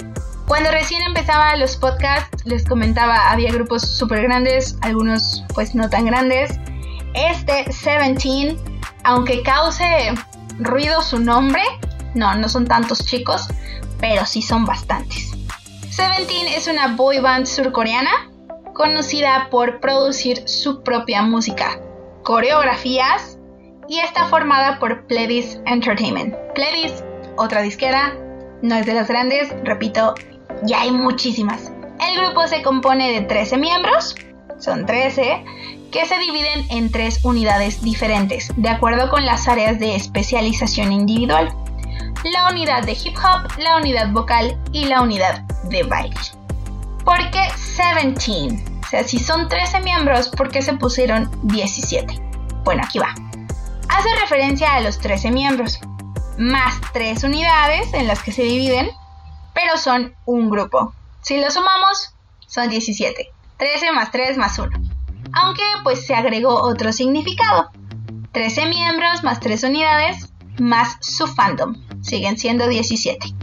Cuando 0.46 0.70
recién 0.70 1.02
empezaba 1.02 1.54
los 1.56 1.76
podcasts, 1.76 2.46
les 2.46 2.64
comentaba, 2.64 3.30
había 3.30 3.52
grupos 3.52 3.82
súper 3.82 4.22
grandes, 4.22 4.78
algunos 4.80 5.44
pues 5.54 5.74
no 5.74 5.90
tan 5.90 6.06
grandes. 6.06 6.58
Este 7.12 7.70
Seventeen, 7.70 8.56
aunque 9.04 9.42
cause 9.42 10.14
ruido 10.58 11.02
su 11.02 11.18
nombre, 11.18 11.62
no, 12.14 12.34
no 12.34 12.48
son 12.48 12.66
tantos 12.66 13.04
chicos, 13.04 13.46
pero 14.00 14.24
sí 14.24 14.40
son 14.40 14.64
bastantes. 14.64 15.32
Seventeen 15.90 16.48
es 16.48 16.66
una 16.66 16.94
boy 16.94 17.18
band 17.20 17.46
surcoreana 17.46 18.30
conocida 18.72 19.48
por 19.50 19.80
producir 19.80 20.48
su 20.48 20.82
propia 20.82 21.20
música, 21.22 21.78
coreografías 22.28 23.38
y 23.88 24.00
está 24.00 24.26
formada 24.26 24.78
por 24.78 25.06
Pledis 25.06 25.58
Entertainment. 25.64 26.34
Pledis, 26.54 27.02
otra 27.38 27.62
disquera, 27.62 28.14
no 28.60 28.74
es 28.74 28.84
de 28.84 28.92
las 28.92 29.08
grandes, 29.08 29.48
repito, 29.64 30.14
ya 30.64 30.82
hay 30.82 30.90
muchísimas. 30.90 31.72
El 32.06 32.20
grupo 32.20 32.46
se 32.46 32.60
compone 32.60 33.12
de 33.12 33.22
13 33.22 33.56
miembros, 33.56 34.14
son 34.58 34.84
13, 34.84 35.42
que 35.90 36.04
se 36.04 36.18
dividen 36.18 36.66
en 36.68 36.92
tres 36.92 37.24
unidades 37.24 37.80
diferentes, 37.80 38.52
de 38.58 38.68
acuerdo 38.68 39.08
con 39.08 39.24
las 39.24 39.48
áreas 39.48 39.78
de 39.78 39.94
especialización 39.94 40.92
individual. 40.92 41.48
La 42.30 42.50
unidad 42.50 42.82
de 42.82 42.92
hip 42.92 43.16
hop, 43.16 43.50
la 43.56 43.78
unidad 43.78 44.10
vocal 44.12 44.54
y 44.70 44.84
la 44.84 45.00
unidad 45.00 45.44
de 45.70 45.82
baile. 45.82 46.14
¿Por 47.06 47.30
qué 47.30 47.48
17? 47.78 48.77
O 48.88 48.90
sea, 48.90 49.04
si 49.04 49.18
son 49.18 49.50
13 49.50 49.82
miembros, 49.82 50.30
¿por 50.30 50.50
qué 50.50 50.62
se 50.62 50.72
pusieron 50.72 51.30
17? 51.42 52.22
Bueno, 52.64 52.82
aquí 52.82 52.98
va. 52.98 53.14
Hace 53.90 54.08
referencia 54.18 54.72
a 54.72 54.80
los 54.80 54.98
13 54.98 55.30
miembros, 55.30 55.78
más 56.38 56.80
3 56.94 57.22
unidades 57.24 57.92
en 57.92 58.06
las 58.06 58.22
que 58.22 58.32
se 58.32 58.44
dividen, 58.44 58.88
pero 59.52 59.76
son 59.76 60.14
un 60.24 60.48
grupo. 60.48 60.94
Si 61.20 61.38
lo 61.38 61.50
sumamos, 61.50 62.14
son 62.46 62.70
17. 62.70 63.28
13 63.58 63.92
más 63.92 64.10
3 64.10 64.38
más 64.38 64.58
1. 64.58 64.70
Aunque 65.34 65.64
pues 65.82 66.06
se 66.06 66.14
agregó 66.14 66.54
otro 66.62 66.90
significado. 66.90 67.70
13 68.32 68.68
miembros 68.70 69.22
más 69.22 69.38
3 69.38 69.64
unidades 69.64 70.32
más 70.58 70.96
su 71.02 71.26
fandom. 71.26 71.74
Siguen 72.00 72.38
siendo 72.38 72.66
17. 72.66 73.34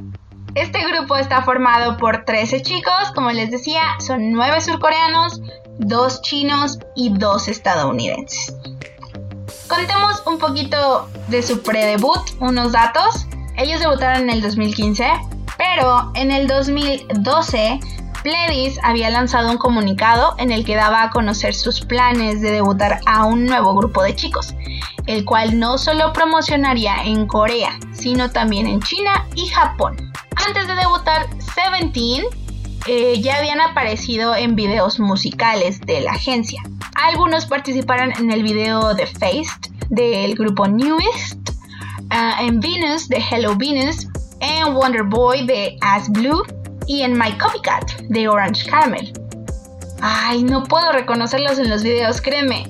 Este 0.55 0.79
grupo 0.87 1.17
está 1.17 1.41
formado 1.41 1.97
por 1.97 2.23
13 2.23 2.61
chicos, 2.61 3.11
como 3.13 3.29
les 3.31 3.51
decía, 3.51 3.81
son 3.99 4.31
9 4.31 4.61
surcoreanos, 4.61 5.41
2 5.79 6.21
chinos 6.21 6.79
y 6.95 7.09
2 7.09 7.49
estadounidenses. 7.49 8.55
Contemos 9.67 10.23
un 10.25 10.37
poquito 10.37 11.09
de 11.27 11.43
su 11.43 11.61
predebut, 11.61 12.21
unos 12.39 12.71
datos. 12.71 13.27
Ellos 13.57 13.81
debutaron 13.81 14.21
en 14.23 14.29
el 14.29 14.41
2015, 14.41 15.05
pero 15.57 16.11
en 16.15 16.31
el 16.31 16.47
2012 16.47 17.79
Pledis 18.25 18.79
había 18.81 19.11
lanzado 19.11 19.51
un 19.51 19.59
comunicado 19.59 20.33
en 20.39 20.51
el 20.51 20.65
que 20.65 20.75
daba 20.75 21.03
a 21.03 21.09
conocer 21.11 21.53
sus 21.53 21.81
planes 21.81 22.41
de 22.41 22.49
debutar 22.49 22.99
a 23.05 23.23
un 23.25 23.45
nuevo 23.45 23.75
grupo 23.75 24.01
de 24.01 24.15
chicos, 24.15 24.55
el 25.05 25.23
cual 25.25 25.59
no 25.59 25.77
solo 25.77 26.11
promocionaría 26.11 27.03
en 27.03 27.27
Corea, 27.27 27.77
sino 27.91 28.31
también 28.31 28.65
en 28.65 28.81
China 28.81 29.27
y 29.35 29.45
Japón. 29.45 30.11
Antes 30.43 30.65
de 30.65 30.73
debutar, 30.73 31.27
Seventeen 31.53 32.23
eh, 32.87 33.21
ya 33.21 33.37
habían 33.37 33.61
aparecido 33.61 34.35
en 34.35 34.55
videos 34.55 34.99
musicales 34.99 35.79
de 35.81 36.01
la 36.01 36.13
agencia. 36.13 36.63
Algunos 36.95 37.45
participaron 37.45 38.11
en 38.13 38.31
el 38.31 38.41
video 38.41 38.95
de 38.95 39.05
Faced 39.05 39.71
del 39.89 40.33
grupo 40.33 40.67
Newest, 40.67 41.51
ah, 42.09 42.37
en 42.41 42.59
Venus 42.59 43.07
de 43.07 43.17
Hello 43.17 43.55
Venus, 43.55 44.07
en 44.39 44.73
Wonder 44.73 45.03
Boy 45.03 45.45
de 45.45 45.77
As 45.81 46.09
Blue 46.09 46.41
y 46.87 47.01
en 47.01 47.17
My 47.17 47.37
Copycat 47.37 47.91
de 48.09 48.27
Orange 48.27 48.69
Caramel. 48.69 49.13
Ay, 50.01 50.43
no 50.43 50.63
puedo 50.63 50.91
reconocerlos 50.91 51.57
en 51.59 51.69
los 51.69 51.83
videos, 51.83 52.21
créeme. 52.21 52.69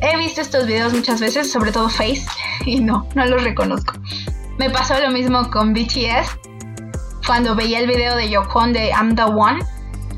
He 0.00 0.16
visto 0.18 0.40
estos 0.40 0.66
videos 0.66 0.92
muchas 0.92 1.20
veces, 1.20 1.50
sobre 1.50 1.72
todo 1.72 1.88
Face, 1.88 2.26
y 2.66 2.80
no, 2.80 3.06
no 3.14 3.24
los 3.26 3.42
reconozco. 3.42 3.94
Me 4.58 4.70
pasó 4.70 4.98
lo 5.00 5.10
mismo 5.10 5.50
con 5.50 5.72
BTS 5.72 6.38
cuando 7.26 7.54
veía 7.54 7.80
el 7.80 7.86
video 7.86 8.16
de 8.16 8.28
Yokon 8.28 8.72
de 8.72 8.88
I'm 8.90 9.16
the 9.16 9.24
One. 9.24 9.64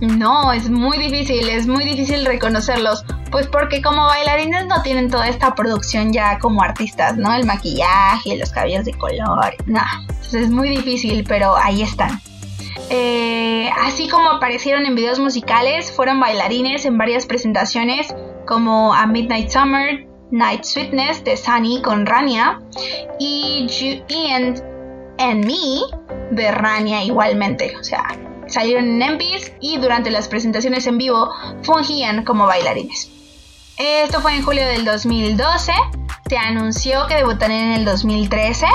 No, 0.01 0.53
es 0.53 0.69
muy 0.69 0.99
difícil, 0.99 1.49
es 1.49 1.67
muy 1.67 1.85
difícil 1.85 2.27
reconocerlos, 2.27 3.05
pues 3.31 3.47
porque 3.47 3.81
como 3.81 4.05
bailarines 4.05 4.67
no 4.67 4.83
tienen 4.83 5.11
toda 5.11 5.29
esta 5.29 5.55
producción 5.55 6.13
ya 6.13 6.39
como 6.39 6.63
artistas, 6.63 7.17
¿no? 7.17 7.33
El 7.33 7.47
maquillaje, 7.47 8.37
los 8.37 8.51
cabellos 8.51 8.85
de 8.85 8.93
color, 8.93 9.55
no, 9.65 9.81
entonces 10.01 10.35
es 10.35 10.51
muy 10.51 10.69
difícil, 10.69 11.25
pero 11.27 11.57
ahí 11.57 11.81
están. 11.81 12.21
Eh, 12.91 13.69
así 13.79 14.09
como 14.09 14.31
aparecieron 14.31 14.87
en 14.87 14.95
videos 14.95 15.19
musicales, 15.19 15.91
fueron 15.91 16.21
bailarines 16.21 16.85
en 16.85 16.99
varias 16.99 17.27
presentaciones 17.27 18.15
como 18.47 18.95
A 18.95 19.07
Midnight 19.07 19.51
Summer, 19.51 20.07
Night 20.31 20.65
Sweetness 20.65 21.25
de 21.25 21.37
Sunny 21.37 21.83
con 21.83 22.07
Rania 22.07 22.61
y 23.19 23.67
You 23.69 24.05
and 25.19 25.45
Me 25.45 25.81
de 26.31 26.51
Rania 26.51 27.03
igualmente. 27.03 27.77
O 27.79 27.85
sea, 27.85 28.05
salieron 28.47 29.03
en 29.03 29.15
MPs 29.15 29.53
y 29.61 29.79
durante 29.79 30.11
las 30.11 30.29
presentaciones 30.29 30.87
en 30.87 30.99
vivo 30.99 31.31
fungían 31.63 32.25
como 32.25 32.47
bailarines. 32.47 33.11
Esto 33.79 34.21
fue 34.21 34.35
en 34.35 34.43
julio 34.43 34.67
del 34.67 34.85
2012. 34.85 35.73
Se 36.29 36.37
anunció 36.37 37.07
que 37.07 37.17
debutarían 37.17 37.73
en 37.73 37.73
el 37.73 37.85
2013, 37.85 38.67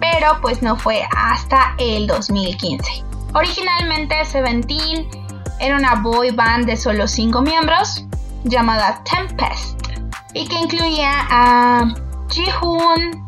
pero 0.00 0.38
pues 0.40 0.62
no 0.62 0.76
fue 0.76 1.02
hasta 1.14 1.74
el 1.78 2.06
2015. 2.06 3.15
Originalmente 3.34 4.24
Seventeen 4.24 5.08
era 5.60 5.76
una 5.76 5.96
boy 5.96 6.30
band 6.30 6.66
de 6.66 6.76
solo 6.76 7.06
5 7.06 7.42
miembros 7.42 8.04
llamada 8.44 9.02
Tempest 9.04 9.80
y 10.34 10.46
que 10.46 10.58
incluía 10.58 11.10
a 11.30 11.94
Jihoon, 12.30 13.26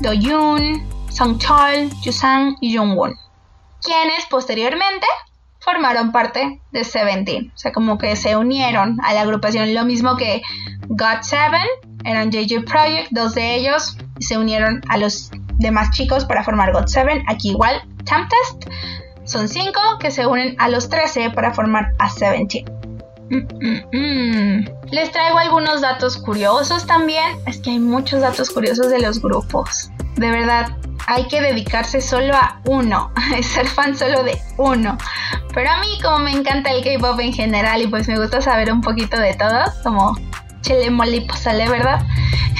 Doyoon, 0.00 0.82
Songchol, 1.10 1.90
Yusang 2.02 2.56
y 2.60 2.76
Jungwon, 2.76 3.14
quienes 3.82 4.24
posteriormente 4.30 5.06
formaron 5.60 6.12
parte 6.12 6.60
de 6.72 6.84
Seventeen, 6.84 7.52
o 7.54 7.58
sea, 7.58 7.72
como 7.72 7.98
que 7.98 8.16
se 8.16 8.36
unieron 8.36 8.98
a 9.04 9.12
la 9.12 9.22
agrupación, 9.22 9.74
lo 9.74 9.84
mismo 9.84 10.16
que 10.16 10.40
God7, 10.88 11.58
eran 12.04 12.30
JJ 12.30 12.64
Project, 12.64 13.10
dos 13.10 13.34
de 13.34 13.56
ellos 13.56 13.98
se 14.20 14.38
unieron 14.38 14.80
a 14.88 14.96
los 14.96 15.30
demás 15.58 15.90
chicos 15.90 16.24
para 16.24 16.44
formar 16.44 16.72
God7, 16.72 17.24
aquí 17.28 17.50
igual 17.50 17.82
Tempest, 18.04 18.64
son 19.28 19.46
cinco 19.48 19.80
que 20.00 20.10
se 20.10 20.26
unen 20.26 20.56
a 20.58 20.68
los 20.68 20.88
13 20.88 21.30
para 21.30 21.52
formar 21.52 21.92
a 21.98 22.08
Seventeen. 22.08 22.64
Mm, 23.30 23.36
mm, 23.36 23.96
mm. 23.96 24.68
Les 24.90 25.12
traigo 25.12 25.38
algunos 25.38 25.82
datos 25.82 26.16
curiosos 26.16 26.86
también. 26.86 27.38
Es 27.46 27.58
que 27.58 27.70
hay 27.70 27.78
muchos 27.78 28.22
datos 28.22 28.48
curiosos 28.48 28.90
de 28.90 29.00
los 29.00 29.20
grupos. 29.20 29.90
De 30.16 30.30
verdad, 30.30 30.68
hay 31.06 31.28
que 31.28 31.42
dedicarse 31.42 32.00
solo 32.00 32.34
a 32.34 32.60
uno, 32.64 33.12
ser 33.42 33.66
fan 33.66 33.96
solo 33.96 34.22
de 34.22 34.40
uno. 34.56 34.96
Pero 35.52 35.70
a 35.70 35.80
mí 35.80 35.98
como 36.02 36.20
me 36.20 36.32
encanta 36.32 36.70
el 36.70 36.82
K-pop 36.82 37.20
en 37.20 37.34
general 37.34 37.82
y 37.82 37.86
pues 37.86 38.08
me 38.08 38.18
gusta 38.18 38.40
saber 38.40 38.72
un 38.72 38.80
poquito 38.80 39.18
de 39.18 39.34
todo, 39.34 39.62
como 39.82 40.16
chile 40.62 40.90
mole 40.90 41.26
sale, 41.36 41.68
¿verdad? 41.68 42.02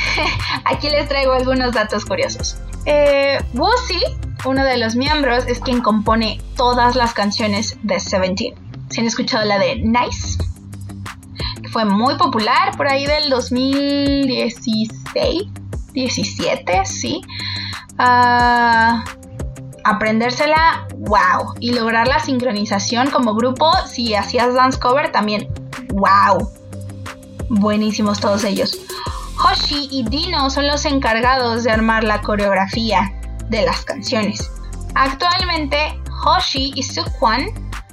Aquí 0.65 0.91
les 0.91 1.09
traigo 1.09 1.33
algunos 1.33 1.73
datos 1.73 2.05
curiosos. 2.05 2.59
Eh, 2.85 3.39
uno 4.45 4.65
de 4.65 4.79
los 4.79 4.97
miembros, 4.97 5.47
es 5.47 5.61
quien 5.61 5.81
compone 5.81 6.41
todas 6.57 6.97
las 6.97 7.15
canciones 7.15 7.77
de 7.83 8.01
Seventeen. 8.01 8.55
Si 8.91 9.01
han 9.01 9.07
escuchado 9.07 9.45
la 9.45 9.59
de 9.59 9.77
Nice, 9.77 10.39
que 11.63 11.69
fue 11.69 11.85
muy 11.85 12.17
popular 12.17 12.77
por 12.77 12.89
ahí 12.89 13.07
del 13.07 13.31
2016, 13.31 15.45
17, 15.93 16.85
sí 16.85 17.21
aprendérsela, 19.85 20.87
wow. 20.99 21.55
Y 21.61 21.73
lograr 21.73 22.09
la 22.09 22.21
sincronización 22.21 23.11
como 23.11 23.35
grupo, 23.35 23.71
si 23.87 24.15
hacías 24.15 24.55
dance 24.55 24.79
cover, 24.79 25.13
también, 25.13 25.49
wow. 25.91 26.51
Buenísimos 27.49 28.21
todos 28.21 28.45
ellos. 28.45 28.79
Hoshi 29.39 29.89
y 29.91 30.05
Dino 30.05 30.51
son 30.51 30.67
los 30.67 30.85
encargados 30.85 31.65
de 31.65 31.71
armar 31.71 32.05
la 32.05 32.21
coreografía 32.21 33.18
de 33.49 33.65
las 33.65 33.85
canciones. 33.85 34.51
Actualmente, 34.95 35.99
Hoshi 36.25 36.73
y 36.75 36.83
Sukwan 36.83 37.47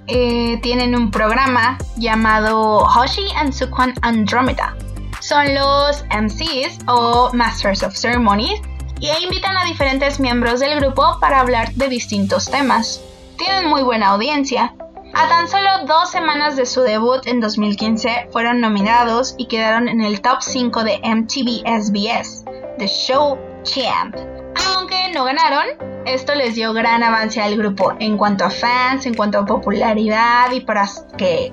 eh, 0.08 0.60
tienen 0.62 0.96
un 0.96 1.12
programa 1.12 1.78
llamado 1.98 2.80
Hoshi 2.80 3.26
and 3.36 3.54
Sukwan 3.54 3.94
Andromeda. 4.02 4.76
Son 5.20 5.54
los 5.56 6.04
MCs 6.10 6.80
o 6.88 7.32
Masters 7.34 7.84
of 7.84 7.96
Ceremonies 7.96 8.62
y 9.00 9.10
invitan 9.24 9.58
a 9.58 9.66
diferentes 9.66 10.20
miembros 10.20 10.60
del 10.60 10.80
grupo 10.80 11.18
para 11.20 11.40
hablar 11.40 11.74
de 11.74 11.90
distintos 11.90 12.46
temas. 12.46 13.02
Tienen 13.38 13.68
muy 13.68 13.84
buena 13.84 14.10
audiencia. 14.10 14.74
A 15.14 15.28
tan 15.30 15.48
solo 15.48 15.70
dos 15.88 16.12
semanas 16.12 16.56
de 16.56 16.66
su 16.66 16.82
debut 16.82 17.26
en 17.26 17.40
2015 17.40 18.30
fueron 18.32 18.60
nominados 18.60 19.34
y 19.38 19.48
quedaron 19.48 19.88
en 19.88 20.02
el 20.02 20.22
top 20.22 20.42
5 20.42 20.84
de 20.84 21.00
MTV 21.04 21.64
SBS, 21.66 22.44
The 22.78 22.88
Show 22.88 23.38
Champ. 23.64 24.35
Aunque 24.68 25.12
no 25.14 25.26
ganaron, 25.26 25.66
esto 26.06 26.36
les 26.36 26.56
dio 26.56 26.74
gran 26.74 27.04
avance 27.04 27.42
al 27.42 27.58
grupo 27.58 27.94
en 28.00 28.18
cuanto 28.18 28.46
a 28.46 28.50
fans, 28.50 29.06
en 29.06 29.14
cuanto 29.14 29.40
a 29.40 29.46
popularidad 29.46 30.52
y 30.52 30.62
para 30.62 30.88
que 31.18 31.52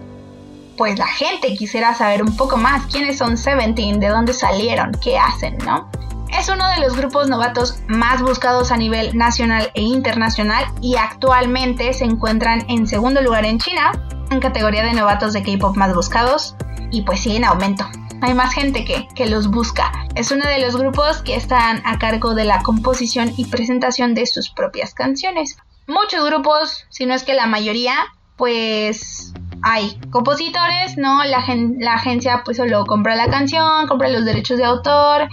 pues 0.76 0.98
la 0.98 1.06
gente 1.06 1.54
quisiera 1.54 1.94
saber 1.94 2.22
un 2.22 2.36
poco 2.36 2.56
más 2.56 2.86
quiénes 2.86 3.18
son 3.18 3.36
Seventeen, 3.36 4.00
de 4.00 4.08
dónde 4.08 4.32
salieron, 4.32 4.92
qué 5.02 5.18
hacen, 5.18 5.58
¿no? 5.58 5.90
Es 6.38 6.48
uno 6.48 6.66
de 6.70 6.80
los 6.80 6.96
grupos 6.96 7.28
novatos 7.28 7.80
más 7.88 8.22
buscados 8.22 8.72
a 8.72 8.76
nivel 8.76 9.16
nacional 9.16 9.70
e 9.74 9.82
internacional 9.82 10.64
y 10.80 10.96
actualmente 10.96 11.92
se 11.92 12.04
encuentran 12.04 12.64
en 12.68 12.86
segundo 12.86 13.20
lugar 13.20 13.44
en 13.44 13.58
China, 13.58 13.92
en 14.30 14.40
categoría 14.40 14.82
de 14.82 14.94
novatos 14.94 15.34
de 15.34 15.42
K-pop 15.42 15.76
más 15.76 15.94
buscados, 15.94 16.56
y 16.90 17.02
pues 17.02 17.20
sigue 17.20 17.36
en 17.36 17.44
aumento. 17.44 17.84
Hay 18.22 18.34
más 18.34 18.54
gente 18.54 18.84
que, 18.84 19.08
que 19.16 19.26
los 19.26 19.50
busca. 19.50 19.90
Es 20.14 20.30
uno 20.30 20.46
de 20.46 20.60
los 20.60 20.76
grupos 20.76 21.22
que 21.22 21.34
están 21.34 21.82
a 21.84 21.98
cargo 21.98 22.34
de 22.34 22.44
la 22.44 22.62
composición 22.62 23.32
y 23.36 23.46
presentación 23.46 24.14
de 24.14 24.26
sus 24.26 24.50
propias 24.50 24.94
canciones. 24.94 25.56
Muchos 25.88 26.24
grupos, 26.24 26.86
si 26.88 27.04
no 27.04 27.14
es 27.14 27.24
que 27.24 27.34
la 27.34 27.46
mayoría, 27.46 27.96
pues 28.36 29.34
hay 29.64 29.98
compositores, 30.10 30.96
¿no? 30.96 31.24
La, 31.24 31.44
la 31.80 31.94
agencia 31.94 32.42
pues 32.44 32.58
solo 32.58 32.86
compra 32.86 33.16
la 33.16 33.28
canción, 33.28 33.88
compra 33.88 34.08
los 34.08 34.24
derechos 34.24 34.56
de 34.56 34.64
autor 34.66 35.28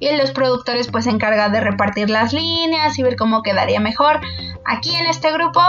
y 0.00 0.10
los 0.16 0.32
productores 0.32 0.88
pues 0.88 1.04
se 1.04 1.10
encargan 1.10 1.52
de 1.52 1.60
repartir 1.60 2.10
las 2.10 2.32
líneas 2.32 2.98
y 2.98 3.04
ver 3.04 3.14
cómo 3.14 3.42
quedaría 3.42 3.78
mejor. 3.78 4.20
Aquí 4.66 4.96
en 4.96 5.06
este 5.06 5.32
grupo, 5.32 5.60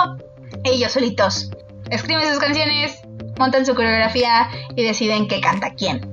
ellos 0.63 0.91
solitos 0.91 1.51
escriben 1.91 2.27
sus 2.27 2.39
canciones, 2.39 2.99
montan 3.37 3.65
su 3.65 3.75
coreografía 3.75 4.49
y 4.75 4.83
deciden 4.83 5.27
qué 5.27 5.41
canta 5.41 5.73
quién 5.75 6.07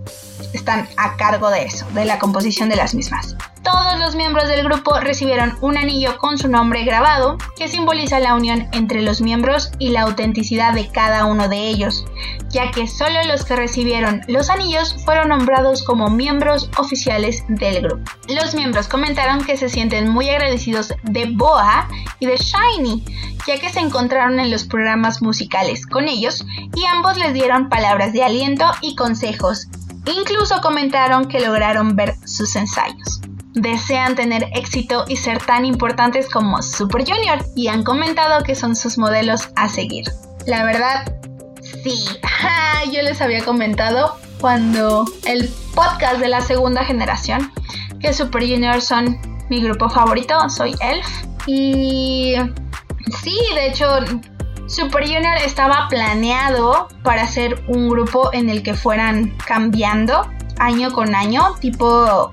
están 0.52 0.88
a 0.96 1.16
cargo 1.16 1.50
de 1.50 1.64
eso, 1.64 1.86
de 1.92 2.04
la 2.04 2.18
composición 2.18 2.68
de 2.68 2.76
las 2.76 2.94
mismas. 2.94 3.36
Todos 3.62 3.98
los 3.98 4.14
miembros 4.14 4.48
del 4.48 4.64
grupo 4.64 4.98
recibieron 5.00 5.56
un 5.60 5.76
anillo 5.76 6.16
con 6.18 6.38
su 6.38 6.48
nombre 6.48 6.84
grabado 6.84 7.36
que 7.56 7.68
simboliza 7.68 8.18
la 8.18 8.34
unión 8.34 8.68
entre 8.72 9.02
los 9.02 9.20
miembros 9.20 9.70
y 9.78 9.90
la 9.90 10.02
autenticidad 10.02 10.72
de 10.72 10.88
cada 10.88 11.26
uno 11.26 11.48
de 11.48 11.68
ellos, 11.68 12.06
ya 12.48 12.70
que 12.70 12.86
solo 12.86 13.22
los 13.24 13.44
que 13.44 13.56
recibieron 13.56 14.22
los 14.28 14.48
anillos 14.48 14.96
fueron 15.04 15.28
nombrados 15.28 15.84
como 15.84 16.08
miembros 16.08 16.70
oficiales 16.78 17.44
del 17.48 17.82
grupo. 17.82 18.10
Los 18.28 18.54
miembros 18.54 18.88
comentaron 18.88 19.44
que 19.44 19.58
se 19.58 19.68
sienten 19.68 20.08
muy 20.08 20.30
agradecidos 20.30 20.94
de 21.02 21.26
Boa 21.26 21.86
y 22.18 22.26
de 22.26 22.38
Shiny, 22.38 23.04
ya 23.46 23.58
que 23.58 23.68
se 23.68 23.80
encontraron 23.80 24.40
en 24.40 24.50
los 24.50 24.64
programas 24.64 25.20
musicales 25.20 25.86
con 25.86 26.08
ellos 26.08 26.46
y 26.74 26.86
ambos 26.86 27.18
les 27.18 27.34
dieron 27.34 27.68
palabras 27.68 28.12
de 28.14 28.24
aliento 28.24 28.64
y 28.80 28.96
consejos 28.96 29.68
Incluso 30.06 30.60
comentaron 30.62 31.26
que 31.26 31.40
lograron 31.40 31.94
ver 31.94 32.14
sus 32.24 32.56
ensayos. 32.56 33.20
Desean 33.54 34.14
tener 34.14 34.48
éxito 34.54 35.04
y 35.08 35.16
ser 35.16 35.38
tan 35.38 35.64
importantes 35.64 36.28
como 36.28 36.62
Super 36.62 37.04
Junior 37.04 37.44
y 37.56 37.68
han 37.68 37.82
comentado 37.82 38.44
que 38.44 38.54
son 38.54 38.76
sus 38.76 38.96
modelos 38.96 39.50
a 39.56 39.68
seguir. 39.68 40.04
La 40.46 40.64
verdad, 40.64 41.12
sí, 41.82 42.04
yo 42.92 43.02
les 43.02 43.20
había 43.20 43.44
comentado 43.44 44.16
cuando 44.40 45.04
el 45.26 45.48
podcast 45.74 46.18
de 46.18 46.28
la 46.28 46.40
segunda 46.40 46.84
generación 46.84 47.52
que 48.00 48.12
Super 48.12 48.42
Junior 48.42 48.80
son 48.80 49.18
mi 49.48 49.60
grupo 49.62 49.88
favorito, 49.90 50.48
soy 50.48 50.74
Elf. 50.80 51.06
Y 51.46 52.34
sí, 53.22 53.36
de 53.54 53.66
hecho, 53.66 53.86
Super 54.66 55.02
Junior 55.02 55.36
estaba 55.44 55.88
planeado 55.88 56.88
para 57.02 57.26
ser 57.26 57.62
un 57.66 57.88
grupo 57.88 58.30
en 58.32 58.48
el 58.48 58.62
que 58.62 58.74
fueran 58.74 59.36
cambiando 59.46 60.30
año 60.58 60.92
con 60.92 61.14
año, 61.14 61.54
tipo 61.60 62.32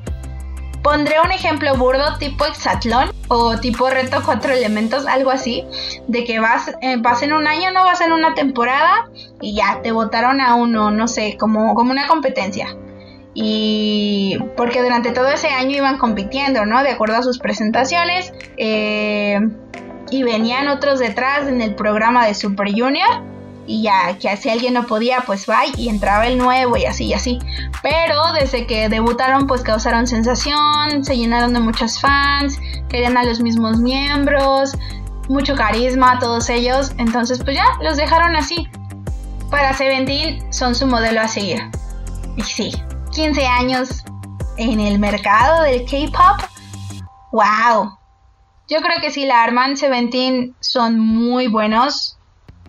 pondré 0.87 1.15
un 1.21 1.33
ejemplo 1.33 1.75
burdo 1.75 2.17
tipo 2.17 2.45
hexatlón 2.45 3.11
o 3.27 3.57
tipo 3.57 3.89
reto 3.89 4.21
cuatro 4.23 4.53
elementos, 4.53 5.05
algo 5.05 5.31
así, 5.31 5.65
de 6.07 6.23
que 6.23 6.39
vas, 6.39 6.73
eh, 6.81 6.95
vas 6.97 7.21
en 7.23 7.33
un 7.33 7.45
año, 7.45 7.71
no 7.71 7.83
vas 7.83 7.99
en 7.99 8.13
una 8.13 8.33
temporada 8.35 9.09
y 9.41 9.53
ya 9.53 9.81
te 9.83 9.91
votaron 9.91 10.39
a 10.39 10.55
uno, 10.55 10.89
no 10.89 11.09
sé, 11.09 11.35
como, 11.37 11.75
como 11.75 11.91
una 11.91 12.07
competencia. 12.07 12.73
Y 13.33 14.37
porque 14.55 14.81
durante 14.81 15.11
todo 15.11 15.27
ese 15.27 15.49
año 15.49 15.75
iban 15.75 15.97
compitiendo, 15.97 16.65
¿no? 16.65 16.81
De 16.81 16.91
acuerdo 16.91 17.17
a 17.17 17.21
sus 17.21 17.37
presentaciones. 17.37 18.33
Eh, 18.55 19.41
y 20.09 20.23
venían 20.23 20.69
otros 20.69 20.99
detrás 20.99 21.49
en 21.49 21.61
el 21.61 21.75
programa 21.75 22.25
de 22.25 22.33
Super 22.33 22.71
Junior 22.71 23.36
y 23.67 23.83
ya 23.83 24.17
que 24.17 24.35
si 24.37 24.49
alguien 24.49 24.73
no 24.73 24.87
podía 24.87 25.21
pues 25.25 25.47
va 25.47 25.61
y 25.75 25.89
entraba 25.89 26.25
el 26.25 26.37
nuevo 26.37 26.77
y 26.77 26.85
así 26.85 27.05
y 27.05 27.13
así. 27.13 27.39
Pero 27.83 28.33
desde 28.33 28.65
que 28.65 28.89
debutaron 28.89 29.45
pues 29.45 29.61
causaron 29.61 30.07
sensación 30.07 31.03
se 31.03 31.17
llenaron 31.17 31.53
de 31.53 31.59
muchos 31.59 31.99
fans 31.99 32.59
querían 32.89 33.17
a 33.17 33.23
los 33.23 33.41
mismos 33.41 33.77
miembros 33.77 34.71
mucho 35.29 35.55
carisma 35.55 36.19
todos 36.19 36.49
ellos. 36.49 36.91
Entonces 36.97 37.39
pues 37.43 37.55
ya 37.55 37.65
los 37.81 37.97
dejaron 37.97 38.35
así. 38.35 38.67
Para 39.51 39.73
Seventeen 39.73 40.51
son 40.51 40.75
su 40.75 40.87
modelo 40.87 41.21
a 41.21 41.27
seguir. 41.27 41.61
Y 42.35 42.41
sí 42.43 42.71
15 43.13 43.45
años 43.45 44.03
en 44.57 44.79
el 44.79 44.99
mercado 44.99 45.63
del 45.63 45.85
K-pop. 45.85 46.49
Wow. 47.31 47.97
Yo 48.69 48.79
creo 48.81 48.99
que 49.01 49.11
sí, 49.11 49.25
la 49.25 49.43
Armand 49.43 49.77
Seventeen 49.77 50.55
son 50.59 50.99
muy 50.99 51.47
buenos, 51.47 52.16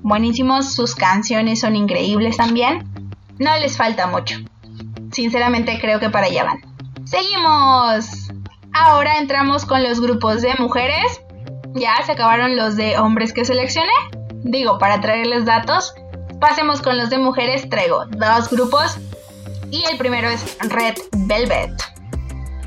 buenísimos, 0.03 0.73
sus 0.73 0.95
canciones 0.95 1.61
son 1.61 1.77
increíbles 1.77 2.37
también. 2.37 2.89
No 3.39 3.57
les 3.59 3.77
falta 3.77 4.07
mucho. 4.07 4.37
Sinceramente 5.13 5.79
creo 5.81 6.01
que 6.01 6.11
para 6.11 6.27
allá 6.27 6.45
van. 6.45 6.61
Seguimos. 7.05 8.31
Ahora 8.73 9.19
entramos 9.19 9.65
con 9.65 9.83
los 9.83 10.01
grupos 10.01 10.43
de 10.43 10.55
mujeres. 10.59 11.21
Ya 11.75 12.03
se 12.05 12.13
acabaron 12.13 12.57
los 12.57 12.77
de 12.77 12.99
hombres 12.99 13.33
que 13.33 13.45
seleccioné. 13.45 13.93
Digo, 14.43 14.79
para 14.79 15.01
traerles 15.01 15.45
datos. 15.45 15.95
Pasemos 16.41 16.83
con 16.83 16.99
los 16.99 17.11
de 17.11 17.19
mujeres. 17.19 17.69
Traigo 17.69 18.05
dos 18.07 18.51
grupos. 18.51 18.99
Y 19.71 19.85
el 19.91 19.99
primero 19.99 20.29
es 20.29 20.57
Red 20.61 20.97
Velvet. 21.13 21.73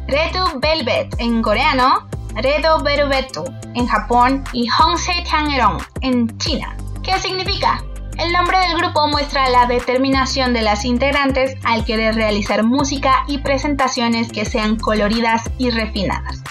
Red 0.07 0.35
Velvet 0.61 1.15
en 1.19 1.41
coreano 1.41 2.09
Redo 2.35 2.81
Berubetu 2.81 3.43
en 3.75 3.87
Japón 3.87 4.43
y 4.53 4.67
Hongse 4.69 5.11
Tangerong 5.29 5.79
en 6.01 6.37
China. 6.37 6.75
¿Qué 7.03 7.17
significa? 7.19 7.83
El 8.19 8.31
nombre 8.31 8.59
del 8.59 8.77
grupo 8.77 9.07
muestra 9.07 9.49
la 9.49 9.65
determinación 9.65 10.53
de 10.53 10.61
las 10.61 10.85
integrantes 10.85 11.55
al 11.63 11.83
querer 11.83 12.13
realizar 12.13 12.63
música 12.63 13.23
y 13.27 13.39
presentaciones 13.39 14.31
que 14.31 14.45
sean 14.45 14.77
coloridas 14.77 15.49
y 15.57 15.71
refinadas. 15.71 16.43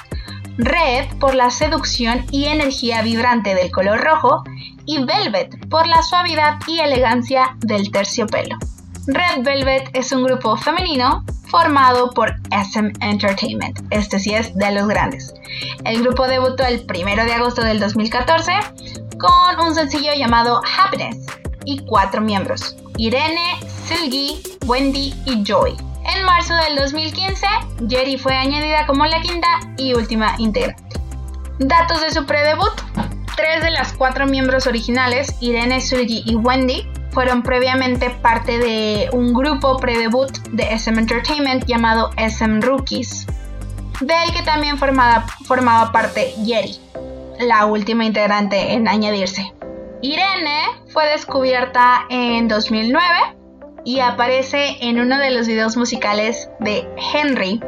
Red 0.59 1.07
por 1.21 1.37
la 1.37 1.51
seducción 1.51 2.27
y 2.33 2.47
energía 2.47 3.03
vibrante 3.03 3.55
del 3.55 3.71
color 3.71 4.01
rojo 4.01 4.43
y 4.87 5.05
Velvet 5.05 5.69
por 5.69 5.87
la 5.87 6.03
suavidad 6.03 6.59
y 6.67 6.81
elegancia 6.81 7.57
del 7.59 7.93
terciopelo. 7.93 8.57
Red 9.07 9.45
Velvet 9.45 9.91
es 9.93 10.11
un 10.11 10.25
grupo 10.25 10.57
femenino 10.57 11.25
formado 11.47 12.11
por 12.11 12.35
SM 12.51 12.93
Entertainment. 13.01 13.81
Este 13.91 14.19
sí 14.19 14.35
es 14.35 14.55
de 14.57 14.73
los 14.73 14.89
grandes. 14.89 15.33
El 15.85 16.03
grupo 16.03 16.27
debutó 16.27 16.65
el 16.65 16.85
1 16.89 17.25
de 17.25 17.33
agosto 17.33 17.63
del 17.63 17.79
2014 17.79 18.53
con 19.21 19.67
un 19.67 19.75
sencillo 19.75 20.13
llamado 20.17 20.63
Happiness 20.79 21.19
y 21.65 21.79
cuatro 21.85 22.23
miembros, 22.23 22.77
Irene, 22.97 23.61
Silgi, 23.85 24.43
Wendy 24.67 25.15
y 25.27 25.45
Joy. 25.45 25.77
En 26.05 26.25
marzo 26.25 26.55
del 26.55 26.77
2015, 26.77 27.47
Jerry 27.89 28.17
fue 28.17 28.35
añadida 28.35 28.87
como 28.87 29.05
la 29.05 29.21
quinta 29.21 29.49
y 29.77 29.93
última 29.93 30.35
integrante. 30.39 31.01
Datos 31.59 32.01
de 32.01 32.11
su 32.11 32.25
predebut. 32.25 32.73
Tres 33.37 33.63
de 33.63 33.71
las 33.71 33.93
cuatro 33.93 34.27
miembros 34.27 34.67
originales, 34.67 35.35
Irene, 35.41 35.81
Silgi 35.81 36.23
y 36.27 36.35
Wendy, 36.37 36.87
fueron 37.13 37.43
previamente 37.43 38.11
parte 38.11 38.59
de 38.59 39.09
un 39.13 39.33
grupo 39.33 39.77
pre-debut 39.79 40.31
de 40.51 40.75
SM 40.75 40.99
Entertainment 40.99 41.65
llamado 41.65 42.11
SM 42.17 42.61
Rookies, 42.61 43.27
del 44.01 44.33
que 44.35 44.43
también 44.43 44.79
formaba, 44.79 45.27
formaba 45.47 45.91
parte 45.91 46.35
Jerry, 46.45 46.79
la 47.41 47.67
última 47.67 48.05
integrante 48.05 48.73
en 48.73 48.89
añadirse. 48.89 49.53
Irene 50.03 50.63
fue 50.93 51.07
descubierta 51.07 52.07
en 52.09 52.49
2009 52.49 53.05
y 53.85 54.01
aparece 54.01 54.77
en 54.81 55.01
uno 55.01 55.19
de 55.19 55.31
los 55.31 55.47
videos 55.47 55.77
musicales 55.77 56.49
de 56.61 56.89
Henry. 57.13 57.61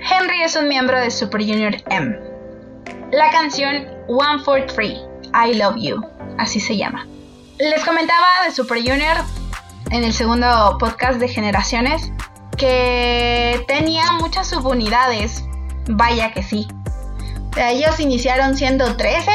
Henry 0.00 0.42
es 0.42 0.56
un 0.56 0.68
miembro 0.68 1.00
de 1.00 1.10
Super 1.10 1.40
Junior 1.40 1.76
M. 1.90 2.16
La 3.12 3.30
canción 3.30 3.86
One 4.08 4.42
for 4.44 4.66
Three, 4.66 4.98
I 5.34 5.54
Love 5.54 5.76
You, 5.78 6.00
así 6.38 6.60
se 6.60 6.76
llama. 6.76 7.06
Les 7.58 7.84
comentaba 7.84 8.26
de 8.46 8.52
Super 8.52 8.78
Junior 8.78 9.16
en 9.90 10.04
el 10.04 10.12
segundo 10.12 10.76
podcast 10.78 11.18
de 11.18 11.28
Generaciones 11.28 12.12
que 12.56 13.64
tenía 13.66 14.12
muchas 14.20 14.48
subunidades. 14.48 15.44
Vaya 15.88 16.32
que 16.32 16.42
sí. 16.42 16.68
Ellos 17.58 17.98
iniciaron 18.00 18.56
siendo 18.56 18.96
13. 18.96 19.30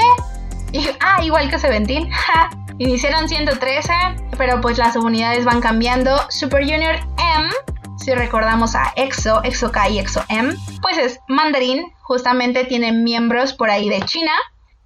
Y, 0.71 0.87
ah, 0.99 1.23
igual 1.23 1.49
que 1.49 1.59
Seventeen. 1.59 2.09
iniciaron 2.77 3.29
siendo 3.29 3.57
13, 3.57 3.91
pero 4.37 4.61
pues 4.61 4.77
las 4.77 4.93
subunidades 4.93 5.45
van 5.45 5.61
cambiando. 5.61 6.17
Super 6.29 6.63
Junior 6.63 6.95
M, 7.37 7.49
si 7.97 8.13
recordamos 8.13 8.75
a 8.75 8.93
EXO, 8.95 9.43
EXO 9.43 9.71
K 9.71 9.89
y 9.89 9.99
EXO 9.99 10.23
M, 10.29 10.55
pues 10.81 10.97
es 10.97 11.19
mandarín. 11.27 11.83
Justamente 12.01 12.65
tienen 12.65 13.03
miembros 13.03 13.53
por 13.53 13.69
ahí 13.69 13.89
de 13.89 14.01
China 14.01 14.31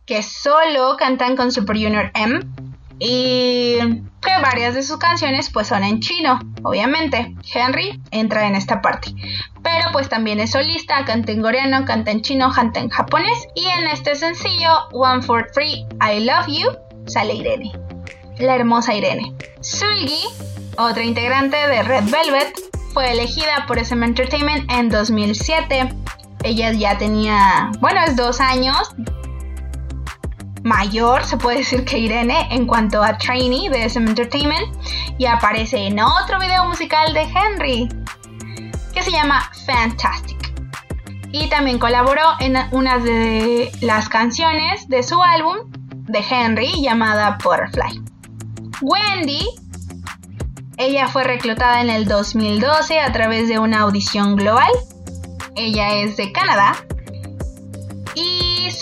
que 0.06 0.23
solo 0.23 0.95
cantan 0.97 1.36
con 1.36 1.52
Super 1.52 1.76
Junior 1.76 2.12
M 2.15 2.39
y 3.00 3.78
varias 4.41 4.73
de 4.73 4.83
sus 4.83 4.97
canciones 4.97 5.49
pues 5.49 5.67
son 5.67 5.83
en 5.83 5.99
chino, 5.99 6.39
obviamente. 6.63 7.35
Henry 7.53 8.01
entra 8.11 8.47
en 8.47 8.55
esta 8.55 8.81
parte. 8.81 9.13
Pero 9.63 9.91
pues 9.91 10.09
también 10.09 10.39
es 10.39 10.51
solista, 10.51 11.03
canta 11.05 11.31
en 11.31 11.41
coreano, 11.41 11.85
canta 11.85 12.11
en 12.11 12.21
chino, 12.21 12.51
canta 12.51 12.79
en 12.79 12.89
japonés. 12.89 13.47
Y 13.55 13.65
en 13.67 13.87
este 13.87 14.15
sencillo, 14.15 14.87
One 14.91 15.21
for 15.21 15.49
Three, 15.53 15.85
I 16.01 16.23
Love 16.23 16.47
You, 16.47 16.69
sale 17.07 17.35
Irene. 17.35 17.71
La 18.39 18.55
hermosa 18.55 18.93
Irene. 18.93 19.33
Sulgi, 19.61 20.23
otra 20.77 21.03
integrante 21.03 21.57
de 21.57 21.83
Red 21.83 22.03
Velvet, 22.05 22.53
fue 22.93 23.11
elegida 23.11 23.65
por 23.67 23.77
SM 23.79 24.05
Entertainment 24.05 24.71
en 24.71 24.89
2007. 24.89 25.89
Ella 26.43 26.71
ya 26.71 26.97
tenía, 26.97 27.71
bueno, 27.79 28.01
es 28.05 28.15
dos 28.15 28.39
años 28.39 28.95
mayor, 30.67 31.23
se 31.23 31.38
puede 31.38 31.60
decir 31.60 31.86
que 31.86 31.97
Irene, 31.97 32.47
en 32.51 32.67
cuanto 32.67 33.01
a 33.01 33.17
trainee 33.17 33.69
de 33.69 33.86
SM 33.86 34.10
Entertainment, 34.10 34.67
y 35.17 35.25
aparece 35.25 35.88
en 35.88 35.99
otro 35.99 36.39
video 36.39 36.65
musical 36.65 37.13
de 37.13 37.21
Henry, 37.21 37.89
que 38.93 39.01
se 39.01 39.12
llama 39.12 39.49
Fantastic. 39.65 40.38
Y 41.32 41.47
también 41.49 41.80
colaboró 41.80 42.23
en 42.39 42.58
una 42.71 42.99
de 42.99 43.71
las 43.82 44.10
canciones 44.10 44.88
de 44.88 45.03
su 45.03 45.21
álbum 45.21 45.58
de 45.89 46.23
Henry 46.30 46.82
llamada 46.82 47.38
Butterfly. 47.43 48.01
Wendy, 48.82 49.45
ella 50.77 51.08
fue 51.08 51.23
reclutada 51.23 51.82
en 51.82 51.89
el 51.89 52.08
2012 52.08 52.99
a 52.99 53.12
través 53.12 53.49
de 53.49 53.60
una 53.60 53.80
audición 53.80 54.36
global. 54.36 54.71
Ella 55.56 55.95
es 55.95 56.17
de 56.17 56.32
Canadá 56.32 56.75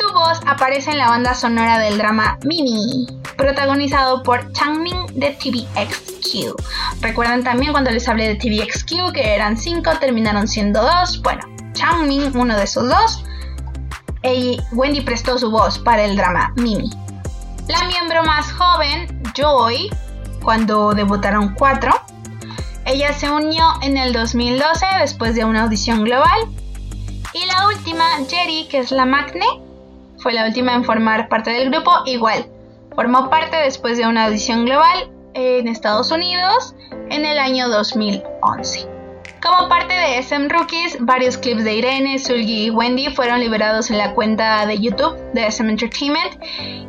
su 0.08 0.13
voz 0.13 0.39
aparece 0.46 0.91
en 0.91 0.98
la 0.98 1.10
banda 1.10 1.34
sonora 1.34 1.80
del 1.80 1.98
drama 1.98 2.38
Mimi, 2.44 3.08
protagonizado 3.38 4.24
por 4.24 4.52
Changmin 4.52 5.06
de 5.13 5.32
TVXQ. 5.32 6.56
¿Recuerdan 7.02 7.44
también 7.44 7.72
cuando 7.72 7.91
les 7.91 8.08
hablé 8.08 8.28
de 8.28 8.36
TVXQ 8.36 9.13
que 9.13 9.36
eran 9.36 9.58
5, 9.58 9.91
terminaron 10.00 10.48
siendo 10.48 10.82
2? 10.82 11.22
Bueno, 11.22 11.41
Changmin, 11.74 12.36
uno 12.36 12.56
de 12.56 12.63
esos 12.63 12.88
dos, 12.88 13.24
y 14.24 14.60
Wendy 14.72 15.02
prestó 15.02 15.38
su 15.38 15.52
voz 15.52 15.80
para 15.80 16.04
el 16.04 16.15
drama 16.15 16.54
Mimi. 16.56 16.89
La 17.68 17.84
miembro 17.86 18.24
más 18.24 18.52
joven, 18.52 19.22
Joy, 19.34 19.89
cuando 20.44 20.94
debutaron 20.94 21.56
4, 21.56 21.91
ella 22.86 23.13
se 23.13 23.30
unió 23.30 23.65
en 23.82 23.98
el 23.98 24.13
2012 24.13 24.86
después 25.00 25.36
de 25.36 25.46
una 25.46 25.63
audición 25.63 26.04
global 26.04 26.48
y 27.34 27.46
la 27.48 27.68
última, 27.68 28.06
Jerry, 28.30 28.68
que 28.70 28.80
es 28.80 28.91
la 28.91 29.06
Magne, 29.06 29.64
fue 30.26 30.34
la 30.34 30.48
última 30.48 30.74
en 30.74 30.84
formar 30.84 31.30
parte 31.30 31.52
del 31.52 31.70
grupo. 31.70 31.92
Igual, 32.08 32.48
formó 32.96 33.30
parte 33.30 33.58
después 33.58 34.00
de 34.00 34.08
una 34.08 34.26
audición 34.26 34.66
global 34.66 35.12
en 35.36 35.68
Estados 35.68 36.10
Unidos 36.10 36.74
en 37.12 37.28
el 37.28 37.38
año 37.38 37.70
2011. 37.70 38.88
Como 39.40 39.70
parte 39.70 39.94
de 39.94 40.18
SM 40.18 40.50
Rookies, 40.50 40.98
varios 41.00 41.38
clips 41.38 41.64
de 41.64 41.76
Irene, 41.76 42.18
Sulgi 42.18 42.66
y 42.66 42.70
Wendy 42.72 43.14
fueron 43.14 43.40
liberados 43.40 43.92
en 43.92 44.00
la 44.00 44.16
cuenta 44.16 44.66
de 44.66 44.80
YouTube 44.80 45.16
de 45.36 45.46
SM 45.46 45.70
Entertainment 45.70 46.42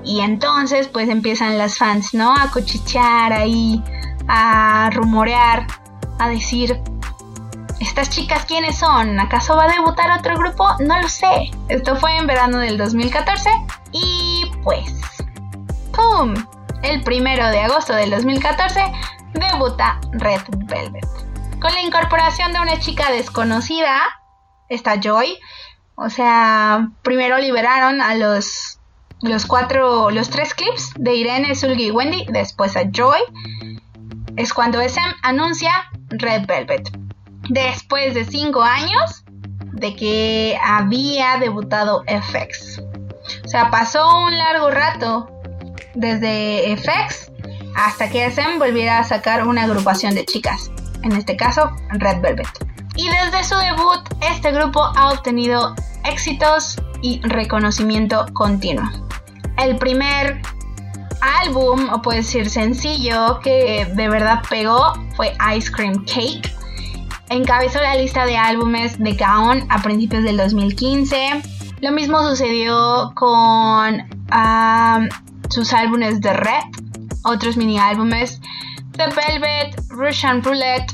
y 0.02 0.20
entonces 0.20 0.88
pues 0.88 1.10
empiezan 1.10 1.58
las 1.58 1.76
fans, 1.76 2.14
¿no? 2.14 2.32
A 2.32 2.50
cuchichear 2.50 3.34
ahí, 3.34 3.82
a 4.28 4.88
rumorear, 4.94 5.66
a 6.18 6.30
decir 6.30 6.80
¿Estas 7.80 8.08
chicas 8.08 8.46
quiénes 8.46 8.78
son? 8.78 9.20
¿Acaso 9.20 9.54
va 9.54 9.64
a 9.64 9.68
debutar 9.68 10.18
otro 10.18 10.36
grupo? 10.36 10.66
No 10.80 11.00
lo 11.00 11.08
sé. 11.08 11.50
Esto 11.68 11.96
fue 11.96 12.16
en 12.16 12.26
verano 12.26 12.58
del 12.58 12.78
2014 12.78 13.50
y 13.92 14.50
pues... 14.62 14.94
¡Pum! 15.92 16.34
El 16.82 17.02
primero 17.02 17.48
de 17.50 17.60
agosto 17.60 17.94
del 17.94 18.10
2014 18.10 18.80
debuta 19.34 20.00
Red 20.12 20.42
Velvet. 20.56 21.06
Con 21.60 21.72
la 21.72 21.82
incorporación 21.82 22.52
de 22.52 22.60
una 22.60 22.78
chica 22.78 23.10
desconocida, 23.10 24.00
esta 24.70 24.98
Joy. 24.98 25.38
O 25.96 26.08
sea, 26.08 26.90
primero 27.02 27.38
liberaron 27.38 28.00
a 28.00 28.14
los, 28.14 28.78
los 29.20 29.44
cuatro, 29.44 30.10
los 30.10 30.30
tres 30.30 30.54
clips 30.54 30.92
de 30.96 31.14
Irene, 31.14 31.54
Sulgi 31.54 31.86
y 31.86 31.90
Wendy, 31.90 32.26
después 32.30 32.74
a 32.76 32.84
Joy. 32.90 33.20
Es 34.36 34.54
cuando 34.54 34.80
SM 34.80 35.14
anuncia 35.22 35.90
Red 36.08 36.46
Velvet 36.46 37.05
después 37.48 38.14
de 38.14 38.24
5 38.24 38.62
años 38.62 39.24
de 39.72 39.94
que 39.94 40.58
había 40.62 41.38
debutado 41.38 42.04
FX. 42.06 42.80
O 43.44 43.48
sea, 43.48 43.70
pasó 43.70 44.08
un 44.24 44.36
largo 44.36 44.70
rato 44.70 45.28
desde 45.94 46.76
FX 46.76 47.32
hasta 47.74 48.08
que 48.08 48.26
SM 48.26 48.58
volviera 48.58 48.98
a 48.98 49.04
sacar 49.04 49.46
una 49.46 49.64
agrupación 49.64 50.14
de 50.14 50.24
chicas, 50.24 50.70
en 51.02 51.12
este 51.12 51.36
caso 51.36 51.70
Red 51.90 52.20
Velvet. 52.20 52.48
Y 52.96 53.08
desde 53.08 53.44
su 53.44 53.54
debut, 53.56 54.00
este 54.32 54.52
grupo 54.52 54.82
ha 54.96 55.10
obtenido 55.10 55.74
éxitos 56.04 56.76
y 57.02 57.20
reconocimiento 57.22 58.24
continuo. 58.32 58.88
El 59.58 59.76
primer 59.76 60.40
álbum, 61.20 61.90
o 61.92 62.00
puede 62.00 62.18
decir 62.18 62.48
sencillo, 62.48 63.40
que 63.40 63.86
de 63.94 64.08
verdad 64.08 64.42
pegó 64.48 64.94
fue 65.14 65.36
Ice 65.54 65.70
Cream 65.70 66.04
Cake 66.06 66.50
encabezó 67.28 67.80
la 67.80 67.96
lista 67.96 68.26
de 68.26 68.36
álbumes 68.36 68.98
de 68.98 69.12
Gaon 69.12 69.66
a 69.68 69.82
principios 69.82 70.22
del 70.22 70.36
2015. 70.36 71.42
Lo 71.80 71.92
mismo 71.92 72.22
sucedió 72.22 73.12
con 73.14 74.02
sus 75.50 75.72
álbumes 75.72 76.20
de 76.20 76.32
Red, 76.32 76.64
otros 77.24 77.56
mini 77.56 77.78
álbumes, 77.78 78.40
The 78.92 79.04
Velvet, 79.08 79.76
Russian 79.90 80.42
Roulette, 80.42 80.92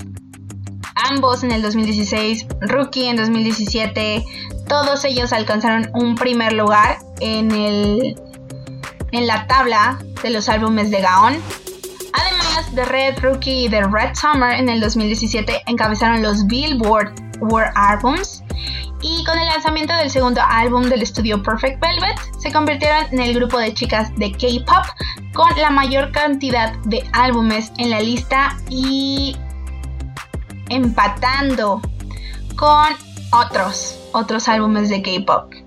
ambos 1.10 1.44
en 1.44 1.52
el 1.52 1.62
2016, 1.62 2.46
Rookie 2.60 3.08
en 3.08 3.16
2017. 3.16 4.24
Todos 4.68 5.04
ellos 5.04 5.32
alcanzaron 5.32 5.90
un 5.94 6.14
primer 6.14 6.52
lugar 6.52 6.98
en, 7.20 7.50
el, 7.52 8.20
en 9.12 9.26
la 9.26 9.46
tabla 9.46 9.98
de 10.22 10.30
los 10.30 10.48
álbumes 10.48 10.90
de 10.90 11.00
Gaon. 11.00 11.34
The 12.74 12.84
Red 12.84 13.20
Rookie 13.20 13.64
y 13.64 13.68
The 13.68 13.82
Red 13.82 14.14
Summer 14.14 14.52
en 14.52 14.68
el 14.68 14.80
2017 14.80 15.62
encabezaron 15.66 16.22
los 16.22 16.46
Billboard 16.46 17.12
World 17.40 17.72
Albums 17.74 18.42
y 19.00 19.24
con 19.24 19.38
el 19.38 19.46
lanzamiento 19.46 19.94
del 19.94 20.10
segundo 20.10 20.40
álbum 20.42 20.84
del 20.84 21.02
estudio 21.02 21.42
Perfect 21.42 21.80
Velvet 21.80 22.18
se 22.38 22.52
convirtieron 22.52 23.06
en 23.10 23.20
el 23.20 23.34
grupo 23.34 23.58
de 23.58 23.72
chicas 23.72 24.14
de 24.16 24.32
K-Pop 24.32 24.84
con 25.34 25.48
la 25.56 25.70
mayor 25.70 26.12
cantidad 26.12 26.74
de 26.84 27.02
álbumes 27.12 27.72
en 27.78 27.90
la 27.90 28.00
lista 28.00 28.56
y 28.68 29.36
empatando 30.68 31.80
con 32.56 32.86
otros, 33.32 33.98
otros 34.12 34.48
álbumes 34.48 34.88
de 34.90 35.02
K-Pop. 35.02 35.61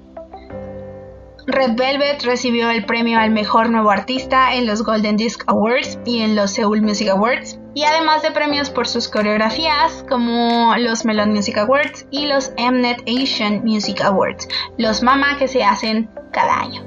Red 1.47 1.75
Velvet 1.75 2.23
recibió 2.23 2.71
el 2.71 2.85
premio 2.85 3.19
al 3.19 3.29
mejor 3.29 3.69
nuevo 3.69 3.91
artista 3.91 4.55
en 4.55 4.65
los 4.65 4.83
Golden 4.83 5.15
Disc 5.15 5.43
Awards 5.45 5.99
y 6.03 6.21
en 6.21 6.35
los 6.35 6.49
Seoul 6.49 6.81
Music 6.81 7.09
Awards, 7.09 7.59
y 7.75 7.83
además 7.83 8.23
de 8.23 8.31
premios 8.31 8.71
por 8.71 8.87
sus 8.87 9.07
coreografías 9.07 10.03
como 10.09 10.75
los 10.77 11.05
Melon 11.05 11.31
Music 11.31 11.57
Awards 11.59 12.07
y 12.09 12.25
los 12.25 12.51
Mnet 12.57 13.03
Asian 13.07 13.63
Music 13.63 14.01
Awards, 14.01 14.47
los 14.79 15.03
MAMA 15.03 15.37
que 15.37 15.47
se 15.47 15.63
hacen 15.63 16.09
cada 16.31 16.61
año. 16.61 16.83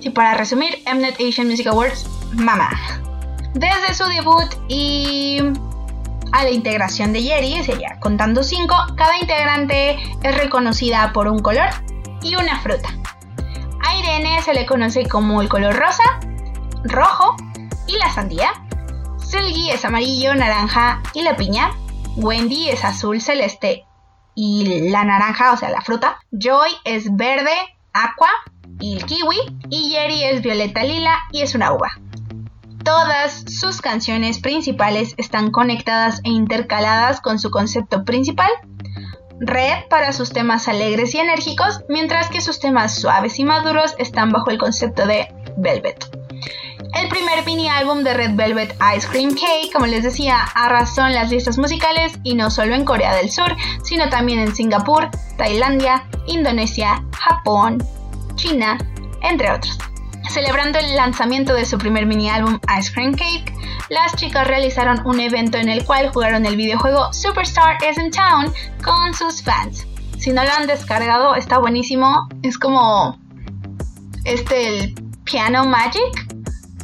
Y 0.00 0.08
para 0.08 0.32
resumir, 0.32 0.78
Mnet 0.90 1.20
Asian 1.20 1.48
Music 1.48 1.66
Awards, 1.66 2.08
MAMA. 2.32 2.70
Desde 3.52 3.92
su 3.92 4.04
debut 4.04 4.48
y 4.68 5.40
a 6.32 6.44
la 6.44 6.50
integración 6.50 7.12
de 7.12 7.20
Jerry, 7.20 7.62
sería 7.62 7.98
contando 8.00 8.42
5, 8.42 8.74
cada 8.96 9.18
integrante 9.18 9.98
es 10.22 10.38
reconocida 10.38 11.12
por 11.12 11.28
un 11.28 11.40
color 11.40 11.68
y 12.22 12.36
una 12.36 12.58
fruta. 12.60 12.88
A 13.82 13.96
Irene 13.96 14.42
se 14.42 14.54
le 14.54 14.66
conoce 14.66 15.08
como 15.08 15.40
el 15.42 15.48
color 15.48 15.74
rosa, 15.74 16.04
rojo 16.84 17.36
y 17.86 17.96
la 17.98 18.12
sandía. 18.12 18.52
Sulgi 19.18 19.70
es 19.70 19.84
amarillo, 19.84 20.34
naranja 20.34 21.02
y 21.14 21.22
la 21.22 21.36
piña. 21.36 21.70
Wendy 22.16 22.68
es 22.68 22.84
azul 22.84 23.20
celeste 23.20 23.84
y 24.34 24.88
la 24.90 25.04
naranja, 25.04 25.52
o 25.52 25.56
sea, 25.56 25.70
la 25.70 25.82
fruta. 25.82 26.18
Joy 26.30 26.70
es 26.84 27.14
verde, 27.16 27.52
aqua 27.92 28.30
y 28.80 28.96
el 28.96 29.04
kiwi. 29.04 29.36
Y 29.68 29.90
Jerry 29.90 30.24
es 30.24 30.42
violeta 30.42 30.82
lila 30.82 31.18
y 31.32 31.42
es 31.42 31.54
una 31.54 31.72
uva. 31.72 31.90
Todas 32.84 33.44
sus 33.46 33.80
canciones 33.82 34.40
principales 34.40 35.14
están 35.18 35.50
conectadas 35.50 36.20
e 36.24 36.30
intercaladas 36.30 37.20
con 37.20 37.38
su 37.38 37.50
concepto 37.50 38.04
principal, 38.04 38.50
Red 39.40 39.88
para 39.88 40.12
sus 40.12 40.30
temas 40.30 40.68
alegres 40.68 41.14
y 41.14 41.18
enérgicos, 41.18 41.80
mientras 41.88 42.28
que 42.28 42.42
sus 42.42 42.60
temas 42.60 43.00
suaves 43.00 43.38
y 43.38 43.44
maduros 43.44 43.94
están 43.98 44.30
bajo 44.30 44.50
el 44.50 44.58
concepto 44.58 45.06
de 45.06 45.28
Velvet. 45.56 46.04
El 46.94 47.08
primer 47.08 47.44
mini 47.46 47.68
álbum 47.68 48.02
de 48.02 48.12
Red 48.12 48.34
Velvet 48.34 48.76
Ice 48.96 49.08
Cream 49.08 49.30
Cake, 49.30 49.72
como 49.72 49.86
les 49.86 50.02
decía, 50.02 50.40
arrasó 50.54 51.06
en 51.06 51.14
las 51.14 51.30
listas 51.30 51.56
musicales 51.56 52.12
y 52.22 52.34
no 52.34 52.50
solo 52.50 52.74
en 52.74 52.84
Corea 52.84 53.14
del 53.16 53.30
Sur, 53.30 53.56
sino 53.82 54.10
también 54.10 54.40
en 54.40 54.54
Singapur, 54.54 55.08
Tailandia, 55.38 56.06
Indonesia, 56.26 57.02
Japón, 57.16 57.82
China, 58.34 58.76
entre 59.22 59.50
otros. 59.50 59.89
Celebrando 60.30 60.78
el 60.78 60.94
lanzamiento 60.94 61.54
de 61.54 61.64
su 61.64 61.76
primer 61.76 62.06
mini 62.06 62.30
álbum 62.30 62.60
Ice 62.78 62.92
Cream 62.92 63.14
Cake, 63.14 63.52
las 63.88 64.14
chicas 64.14 64.46
realizaron 64.46 65.04
un 65.04 65.18
evento 65.18 65.58
en 65.58 65.68
el 65.68 65.84
cual 65.84 66.10
jugaron 66.12 66.46
el 66.46 66.54
videojuego 66.54 67.12
Superstar 67.12 67.78
is 67.82 67.98
in 67.98 68.12
Town 68.12 68.52
con 68.84 69.12
sus 69.12 69.42
fans. 69.42 69.84
Si 70.20 70.30
no 70.30 70.44
lo 70.44 70.52
han 70.52 70.68
descargado, 70.68 71.34
está 71.34 71.58
buenísimo. 71.58 72.28
Es 72.42 72.58
como 72.58 73.18
este 74.24 74.68
el 74.68 74.94
Piano 75.24 75.64
Magic. 75.64 76.36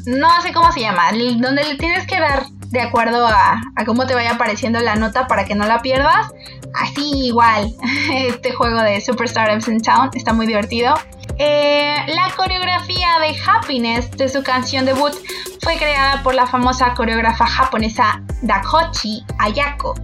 No 0.07 0.29
sé 0.43 0.53
cómo 0.53 0.73
se 0.73 0.81
llama, 0.81 1.13
donde 1.13 1.63
le 1.63 1.77
tienes 1.77 2.05
que 2.09 2.19
dar 2.19 2.47
de 2.71 2.81
acuerdo 2.81 3.29
a, 3.29 3.61
cómo 3.87 4.07
te 4.07 4.15
vaya 4.15 4.33
apareciendo 4.33 4.81
la 4.81 4.97
nota 4.97 5.29
para 5.29 5.45
que 5.45 5.55
no 5.55 5.67
la 5.67 5.83
pierdas. 5.83 6.33
Así 6.75 7.27
igual, 7.27 7.73
este 8.13 8.53
juego 8.53 8.81
de 8.83 9.01
Superstar 9.01 9.57
is 9.57 9.69
in 9.69 9.81
Town 9.81 10.11
está 10.15 10.33
muy 10.33 10.49
divertido. 10.49 10.97
Eh, 11.39 11.97
la 12.07 12.33
coreografía 12.35 13.19
de 13.21 13.37
Happiness 13.47 14.11
de 14.13 14.29
su 14.29 14.43
canción 14.43 14.87
debut 14.87 15.13
fue 15.63 15.77
creada 15.77 16.23
por 16.23 16.35
la 16.35 16.47
famosa 16.47 16.95
coreógrafa 16.95 17.47
japonesa 17.47 18.23
Dakochi 18.41 19.23
Ayako, 19.39 19.95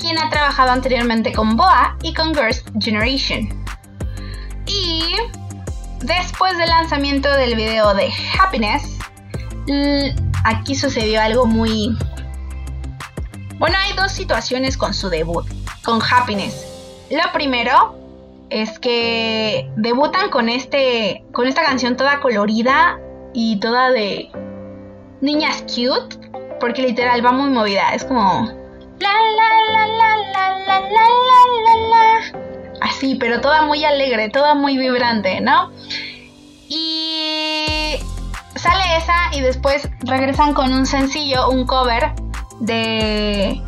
quien 0.00 0.18
ha 0.18 0.28
trabajado 0.30 0.72
anteriormente 0.72 1.32
con 1.32 1.56
Boa 1.56 1.96
y 2.02 2.12
con 2.12 2.34
Girls' 2.34 2.64
Generation. 2.80 3.64
Y 4.66 5.14
después 6.00 6.58
del 6.58 6.68
lanzamiento 6.68 7.30
del 7.32 7.54
video 7.54 7.94
de 7.94 8.12
Happiness, 8.40 8.98
aquí 10.44 10.74
sucedió 10.74 11.20
algo 11.20 11.46
muy... 11.46 11.96
Bueno, 13.58 13.76
hay 13.78 13.92
dos 13.92 14.10
situaciones 14.10 14.76
con 14.76 14.92
su 14.92 15.08
debut, 15.08 15.46
con 15.84 16.00
Happiness. 16.02 16.66
Lo 17.10 17.32
primero 17.32 18.03
es 18.50 18.78
que 18.78 19.70
debutan 19.76 20.30
con 20.30 20.48
este 20.48 21.24
con 21.32 21.46
esta 21.46 21.62
canción 21.62 21.96
toda 21.96 22.20
colorida 22.20 22.98
y 23.32 23.58
toda 23.60 23.90
de 23.90 24.30
niñas 25.20 25.62
cute, 25.62 26.16
porque 26.60 26.82
literal 26.82 27.24
va 27.24 27.32
muy 27.32 27.50
movida, 27.50 27.94
es 27.94 28.04
como 28.04 28.46
la 29.00 29.12
la 29.12 29.48
la 29.72 29.86
la 29.86 30.16
la 30.26 30.50
la 30.66 30.80
la 30.80 31.06
la 31.64 31.76
la 31.88 32.44
así, 32.80 33.16
pero 33.16 33.40
toda 33.40 33.62
muy 33.62 33.84
alegre, 33.84 34.28
toda 34.28 34.54
muy 34.54 34.76
vibrante, 34.76 35.40
¿no? 35.40 35.72
Y 36.68 37.96
sale 38.56 38.96
esa 38.96 39.14
y 39.32 39.40
después 39.40 39.88
regresan 40.00 40.54
con 40.54 40.72
un 40.72 40.86
sencillo, 40.86 41.48
un 41.48 41.66
cover 41.66 42.12
de 42.60 43.62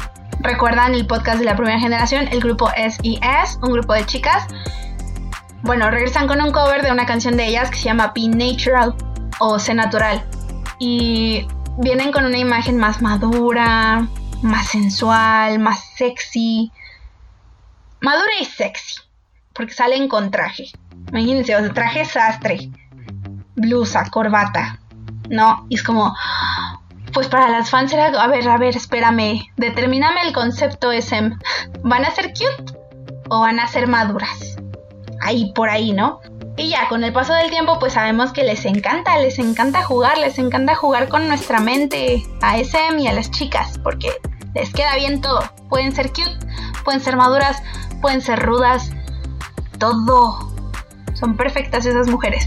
recuerdan 0.46 0.94
el 0.94 1.06
podcast 1.06 1.38
de 1.40 1.44
la 1.44 1.56
primera 1.56 1.80
generación, 1.80 2.28
el 2.28 2.40
grupo 2.40 2.70
SES, 2.70 3.58
un 3.62 3.72
grupo 3.72 3.94
de 3.94 4.06
chicas. 4.06 4.46
Bueno, 5.62 5.90
regresan 5.90 6.28
con 6.28 6.40
un 6.40 6.52
cover 6.52 6.82
de 6.82 6.92
una 6.92 7.04
canción 7.04 7.36
de 7.36 7.48
ellas 7.48 7.68
que 7.68 7.76
se 7.76 7.84
llama 7.84 8.12
Be 8.14 8.28
Natural 8.28 8.94
o 9.40 9.58
Sé 9.58 9.74
Natural. 9.74 10.24
Y 10.78 11.46
vienen 11.78 12.12
con 12.12 12.24
una 12.24 12.38
imagen 12.38 12.78
más 12.78 13.02
madura, 13.02 14.06
más 14.42 14.68
sensual, 14.68 15.58
más 15.58 15.84
sexy. 15.96 16.70
Madura 18.00 18.30
y 18.40 18.44
sexy. 18.44 19.00
Porque 19.52 19.72
salen 19.72 20.06
con 20.06 20.30
traje. 20.30 20.70
Imagínense, 21.08 21.56
o 21.56 21.60
sea, 21.60 21.72
traje 21.72 22.04
sastre. 22.04 22.70
Blusa, 23.56 24.08
corbata. 24.10 24.78
¿No? 25.28 25.66
Y 25.68 25.74
es 25.74 25.82
como, 25.82 26.14
pues 27.16 27.28
para 27.28 27.48
las 27.48 27.70
fans 27.70 27.94
era, 27.94 28.08
a 28.08 28.26
ver, 28.26 28.46
a 28.46 28.58
ver, 28.58 28.76
espérame, 28.76 29.40
determíname 29.56 30.20
el 30.20 30.34
concepto 30.34 30.92
SM. 30.92 31.34
¿Van 31.80 32.04
a 32.04 32.10
ser 32.10 32.34
cute 32.34 32.78
o 33.30 33.40
van 33.40 33.58
a 33.58 33.66
ser 33.68 33.86
maduras? 33.86 34.58
Ahí 35.22 35.50
por 35.54 35.70
ahí, 35.70 35.94
¿no? 35.94 36.20
Y 36.58 36.68
ya, 36.68 36.90
con 36.90 37.04
el 37.04 37.14
paso 37.14 37.32
del 37.32 37.48
tiempo, 37.48 37.78
pues 37.78 37.94
sabemos 37.94 38.34
que 38.34 38.44
les 38.44 38.66
encanta, 38.66 39.16
les 39.16 39.38
encanta 39.38 39.82
jugar, 39.82 40.18
les 40.18 40.38
encanta 40.38 40.74
jugar 40.74 41.08
con 41.08 41.26
nuestra 41.26 41.58
mente 41.58 42.22
a 42.42 42.58
SM 42.58 43.00
y 43.00 43.06
a 43.06 43.14
las 43.14 43.30
chicas, 43.30 43.78
porque 43.82 44.12
les 44.54 44.70
queda 44.74 44.94
bien 44.96 45.22
todo. 45.22 45.40
Pueden 45.70 45.92
ser 45.92 46.10
cute, 46.10 46.36
pueden 46.84 47.00
ser 47.00 47.16
maduras, 47.16 47.62
pueden 48.02 48.20
ser 48.20 48.40
rudas, 48.40 48.90
todo. 49.78 50.52
Son 51.14 51.34
perfectas 51.34 51.86
esas 51.86 52.08
mujeres. 52.08 52.46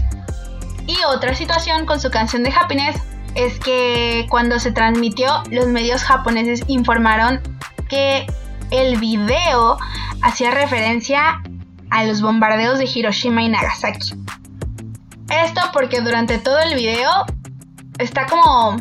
Y 0.86 0.96
otra 1.12 1.34
situación 1.34 1.86
con 1.86 2.00
su 2.00 2.08
canción 2.12 2.44
de 2.44 2.52
Happiness 2.52 3.09
es 3.34 3.58
que 3.60 4.26
cuando 4.28 4.58
se 4.58 4.72
transmitió, 4.72 5.42
los 5.50 5.66
medios 5.66 6.02
japoneses 6.02 6.62
informaron 6.66 7.40
que 7.88 8.26
el 8.70 8.98
video 8.98 9.78
hacía 10.22 10.50
referencia 10.50 11.42
a 11.90 12.04
los 12.04 12.22
bombardeos 12.22 12.78
de 12.78 12.88
Hiroshima 12.92 13.42
y 13.42 13.48
Nagasaki. 13.48 14.14
Esto 15.28 15.60
porque 15.72 16.00
durante 16.00 16.38
todo 16.38 16.58
el 16.60 16.74
video 16.74 17.10
está 17.98 18.26
como 18.26 18.76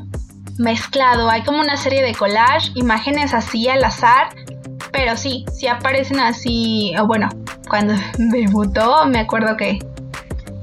mezclado, 0.57 1.29
hay 1.29 1.43
como 1.43 1.59
una 1.59 1.77
serie 1.77 2.03
de 2.03 2.13
collage, 2.13 2.71
imágenes 2.75 3.33
así 3.33 3.69
al 3.69 3.83
azar, 3.83 4.29
pero 4.91 5.15
sí, 5.15 5.45
sí 5.55 5.67
aparecen 5.67 6.19
así, 6.19 6.93
o 6.99 7.05
bueno, 7.07 7.29
cuando 7.69 7.93
debutó 8.17 9.05
me 9.05 9.19
acuerdo 9.19 9.55
que 9.55 9.79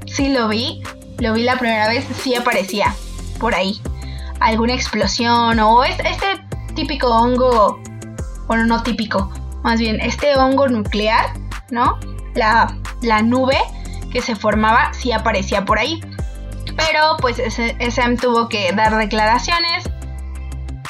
sí 0.05 0.29
lo 0.29 0.47
vi, 0.49 0.83
lo 1.19 1.33
vi 1.33 1.43
la 1.43 1.57
primera 1.57 1.87
vez, 1.87 2.05
sí 2.21 2.35
aparecía 2.35 2.93
por 3.37 3.55
ahí 3.55 3.81
alguna 4.39 4.73
explosión 4.73 5.59
o 5.59 5.83
este 5.83 6.25
típico 6.75 7.07
hongo, 7.07 7.79
bueno, 8.47 8.65
no 8.65 8.83
típico, 8.83 9.31
más 9.63 9.79
bien 9.79 9.99
este 10.01 10.35
hongo 10.37 10.67
nuclear, 10.67 11.33
¿no? 11.71 11.97
La, 12.35 12.77
la 13.01 13.21
nube 13.21 13.57
que 14.11 14.21
se 14.21 14.35
formaba 14.35 14.93
sí 14.93 15.11
aparecía 15.11 15.65
por 15.65 15.79
ahí. 15.79 16.01
Pero 16.75 17.17
pues 17.19 17.39
SM 17.39 18.17
tuvo 18.17 18.49
que 18.49 18.71
dar 18.71 18.95
declaraciones 18.95 19.89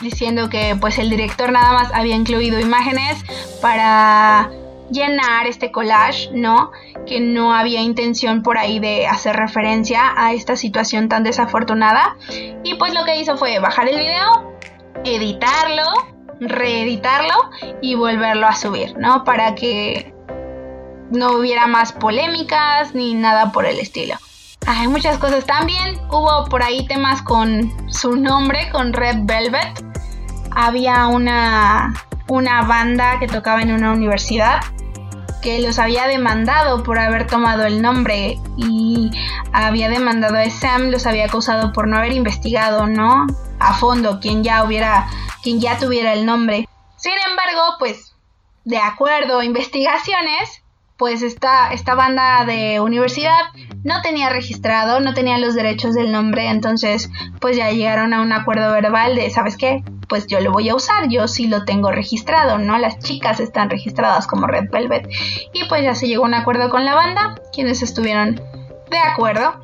diciendo 0.02 0.50
que 0.50 0.76
pues 0.80 1.00
el 1.00 1.10
director 1.10 1.52
nada 1.52 1.72
más 1.72 1.94
había 1.94 2.16
incluido 2.16 2.60
imágenes 2.60 3.24
para 3.62 4.52
llenar 4.92 5.48
este 5.48 5.72
collage, 5.72 6.30
¿no? 6.32 6.72
Que 7.06 7.20
no 7.20 7.54
había 7.54 7.82
intención 7.82 8.44
por 8.44 8.58
ahí 8.58 8.80
de 8.80 9.08
hacer 9.08 9.36
referencia 9.36 10.14
a 10.16 10.34
esta 10.34 10.56
situación 10.56 11.10
tan 11.10 11.24
desafortunada. 11.24 12.18
Y 12.64 12.76
pues 12.76 12.94
lo 12.94 13.06
que 13.06 13.20
hizo 13.20 13.38
fue 13.38 13.60
bajar 13.60 13.88
el 13.88 13.98
video, 13.98 14.54
editarlo, 15.04 15.86
reeditarlo 16.40 17.50
y 17.82 17.96
volverlo 17.96 18.48
a 18.48 18.56
subir, 18.56 18.98
¿no? 18.98 19.24
Para 19.24 19.56
que 19.56 20.14
no 21.12 21.34
hubiera 21.34 21.68
más 21.68 21.94
polémicas 21.94 22.94
ni 22.94 23.14
nada 23.14 23.52
por 23.52 23.66
el 23.66 23.80
estilo. 23.80 24.16
Hay 24.66 24.88
muchas 24.88 25.18
cosas 25.18 25.46
también. 25.46 25.98
Hubo 26.10 26.46
por 26.50 26.62
ahí 26.62 26.86
temas 26.88 27.22
con 27.22 27.72
su 27.90 28.18
nombre, 28.18 28.70
con 28.72 28.92
Red 28.92 29.20
Velvet. 29.22 29.86
Había 30.52 31.08
una, 31.08 31.94
una 32.28 32.64
banda 32.64 33.20
que 33.20 33.28
tocaba 33.28 33.62
en 33.62 33.72
una 33.72 33.92
universidad 33.92 34.62
que 35.42 35.60
los 35.60 35.80
había 35.80 36.08
demandado 36.08 36.84
por 36.84 37.00
haber 37.00 37.28
tomado 37.28 37.66
el 37.66 37.82
nombre 37.82 38.40
y 38.58 39.12
había 39.54 39.90
demandado 39.90 40.36
a 40.36 40.50
Sam, 40.50 40.90
los 40.90 41.06
había 41.06 41.26
acusado 41.26 41.72
por 41.74 41.88
no 41.88 41.98
haber 41.98 42.14
investigado, 42.14 42.88
¿no? 42.88 43.28
A 43.60 43.74
fondo, 43.74 44.20
quien 44.20 44.44
ya 44.44 44.64
hubiera, 44.64 45.08
quien 45.44 45.60
ya 45.60 45.78
tuviera 45.78 46.14
el 46.14 46.26
nombre. 46.26 46.68
Sin 46.96 47.14
embargo, 47.30 47.76
pues, 47.80 48.16
de 48.66 48.78
acuerdo 48.78 49.40
a 49.40 49.46
investigaciones, 49.46 50.64
pues 50.98 51.22
esta, 51.22 51.72
esta 51.72 51.96
banda 51.96 52.44
de 52.46 52.80
universidad 52.80 53.40
no 53.84 54.02
tenía 54.02 54.30
registrado, 54.30 55.00
no 55.00 55.14
tenía 55.14 55.38
los 55.38 55.54
derechos 55.56 55.94
del 55.94 56.12
nombre, 56.12 56.50
entonces 56.50 57.10
pues 57.40 57.56
ya 57.56 57.72
llegaron 57.72 58.14
a 58.14 58.22
un 58.22 58.34
acuerdo 58.34 58.72
verbal 58.72 59.16
de, 59.16 59.30
¿sabes 59.30 59.58
qué? 59.58 59.84
Pues 60.10 60.28
yo 60.28 60.40
lo 60.40 60.52
voy 60.52 60.70
a 60.70 60.76
usar, 60.76 61.08
yo 61.10 61.28
sí 61.28 61.48
lo 61.48 61.66
tengo 61.66 61.92
registrado, 61.92 62.58
¿no? 62.58 62.78
Las 62.78 63.00
chicas 63.00 63.40
están 63.40 63.70
registradas 63.70 64.26
como 64.26 64.48
Red 64.48 64.72
Velvet. 64.72 65.08
Y 65.54 65.66
pues 65.66 65.84
ya 65.84 65.96
se 65.96 66.08
llegó 66.08 66.24
a 66.24 66.28
un 66.28 66.34
acuerdo 66.34 66.70
con 66.70 66.86
la 66.86 66.96
banda, 66.96 67.36
quienes 67.54 67.82
estuvieron 67.82 68.42
de 68.90 68.98
acuerdo 68.98 69.64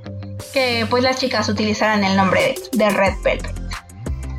que 0.53 0.86
pues 0.89 1.03
las 1.03 1.17
chicas 1.17 1.47
utilizaran 1.49 2.03
el 2.03 2.15
nombre 2.15 2.55
de 2.73 2.89
Red 2.89 3.13
Velvet. 3.23 3.63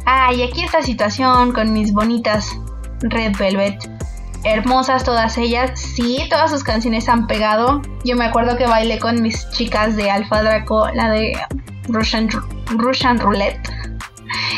Ah, 0.06 0.32
y 0.32 0.42
aquí 0.42 0.62
esta 0.62 0.82
situación 0.82 1.52
con 1.52 1.72
mis 1.72 1.92
bonitas 1.92 2.50
Red 3.00 3.36
Velvet 3.38 3.78
hermosas 4.44 5.04
todas 5.04 5.36
ellas. 5.38 5.78
Sí, 5.78 6.26
todas 6.30 6.50
sus 6.50 6.62
canciones 6.62 7.08
han 7.08 7.26
pegado. 7.26 7.82
Yo 8.04 8.16
me 8.16 8.24
acuerdo 8.24 8.56
que 8.56 8.66
bailé 8.66 8.98
con 8.98 9.22
mis 9.22 9.48
chicas 9.50 9.96
de 9.96 10.10
Alfa 10.10 10.42
Draco, 10.42 10.88
la 10.94 11.10
de 11.10 11.38
Russian, 11.88 12.28
Russian 12.68 13.18
Roulette. 13.18 13.68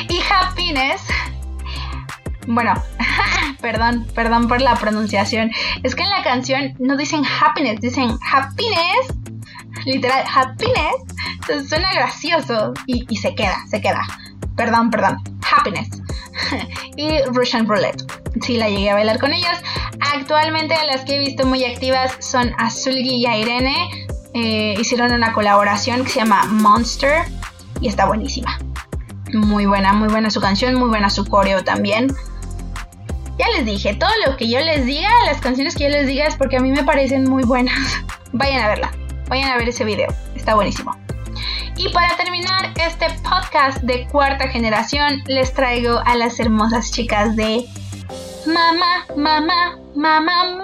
Y 0.08 0.20
Happiness. 0.30 1.02
Bueno, 2.46 2.74
perdón, 3.60 4.06
perdón 4.14 4.48
por 4.48 4.60
la 4.60 4.74
pronunciación. 4.74 5.50
Es 5.82 5.94
que 5.94 6.02
en 6.02 6.10
la 6.10 6.22
canción 6.22 6.74
no 6.78 6.96
dicen 6.96 7.22
happiness, 7.24 7.80
dicen 7.80 8.10
happiness. 8.32 9.06
Literal, 9.84 10.24
happiness. 10.32 10.96
Entonces 11.40 11.68
suena 11.68 11.92
gracioso 11.92 12.72
y, 12.86 13.04
y 13.08 13.16
se 13.16 13.34
queda, 13.34 13.56
se 13.68 13.80
queda. 13.80 14.02
Perdón, 14.56 14.90
perdón. 14.90 15.18
Happiness. 15.50 15.88
y 16.96 17.22
Russian 17.32 17.66
Roulette. 17.68 18.02
Sí, 18.42 18.56
la 18.56 18.68
llegué 18.68 18.90
a 18.90 18.94
bailar 18.94 19.18
con 19.18 19.32
ellos. 19.32 19.56
Actualmente 20.14 20.74
las 20.86 21.04
que 21.04 21.16
he 21.16 21.18
visto 21.18 21.46
muy 21.46 21.64
activas 21.64 22.16
son 22.20 22.52
Azulgi 22.58 23.14
y 23.14 23.26
Irene. 23.26 24.06
Eh, 24.34 24.74
hicieron 24.78 25.12
una 25.12 25.32
colaboración 25.32 26.04
que 26.04 26.10
se 26.10 26.20
llama 26.20 26.44
Monster 26.46 27.24
y 27.80 27.88
está 27.88 28.06
buenísima. 28.06 28.58
Muy 29.32 29.66
buena, 29.66 29.92
muy 29.92 30.08
buena 30.08 30.30
su 30.30 30.40
canción, 30.40 30.74
muy 30.74 30.88
buena 30.88 31.10
su 31.10 31.24
coreo 31.24 31.64
también. 31.64 32.14
Ya 33.38 33.48
les 33.56 33.66
dije, 33.66 33.94
todo 33.94 34.10
lo 34.26 34.36
que 34.36 34.48
yo 34.48 34.60
les 34.60 34.86
diga, 34.86 35.10
las 35.26 35.40
canciones 35.40 35.74
que 35.74 35.84
yo 35.84 35.90
les 35.90 36.06
diga 36.06 36.26
es 36.26 36.36
porque 36.36 36.56
a 36.56 36.60
mí 36.60 36.70
me 36.70 36.84
parecen 36.84 37.28
muy 37.28 37.44
buenas. 37.44 37.76
Vayan 38.32 38.62
a 38.64 38.68
verla, 38.68 38.92
vayan 39.28 39.50
a 39.50 39.56
ver 39.56 39.68
ese 39.68 39.84
video, 39.84 40.08
está 40.34 40.54
buenísimo. 40.54 40.94
Y 41.76 41.88
para 41.90 42.16
terminar 42.16 42.72
este 42.76 43.06
podcast 43.22 43.82
de 43.82 44.06
cuarta 44.06 44.48
generación, 44.48 45.22
les 45.26 45.52
traigo 45.52 46.00
a 46.04 46.16
las 46.16 46.40
hermosas 46.40 46.90
chicas 46.90 47.36
de 47.36 47.66
Mamá, 48.46 49.06
Mamá, 49.16 49.78
Mamá 49.94 50.56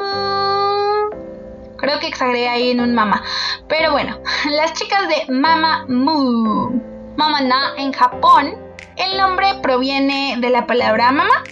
Creo 1.83 1.99
que 1.99 2.07
exageré 2.07 2.49
ahí 2.49 2.71
en 2.71 2.81
un 2.81 2.95
mama. 2.95 3.23
Pero 3.69 3.91
bueno, 3.91 4.21
las 4.51 4.73
chicas 4.75 5.09
de 5.09 5.33
Mama 5.33 5.85
Mu. 5.89 6.81
Mama 7.17 7.41
Na 7.41 7.75
en 7.77 7.93
Japón. 7.93 8.55
El 8.97 9.19
nombre 9.19 9.47
proviene 9.63 10.37
de 10.39 10.51
la 10.51 10.67
palabra 10.67 11.11
mama, 11.11 11.43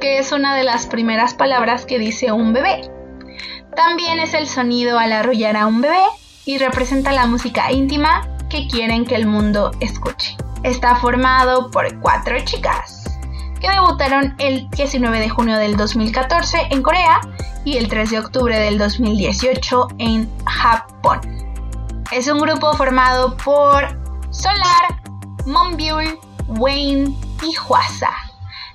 que 0.00 0.18
es 0.18 0.32
una 0.32 0.54
de 0.54 0.64
las 0.64 0.86
primeras 0.86 1.34
palabras 1.34 1.84
que 1.84 1.98
dice 1.98 2.32
un 2.32 2.52
bebé. 2.52 2.90
También 3.74 4.18
es 4.18 4.32
el 4.34 4.46
sonido 4.46 4.98
al 4.98 5.12
arrullar 5.12 5.56
a 5.56 5.66
un 5.66 5.82
bebé 5.82 6.02
y 6.46 6.58
representa 6.58 7.12
la 7.12 7.26
música 7.26 7.70
íntima 7.70 8.35
quieren 8.64 9.04
que 9.04 9.14
el 9.14 9.26
mundo 9.26 9.72
escuche. 9.80 10.36
Está 10.62 10.96
formado 10.96 11.70
por 11.70 12.00
cuatro 12.00 12.36
chicas 12.44 13.04
que 13.60 13.70
debutaron 13.70 14.34
el 14.38 14.68
19 14.70 15.18
de 15.18 15.28
junio 15.28 15.56
del 15.58 15.76
2014 15.76 16.68
en 16.70 16.82
Corea 16.82 17.20
y 17.64 17.76
el 17.76 17.88
3 17.88 18.10
de 18.10 18.18
octubre 18.18 18.58
del 18.58 18.78
2018 18.78 19.88
en 19.98 20.30
Japón. 20.46 21.20
Es 22.12 22.28
un 22.28 22.38
grupo 22.38 22.72
formado 22.74 23.36
por 23.36 23.98
Solar, 24.30 25.02
Monbyul, 25.46 26.18
Wayne 26.48 27.16
y 27.42 27.56
Hwasa, 27.56 28.12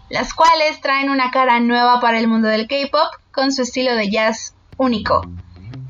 las 0.09 0.33
cuales 0.33 0.81
traen 0.81 1.09
una 1.09 1.31
cara 1.31 1.59
nueva 1.59 1.99
para 1.99 2.19
el 2.19 2.27
mundo 2.27 2.47
del 2.47 2.67
K-pop 2.67 3.21
con 3.31 3.51
su 3.51 3.61
estilo 3.61 3.95
de 3.95 4.09
jazz 4.09 4.55
único. 4.77 5.21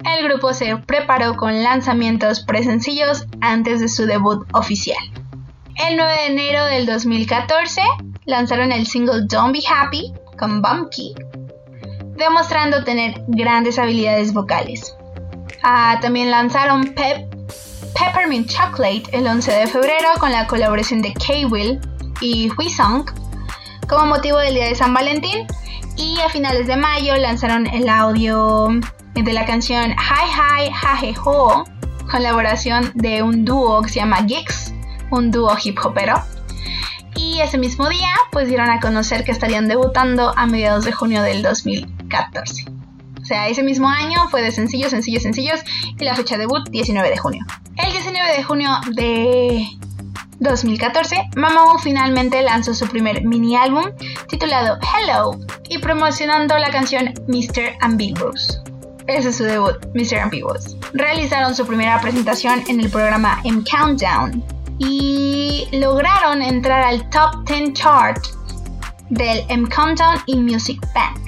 El 0.03 0.27
grupo 0.27 0.53
se 0.53 0.77
preparó 0.77 1.35
con 1.35 1.63
lanzamientos 1.63 2.41
presencillos 2.41 3.25
antes 3.41 3.79
de 3.79 3.89
su 3.89 4.05
debut 4.05 4.47
oficial. 4.53 4.97
El 5.87 5.97
9 5.97 6.13
de 6.13 6.25
enero 6.27 6.65
del 6.65 6.85
2014 6.85 7.81
lanzaron 8.25 8.71
el 8.71 8.85
single 8.85 9.23
Don't 9.27 9.53
Be 9.53 9.61
Happy 9.67 10.13
con 10.37 10.61
Bumpy 10.61 11.13
demostrando 12.21 12.83
tener 12.83 13.23
grandes 13.27 13.79
habilidades 13.79 14.33
vocales. 14.33 14.95
Ah, 15.63 15.97
también 16.01 16.29
lanzaron 16.29 16.93
Peppermint 17.93 18.47
Chocolate 18.47 19.03
el 19.11 19.27
11 19.27 19.51
de 19.51 19.67
febrero 19.67 20.09
con 20.19 20.31
la 20.31 20.47
colaboración 20.47 21.01
de 21.01 21.13
K-Will 21.13 21.79
y 22.21 22.51
Huisong 22.57 23.05
como 23.87 24.05
motivo 24.05 24.37
del 24.37 24.53
Día 24.53 24.67
de 24.67 24.75
San 24.75 24.93
Valentín 24.93 25.47
y 25.97 26.19
a 26.19 26.29
finales 26.29 26.67
de 26.67 26.75
mayo 26.75 27.15
lanzaron 27.17 27.67
el 27.67 27.89
audio 27.89 28.69
de 29.15 29.33
la 29.33 29.45
canción 29.45 29.91
Hi 29.91 30.65
Hi 30.65 30.69
Haje 30.69 31.13
Ho, 31.23 31.63
colaboración 32.09 32.91
de 32.95 33.23
un 33.23 33.45
dúo 33.45 33.81
que 33.81 33.89
se 33.89 33.95
llama 33.95 34.21
Geeks, 34.21 34.73
un 35.11 35.31
dúo 35.31 35.55
hip 35.63 35.77
hopero. 35.83 36.21
Y 37.15 37.39
ese 37.39 37.57
mismo 37.57 37.87
día, 37.89 38.13
pues 38.31 38.47
dieron 38.47 38.69
a 38.69 38.79
conocer 38.79 39.23
que 39.23 39.31
estarían 39.31 39.67
debutando 39.67 40.33
a 40.37 40.45
mediados 40.45 40.85
de 40.85 40.91
junio 40.91 41.21
del 41.21 41.43
2014. 41.43 42.65
O 43.21 43.25
sea, 43.25 43.47
ese 43.47 43.63
mismo 43.63 43.87
año 43.89 44.27
fue 44.29 44.41
de 44.41 44.51
sencillos, 44.51 44.91
sencillos, 44.91 45.23
sencillos 45.23 45.61
y 45.99 46.03
la 46.03 46.15
fecha 46.15 46.35
de 46.35 46.41
debut 46.41 46.67
19 46.69 47.09
de 47.09 47.17
junio. 47.17 47.45
El 47.77 47.91
19 47.91 48.37
de 48.37 48.43
junio 48.43 48.69
de 48.93 49.67
2014, 50.41 51.29
Mamamoo 51.35 51.77
finalmente 51.77 52.41
lanzó 52.41 52.73
su 52.73 52.87
primer 52.87 53.23
mini 53.23 53.55
álbum 53.55 53.85
titulado 54.27 54.79
Hello 54.81 55.37
y 55.69 55.77
promocionando 55.77 56.57
la 56.57 56.71
canción 56.71 57.13
Mr. 57.27 57.77
Ambiguous. 57.81 58.59
Ese 59.05 59.29
es 59.29 59.37
su 59.37 59.43
debut, 59.43 59.77
Mr. 59.93 60.19
Ambiguous. 60.19 60.75
Realizaron 60.93 61.53
su 61.53 61.65
primera 61.65 62.01
presentación 62.01 62.63
en 62.67 62.79
el 62.79 62.89
programa 62.89 63.39
M 63.43 63.63
Countdown 63.69 64.43
y 64.79 65.67
lograron 65.73 66.41
entrar 66.41 66.81
al 66.81 67.07
top 67.11 67.47
10 67.47 67.73
chart 67.73 68.25
del 69.09 69.45
M 69.49 69.69
Countdown 69.69 70.17
y 70.25 70.37
Music 70.37 70.81
Bank. 70.95 71.19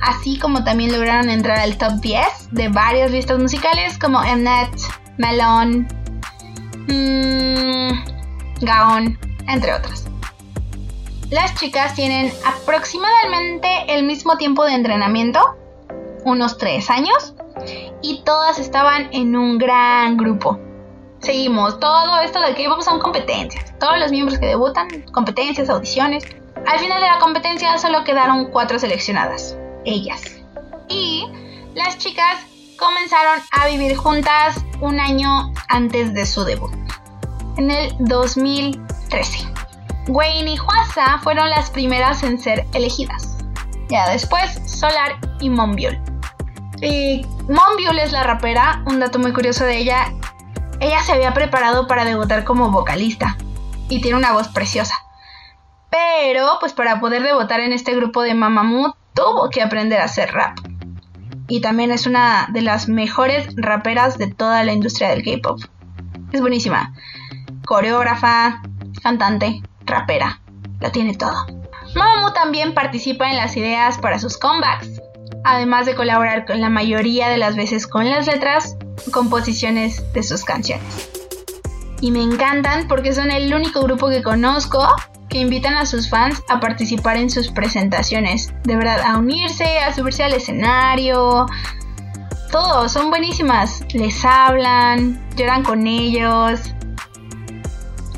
Así 0.00 0.38
como 0.38 0.64
también 0.64 0.92
lograron 0.92 1.28
entrar 1.28 1.58
al 1.58 1.76
top 1.76 2.00
10 2.00 2.24
de 2.52 2.68
varias 2.70 3.10
listas 3.10 3.38
musicales 3.38 3.98
como 3.98 4.22
Mnet, 4.22 4.70
Melon, 5.18 5.86
mmm, 6.86 8.17
Gaon, 8.60 9.18
entre 9.46 9.74
otras. 9.74 10.04
Las 11.30 11.54
chicas 11.56 11.94
tienen 11.94 12.32
aproximadamente 12.44 13.68
el 13.88 14.04
mismo 14.04 14.36
tiempo 14.38 14.64
de 14.64 14.74
entrenamiento, 14.74 15.40
unos 16.24 16.56
3 16.58 16.88
años, 16.90 17.34
y 18.02 18.22
todas 18.24 18.58
estaban 18.58 19.08
en 19.12 19.36
un 19.36 19.58
gran 19.58 20.16
grupo. 20.16 20.58
Seguimos, 21.20 21.80
todo 21.80 22.20
esto 22.20 22.40
de 22.40 22.54
que 22.54 22.66
son 22.80 23.00
competencias. 23.00 23.76
Todos 23.78 23.98
los 23.98 24.10
miembros 24.10 24.38
que 24.38 24.46
debutan, 24.46 24.88
competencias, 25.12 25.68
audiciones. 25.68 26.24
Al 26.66 26.78
final 26.78 27.00
de 27.00 27.08
la 27.08 27.18
competencia 27.18 27.76
solo 27.78 28.04
quedaron 28.04 28.50
cuatro 28.50 28.78
seleccionadas, 28.78 29.56
ellas. 29.84 30.22
Y 30.88 31.26
las 31.74 31.98
chicas 31.98 32.38
comenzaron 32.78 33.40
a 33.50 33.66
vivir 33.66 33.96
juntas 33.96 34.56
un 34.80 35.00
año 35.00 35.52
antes 35.68 36.14
de 36.14 36.24
su 36.24 36.44
debut, 36.44 36.72
en 37.58 37.70
el 37.70 37.94
2013. 38.00 39.46
Wayne 40.08 40.52
y 40.52 40.58
Huasa 40.58 41.18
fueron 41.22 41.50
las 41.50 41.70
primeras 41.70 42.22
en 42.22 42.38
ser 42.38 42.66
elegidas. 42.72 43.36
Ya 43.90 44.08
después, 44.08 44.58
Solar 44.64 45.18
y 45.40 45.50
Monbiol. 45.50 46.00
Y 46.80 47.26
Monbiol 47.48 47.98
es 47.98 48.12
la 48.12 48.22
rapera, 48.22 48.82
un 48.86 49.00
dato 49.00 49.18
muy 49.18 49.32
curioso 49.32 49.64
de 49.64 49.76
ella 49.76 50.12
ella 50.80 51.02
se 51.02 51.12
había 51.12 51.34
preparado 51.34 51.88
para 51.88 52.04
debutar 52.04 52.44
como 52.44 52.70
vocalista 52.70 53.36
y 53.88 54.00
tiene 54.00 54.16
una 54.16 54.32
voz 54.32 54.48
preciosa. 54.48 54.94
Pero, 55.90 56.58
pues 56.60 56.72
para 56.72 57.00
poder 57.00 57.22
debutar 57.22 57.60
en 57.60 57.72
este 57.72 57.96
grupo 57.96 58.22
de 58.22 58.34
Mamamoo, 58.34 58.94
tuvo 59.14 59.50
que 59.50 59.62
aprender 59.62 60.00
a 60.00 60.04
hacer 60.04 60.32
rap. 60.32 60.58
Y 61.48 61.60
también 61.62 61.90
es 61.90 62.06
una 62.06 62.48
de 62.52 62.60
las 62.60 62.88
mejores 62.88 63.48
raperas 63.56 64.18
de 64.18 64.28
toda 64.28 64.62
la 64.64 64.72
industria 64.72 65.08
del 65.08 65.24
K-pop. 65.24 65.60
Es 66.30 66.40
buenísima. 66.40 66.94
Coreógrafa, 67.68 68.62
cantante, 69.02 69.60
rapera. 69.84 70.40
Lo 70.80 70.90
tiene 70.90 71.14
todo. 71.14 71.46
Mamamoo 71.94 72.32
también 72.32 72.72
participa 72.72 73.28
en 73.28 73.36
las 73.36 73.58
ideas 73.58 73.98
para 73.98 74.18
sus 74.18 74.38
comebacks, 74.38 75.02
además 75.44 75.84
de 75.84 75.94
colaborar 75.94 76.46
con 76.46 76.62
la 76.62 76.70
mayoría 76.70 77.28
de 77.28 77.36
las 77.36 77.56
veces 77.56 77.86
con 77.86 78.08
las 78.08 78.26
letras 78.26 78.78
composiciones 79.10 80.02
de 80.14 80.22
sus 80.22 80.44
canciones. 80.44 81.10
Y 82.00 82.10
me 82.10 82.22
encantan 82.22 82.88
porque 82.88 83.12
son 83.12 83.30
el 83.30 83.52
único 83.52 83.82
grupo 83.82 84.08
que 84.08 84.22
conozco 84.22 84.88
que 85.28 85.36
invitan 85.36 85.74
a 85.74 85.84
sus 85.84 86.08
fans 86.08 86.42
a 86.48 86.60
participar 86.60 87.18
en 87.18 87.28
sus 87.28 87.50
presentaciones. 87.50 88.50
De 88.64 88.76
verdad, 88.76 89.02
a 89.02 89.18
unirse, 89.18 89.80
a 89.80 89.92
subirse 89.92 90.24
al 90.24 90.32
escenario. 90.32 91.44
Todos 92.50 92.92
son 92.92 93.10
buenísimas. 93.10 93.82
Les 93.92 94.24
hablan, 94.24 95.22
lloran 95.36 95.62
con 95.62 95.86
ellos. 95.86 96.72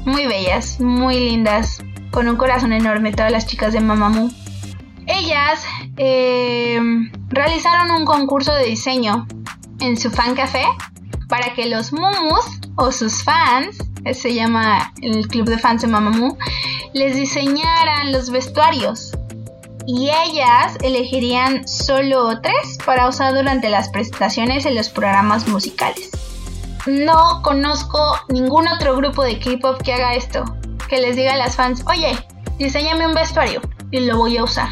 Muy 0.05 0.27
bellas, 0.27 0.81
muy 0.81 1.19
lindas. 1.21 1.83
Con 2.11 2.29
un 2.29 2.37
corazón 2.37 2.73
enorme, 2.73 3.13
todas 3.13 3.31
las 3.31 3.47
chicas 3.47 3.73
de 3.73 3.81
Mamamoo. 3.81 4.31
Ellas 5.07 5.65
eh, 5.97 6.81
realizaron 7.29 7.91
un 7.93 8.05
concurso 8.05 8.53
de 8.55 8.65
diseño 8.65 9.27
en 9.81 9.97
su 9.97 10.11
fan 10.11 10.35
café 10.35 10.65
para 11.29 11.55
que 11.55 11.67
los 11.67 11.93
mumus 11.93 12.45
o 12.77 12.91
sus 12.91 13.23
fans, 13.23 13.79
se 14.13 14.35
llama 14.35 14.93
el 15.03 15.29
club 15.29 15.49
de 15.49 15.59
fans 15.59 15.83
de 15.83 15.89
Mamamoo, 15.89 16.37
les 16.93 17.15
diseñaran 17.15 18.13
los 18.13 18.31
vestuarios. 18.31 19.13
Y 19.87 20.11
ellas 20.11 20.77
elegirían 20.83 21.67
solo 21.67 22.41
tres 22.41 22.79
para 22.85 23.09
usar 23.09 23.35
durante 23.35 23.69
las 23.71 23.89
presentaciones 23.89 24.67
en 24.67 24.75
los 24.75 24.89
programas 24.89 25.49
musicales. 25.49 26.11
No 26.87 27.43
conozco 27.43 28.19
ningún 28.29 28.67
otro 28.69 28.97
grupo 28.97 29.23
de 29.23 29.39
K-pop 29.39 29.83
que 29.83 29.93
haga 29.93 30.15
esto. 30.15 30.45
Que 30.89 31.01
les 31.01 31.17
diga 31.17 31.35
a 31.35 31.37
las 31.37 31.57
fans, 31.57 31.85
oye, 31.87 32.19
diseñame 32.59 33.07
un 33.07 33.15
vestuario 33.15 33.61
y 33.91 34.01
lo 34.01 34.17
voy 34.17 34.39
a 34.39 34.45
usar. 34.45 34.69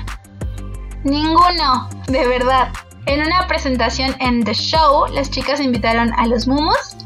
Ninguno, 1.04 1.88
de 2.08 2.26
verdad. 2.26 2.72
En 3.06 3.22
una 3.22 3.46
presentación 3.46 4.14
en 4.20 4.44
The 4.44 4.54
Show, 4.54 5.06
las 5.12 5.30
chicas 5.30 5.60
invitaron 5.60 6.12
a 6.14 6.26
los 6.26 6.46
Mumus 6.46 6.96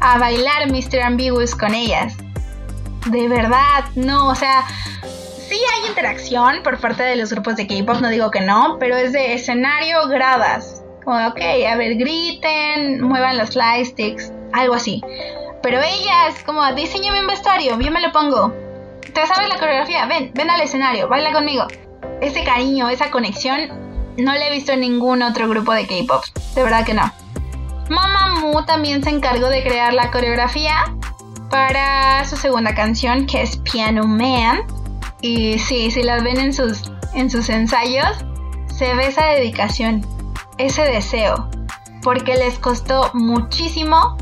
a 0.00 0.18
bailar 0.18 0.70
Mr. 0.70 1.00
Ambiguous 1.00 1.54
con 1.54 1.74
ellas. 1.74 2.14
De 3.06 3.28
verdad, 3.28 3.84
no, 3.94 4.28
o 4.28 4.34
sea, 4.34 4.64
sí 5.48 5.58
hay 5.74 5.88
interacción 5.88 6.62
por 6.62 6.78
parte 6.78 7.02
de 7.02 7.16
los 7.16 7.30
grupos 7.30 7.56
de 7.56 7.66
K-pop, 7.66 8.00
no 8.00 8.08
digo 8.08 8.30
que 8.30 8.40
no, 8.40 8.76
pero 8.78 8.96
es 8.96 9.12
de 9.12 9.34
escenario 9.34 10.08
gradas. 10.08 10.75
Como, 11.06 11.24
ok, 11.28 11.40
a 11.70 11.76
ver, 11.76 11.94
griten, 11.94 13.00
muevan 13.00 13.38
los 13.38 13.50
sticks, 13.50 14.32
algo 14.52 14.74
así. 14.74 15.00
Pero 15.62 15.80
ellas, 15.80 16.42
como, 16.44 16.66
diseñame 16.74 17.20
un 17.20 17.28
vestuario, 17.28 17.78
yo 17.78 17.92
me 17.92 18.00
lo 18.00 18.10
pongo. 18.10 18.52
¿Te 19.14 19.24
sabes 19.24 19.48
la 19.48 19.56
coreografía? 19.56 20.04
Ven, 20.06 20.32
ven 20.34 20.50
al 20.50 20.60
escenario, 20.62 21.08
baila 21.08 21.32
conmigo. 21.32 21.68
Ese 22.20 22.42
cariño, 22.42 22.88
esa 22.88 23.12
conexión 23.12 23.68
no 24.16 24.32
le 24.32 24.48
he 24.48 24.50
visto 24.50 24.72
en 24.72 24.80
ningún 24.80 25.22
otro 25.22 25.48
grupo 25.48 25.72
de 25.72 25.86
K-pop. 25.86 26.24
De 26.56 26.64
verdad 26.64 26.84
que 26.84 26.94
no. 26.94 27.12
Mamamoo 27.88 28.64
también 28.64 29.04
se 29.04 29.10
encargó 29.10 29.48
de 29.48 29.62
crear 29.62 29.94
la 29.94 30.10
coreografía 30.10 30.92
para 31.50 32.24
su 32.24 32.36
segunda 32.36 32.74
canción, 32.74 33.26
que 33.26 33.42
es 33.42 33.58
Piano 33.58 34.08
Man. 34.08 34.62
Y 35.20 35.60
sí, 35.60 35.92
si 35.92 36.02
las 36.02 36.24
ven 36.24 36.40
en 36.40 36.52
sus, 36.52 36.90
en 37.14 37.30
sus 37.30 37.48
ensayos, 37.48 38.24
se 38.66 38.92
ve 38.96 39.06
esa 39.06 39.26
dedicación, 39.26 40.04
ese 40.58 40.82
deseo 40.82 41.50
porque 42.02 42.36
les 42.36 42.58
costó 42.58 43.10
muchísimo 43.14 44.16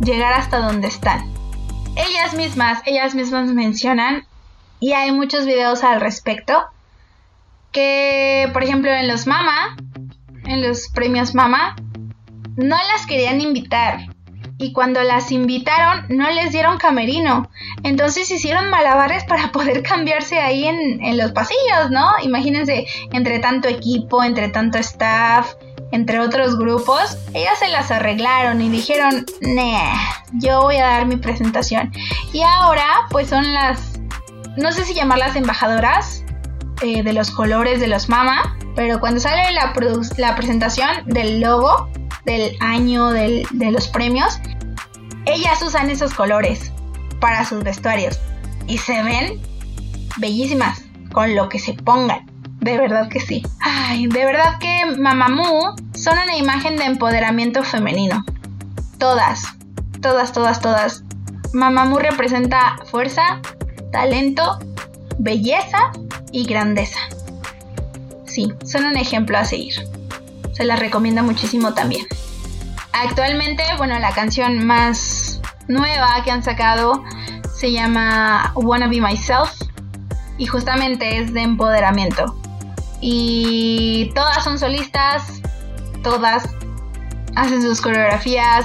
llegar 0.00 0.32
hasta 0.32 0.58
donde 0.58 0.88
están. 0.88 1.30
Ellas 1.94 2.34
mismas, 2.34 2.82
ellas 2.84 3.14
mismas 3.14 3.46
mencionan, 3.52 4.26
y 4.80 4.92
hay 4.92 5.12
muchos 5.12 5.46
videos 5.46 5.84
al 5.84 6.00
respecto, 6.00 6.64
que 7.72 8.50
por 8.52 8.64
ejemplo 8.64 8.90
en 8.90 9.08
los 9.08 9.26
Mama, 9.26 9.76
en 10.44 10.66
los 10.66 10.88
premios 10.88 11.34
Mama, 11.34 11.76
no 12.56 12.76
las 12.76 13.06
querían 13.06 13.40
invitar. 13.40 14.15
Y 14.58 14.72
cuando 14.72 15.02
las 15.02 15.32
invitaron, 15.32 16.06
no 16.08 16.30
les 16.30 16.52
dieron 16.52 16.78
camerino. 16.78 17.50
Entonces 17.82 18.30
hicieron 18.30 18.70
malabares 18.70 19.24
para 19.24 19.52
poder 19.52 19.82
cambiarse 19.82 20.38
ahí 20.38 20.66
en, 20.66 21.02
en 21.04 21.18
los 21.18 21.32
pasillos, 21.32 21.90
¿no? 21.90 22.10
Imagínense, 22.22 22.86
entre 23.12 23.38
tanto 23.38 23.68
equipo, 23.68 24.24
entre 24.24 24.48
tanto 24.48 24.78
staff, 24.78 25.54
entre 25.92 26.20
otros 26.20 26.58
grupos, 26.58 27.16
ellas 27.32 27.58
se 27.58 27.68
las 27.68 27.90
arreglaron 27.90 28.60
y 28.60 28.68
dijeron, 28.68 29.24
nah, 29.40 29.96
yo 30.34 30.62
voy 30.62 30.76
a 30.76 30.86
dar 30.86 31.06
mi 31.06 31.16
presentación. 31.16 31.92
Y 32.32 32.42
ahora, 32.42 32.84
pues 33.10 33.28
son 33.28 33.54
las, 33.54 34.00
no 34.56 34.72
sé 34.72 34.84
si 34.84 34.94
llamarlas 34.94 35.36
embajadoras 35.36 36.24
eh, 36.82 37.02
de 37.02 37.12
los 37.12 37.30
colores 37.30 37.80
de 37.80 37.86
los 37.86 38.08
Mama, 38.08 38.56
pero 38.74 39.00
cuando 39.00 39.20
sale 39.20 39.52
la, 39.52 39.72
la 40.18 40.36
presentación 40.36 40.88
del 41.06 41.40
logo 41.40 41.88
del 42.26 42.56
año 42.60 43.10
de 43.10 43.70
los 43.70 43.88
premios, 43.88 44.38
ellas 45.24 45.62
usan 45.62 45.90
esos 45.90 46.12
colores 46.12 46.72
para 47.20 47.44
sus 47.44 47.64
vestuarios 47.64 48.18
y 48.66 48.78
se 48.78 49.02
ven 49.02 49.40
bellísimas 50.18 50.82
con 51.12 51.34
lo 51.34 51.48
que 51.48 51.58
se 51.58 51.72
pongan. 51.74 52.26
De 52.60 52.78
verdad 52.78 53.08
que 53.08 53.20
sí. 53.20 53.42
Ay, 53.60 54.06
de 54.06 54.24
verdad 54.24 54.58
que 54.58 54.96
Mamamoo 54.98 55.76
son 55.94 56.18
una 56.18 56.36
imagen 56.36 56.76
de 56.76 56.84
empoderamiento 56.84 57.62
femenino. 57.62 58.24
Todas, 58.98 59.44
todas, 60.00 60.32
todas, 60.32 60.60
todas. 60.60 61.04
Mamamoo 61.52 61.98
representa 61.98 62.76
fuerza, 62.90 63.40
talento, 63.92 64.58
belleza 65.18 65.92
y 66.32 66.44
grandeza. 66.44 66.98
Sí, 68.24 68.52
son 68.64 68.84
un 68.84 68.96
ejemplo 68.96 69.38
a 69.38 69.44
seguir. 69.44 69.74
Se 70.56 70.64
las 70.64 70.80
recomiendo 70.80 71.22
muchísimo 71.22 71.74
también. 71.74 72.06
Actualmente, 72.92 73.62
bueno, 73.76 73.98
la 73.98 74.12
canción 74.12 74.66
más 74.66 75.42
nueva 75.68 76.22
que 76.24 76.30
han 76.30 76.42
sacado 76.42 77.04
se 77.54 77.72
llama 77.72 78.52
Wanna 78.54 78.88
Be 78.88 79.02
Myself 79.02 79.50
y 80.38 80.46
justamente 80.46 81.18
es 81.18 81.34
de 81.34 81.42
empoderamiento 81.42 82.40
y 83.02 84.12
todas 84.14 84.44
son 84.44 84.58
solistas, 84.58 85.42
todas 86.02 86.48
hacen 87.34 87.60
sus 87.60 87.82
coreografías. 87.82 88.64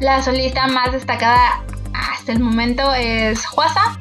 La 0.00 0.20
solista 0.20 0.66
más 0.66 0.90
destacada 0.90 1.62
hasta 1.92 2.32
el 2.32 2.40
momento 2.40 2.92
es 2.92 3.46
Juasa, 3.46 4.00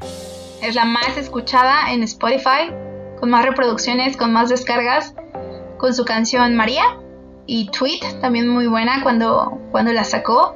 es 0.63 0.73
la 0.73 0.85
más 0.85 1.15
escuchada 1.15 1.91
en 1.91 2.01
Spotify, 2.01 2.71
con 3.19 3.29
más 3.29 3.45
reproducciones, 3.45 4.17
con 4.17 4.33
más 4.33 4.49
descargas, 4.49 5.13
con 5.77 5.93
su 5.93 6.05
canción 6.05 6.55
María 6.55 6.83
y 7.45 7.65
Tweet, 7.67 7.99
también 8.21 8.47
muy 8.47 8.67
buena 8.67 9.03
cuando, 9.03 9.59
cuando 9.71 9.91
la 9.91 10.03
sacó. 10.03 10.55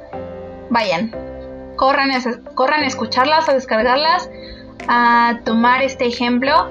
Vayan, 0.70 1.14
corran, 1.76 2.10
corran 2.54 2.82
a 2.82 2.86
escucharlas, 2.86 3.48
a 3.48 3.54
descargarlas, 3.54 4.30
a 4.88 5.40
tomar 5.44 5.82
este 5.82 6.06
ejemplo. 6.06 6.70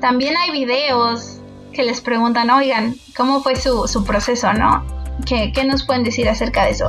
También 0.00 0.36
hay 0.36 0.50
videos 0.50 1.40
que 1.72 1.82
les 1.82 2.00
preguntan, 2.00 2.50
oigan, 2.50 2.94
¿cómo 3.16 3.42
fue 3.42 3.56
su, 3.56 4.04
proceso, 4.06 4.52
no? 4.52 4.84
¿Qué, 5.26 5.52
nos 5.64 5.84
pueden 5.84 6.04
decir 6.04 6.28
acerca 6.28 6.64
de 6.64 6.70
eso? 6.72 6.86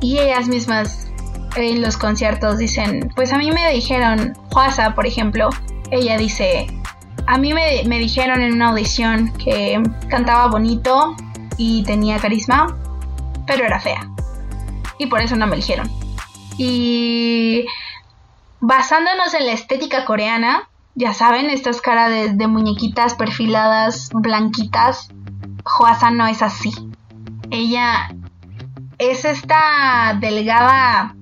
Y 0.00 0.18
ellas 0.18 0.48
mismas 0.48 1.08
en 1.56 1.82
los 1.82 1.96
conciertos 1.96 2.58
dicen, 2.58 3.12
pues 3.14 3.32
a 3.32 3.38
mí 3.38 3.50
me 3.50 3.70
dijeron, 3.70 4.34
Juasa, 4.50 4.94
por 4.94 5.06
ejemplo, 5.06 5.50
ella 5.90 6.16
dice, 6.16 6.66
a 7.26 7.36
mí 7.36 7.52
me, 7.52 7.82
me 7.86 7.98
dijeron 7.98 8.40
en 8.40 8.54
una 8.54 8.70
audición 8.70 9.32
que 9.34 9.82
cantaba 10.08 10.46
bonito 10.46 11.16
y 11.56 11.82
tenía 11.84 12.18
carisma, 12.18 12.76
pero 13.46 13.64
era 13.64 13.80
fea. 13.80 14.08
Y 14.98 15.06
por 15.06 15.20
eso 15.20 15.36
no 15.36 15.46
me 15.46 15.54
eligieron. 15.54 15.90
Y 16.56 17.64
basándonos 18.60 19.32
en 19.34 19.46
la 19.46 19.52
estética 19.52 20.04
coreana, 20.04 20.68
ya 20.94 21.14
saben, 21.14 21.48
estas 21.48 21.80
caras 21.80 22.36
de, 22.36 22.46
muñequitas 22.46 23.14
perfiladas, 23.14 24.10
blanquitas. 24.12 25.08
Joasa 25.64 26.10
no 26.10 26.26
es 26.26 26.42
así. 26.42 26.72
Ella 27.50 28.10
es 28.98 29.24
esta 29.24 30.18
delgada 30.20 31.14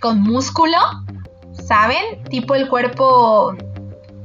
con 0.00 0.20
músculo, 0.20 0.76
¿saben? 1.66 2.22
Tipo 2.28 2.54
el 2.54 2.68
cuerpo, 2.68 3.54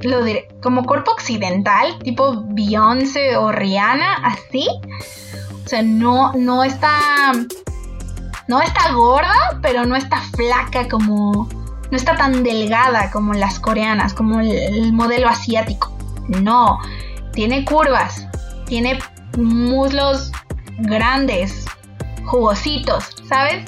lo 0.02 0.24
diré, 0.24 0.50
como 0.62 0.84
cuerpo 0.84 1.12
occidental, 1.12 2.00
tipo 2.00 2.44
Beyoncé 2.50 3.38
o 3.38 3.52
Rihanna, 3.52 4.16
así. 4.24 4.68
O 5.68 5.70
sea, 5.70 5.82
no, 5.82 6.32
no 6.32 6.64
está, 6.64 7.34
no 8.48 8.62
está 8.62 8.94
gorda, 8.94 9.60
pero 9.62 9.86
no 9.86 9.98
está 9.98 10.22
flaca 10.22 10.88
como 10.88 11.50
no 11.92 11.98
está 11.98 12.16
tan 12.16 12.42
delgada 12.42 13.12
como 13.12 13.34
las 13.34 13.60
coreanas, 13.60 14.14
como 14.14 14.40
el, 14.40 14.94
modelo 14.94 15.28
asiático. 15.28 15.92
No, 16.30 16.80
tiene 17.34 17.66
curvas, 17.66 18.26
tiene 18.68 18.98
muslos 19.38 20.32
grandes, 20.80 21.66
jugositos, 22.24 23.04
¿sabes? 23.28 23.66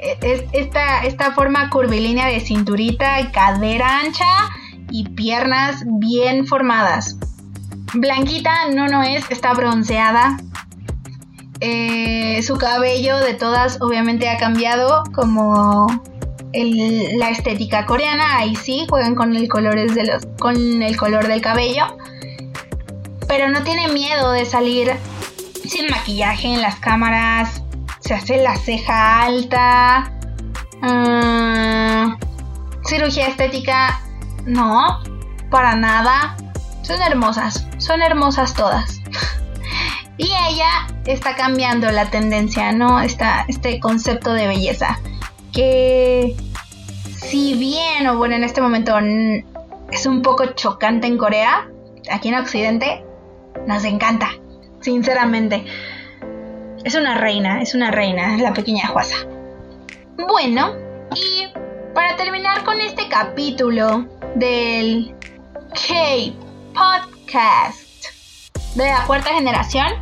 E, 0.00 0.48
esta, 0.54 1.04
esta 1.04 1.30
forma 1.34 1.70
curvilínea 1.70 2.26
de 2.26 2.40
cinturita, 2.40 3.30
cadera 3.30 4.00
ancha 4.00 4.50
y 4.90 5.08
piernas 5.10 5.84
bien 5.86 6.48
formadas. 6.48 7.16
Blanquita 7.94 8.70
no, 8.74 8.88
no 8.88 9.04
es, 9.04 9.24
está 9.30 9.54
bronceada. 9.54 10.36
Eh, 11.64 12.42
su 12.42 12.56
cabello 12.56 13.18
de 13.18 13.34
todas 13.34 13.80
obviamente 13.80 14.28
ha 14.28 14.36
cambiado 14.36 15.04
como 15.14 15.86
la 16.52 17.30
estética 17.30 17.86
coreana, 17.86 18.38
ahí 18.38 18.56
sí 18.56 18.84
juegan 18.90 19.14
con 19.14 19.36
el, 19.36 19.48
colores 19.48 19.94
de 19.94 20.06
los, 20.06 20.26
con 20.40 20.82
el 20.82 20.96
color 20.96 21.28
del 21.28 21.40
cabello, 21.40 21.96
pero 23.28 23.48
no 23.48 23.62
tiene 23.62 23.86
miedo 23.92 24.32
de 24.32 24.44
salir 24.44 24.92
sin 25.64 25.88
maquillaje 25.88 26.52
en 26.52 26.62
las 26.62 26.80
cámaras, 26.80 27.62
se 28.00 28.14
hace 28.14 28.42
la 28.42 28.56
ceja 28.56 29.22
alta, 29.22 30.12
mm, 30.82 32.16
cirugía 32.88 33.28
estética, 33.28 34.00
no, 34.46 35.00
para 35.48 35.76
nada, 35.76 36.36
son 36.82 37.00
hermosas, 37.02 37.68
son 37.78 38.02
hermosas 38.02 38.52
todas. 38.52 38.98
y 40.16 40.26
ella 40.26 40.86
está 41.06 41.34
cambiando 41.34 41.90
la 41.90 42.10
tendencia, 42.10 42.72
¿no? 42.72 43.00
este 43.00 43.80
concepto 43.80 44.32
de 44.32 44.46
belleza 44.46 45.00
que 45.52 46.34
si 47.16 47.54
bien, 47.54 48.06
o 48.08 48.16
bueno, 48.16 48.34
en 48.34 48.44
este 48.44 48.60
momento 48.60 48.96
es 49.90 50.06
un 50.06 50.22
poco 50.22 50.46
chocante 50.54 51.06
en 51.06 51.18
Corea, 51.18 51.68
aquí 52.10 52.28
en 52.28 52.34
Occidente 52.34 53.04
nos 53.66 53.84
encanta, 53.84 54.30
sinceramente. 54.80 55.64
Es 56.84 56.94
una 56.96 57.16
reina, 57.16 57.62
es 57.62 57.74
una 57.74 57.90
reina, 57.92 58.36
la 58.38 58.52
pequeña 58.52 58.88
Juasa. 58.88 59.16
Bueno, 60.16 60.74
y 61.14 61.46
para 61.94 62.16
terminar 62.16 62.64
con 62.64 62.80
este 62.80 63.08
capítulo 63.08 64.06
del 64.34 65.14
K-Podcast 65.74 66.32
de 68.74 68.86
la 68.86 69.04
cuarta 69.06 69.34
generación, 69.34 69.92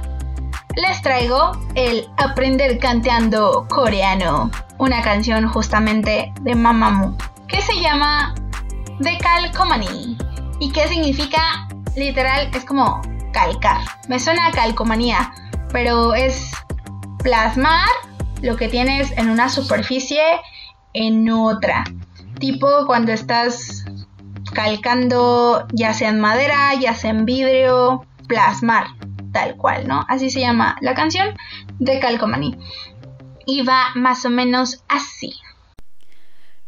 les 0.77 1.03
traigo 1.03 1.53
el 1.75 2.09
Aprender 2.17 2.79
Canteando 2.79 3.67
Coreano 3.69 4.51
una 4.79 5.03
canción 5.03 5.47
justamente 5.49 6.33
de 6.41 6.55
Mamamoo 6.55 7.17
que 7.49 7.61
se 7.61 7.81
llama 7.81 8.35
The 9.03 9.19
Calcomany 9.19 10.17
y 10.61 10.71
que 10.73 10.87
significa 10.89 11.69
literal 11.97 12.51
es 12.55 12.65
como 12.65 13.03
calcar. 13.33 13.79
Me 14.09 14.21
suena 14.21 14.47
a 14.47 14.53
calcomanía, 14.53 15.33
pero 15.73 16.15
es 16.15 16.53
plasmar 17.23 17.89
lo 18.43 18.57
que 18.57 18.69
tienes 18.69 19.11
en 19.17 19.31
una 19.31 19.49
superficie 19.49 20.23
en 20.95 21.29
otra. 21.31 21.85
Tipo 22.39 22.87
cuando 22.87 23.13
estás 23.13 23.85
calcando 24.55 25.67
ya 25.73 25.93
sea 25.93 26.09
en 26.09 26.21
madera, 26.21 26.75
ya 26.75 26.95
sea 26.95 27.11
en 27.11 27.25
vidrio, 27.25 28.05
plasmar, 28.31 28.87
tal 29.33 29.57
cual, 29.57 29.89
¿no? 29.89 30.07
Así 30.09 30.31
se 30.31 30.41
llama 30.41 30.77
la 30.81 30.95
canción 30.95 31.37
de 31.81 31.99
Calcomaní. 31.99 32.57
Y 33.45 33.63
va 33.63 33.89
más 33.97 34.25
o 34.25 34.31
menos 34.31 34.85
así. 34.89 35.35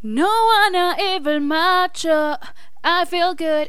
No 0.02 0.26
wanna 0.26 0.96
even 0.98 1.46
macho, 1.46 2.36
I 2.82 3.04
feel 3.06 3.36
good. 3.36 3.68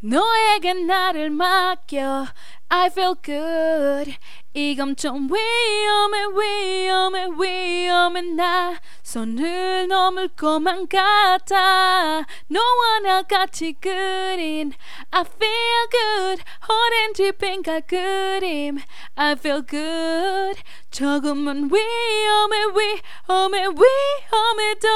No 0.00 0.24
he 0.24 0.60
ganar 0.60 1.14
el 1.16 1.30
macho, 1.30 2.28
I 2.70 2.88
feel 2.88 3.16
good. 3.16 4.16
이건 4.55 4.95
좀 4.95 5.29
위험해 5.31 6.25
위험해 6.25 7.27
위험해 7.39 8.21
나 8.21 8.77
손을 9.01 9.87
넘을 9.87 10.27
것만 10.29 10.87
같아 10.89 12.25
너와 12.47 12.99
나 13.03 13.21
같이 13.23 13.73
그린 13.79 14.73
I 15.11 15.21
feel 15.21 15.89
good 15.89 16.43
오렌지 16.67 17.31
핑크 17.31 17.79
그림 17.87 18.79
I 19.15 19.31
feel 19.33 19.65
good 19.65 20.61
조금은 20.91 21.69
위험해 21.71 22.65
위험해 22.65 23.67
위험해도 23.67 24.87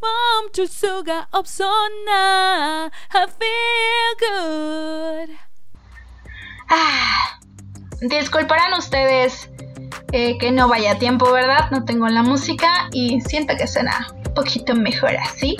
멈출 0.00 0.66
수가 0.66 1.28
없어 1.30 1.64
나 2.04 2.90
I 3.14 3.22
feel 3.22 4.16
good 4.18 5.38
Ah, 6.70 7.40
disculparán 8.09 8.73
ustedes 8.73 9.49
eh, 10.11 10.37
que 10.37 10.51
no 10.51 10.67
vaya 10.67 10.91
a 10.91 10.99
tiempo, 10.99 11.31
¿verdad? 11.31 11.71
No 11.71 11.85
tengo 11.85 12.07
la 12.07 12.23
música 12.23 12.89
y 12.91 13.21
siento 13.21 13.55
que 13.57 13.67
suena 13.67 14.07
un 14.25 14.33
poquito 14.33 14.75
mejor 14.75 15.15
así. 15.15 15.57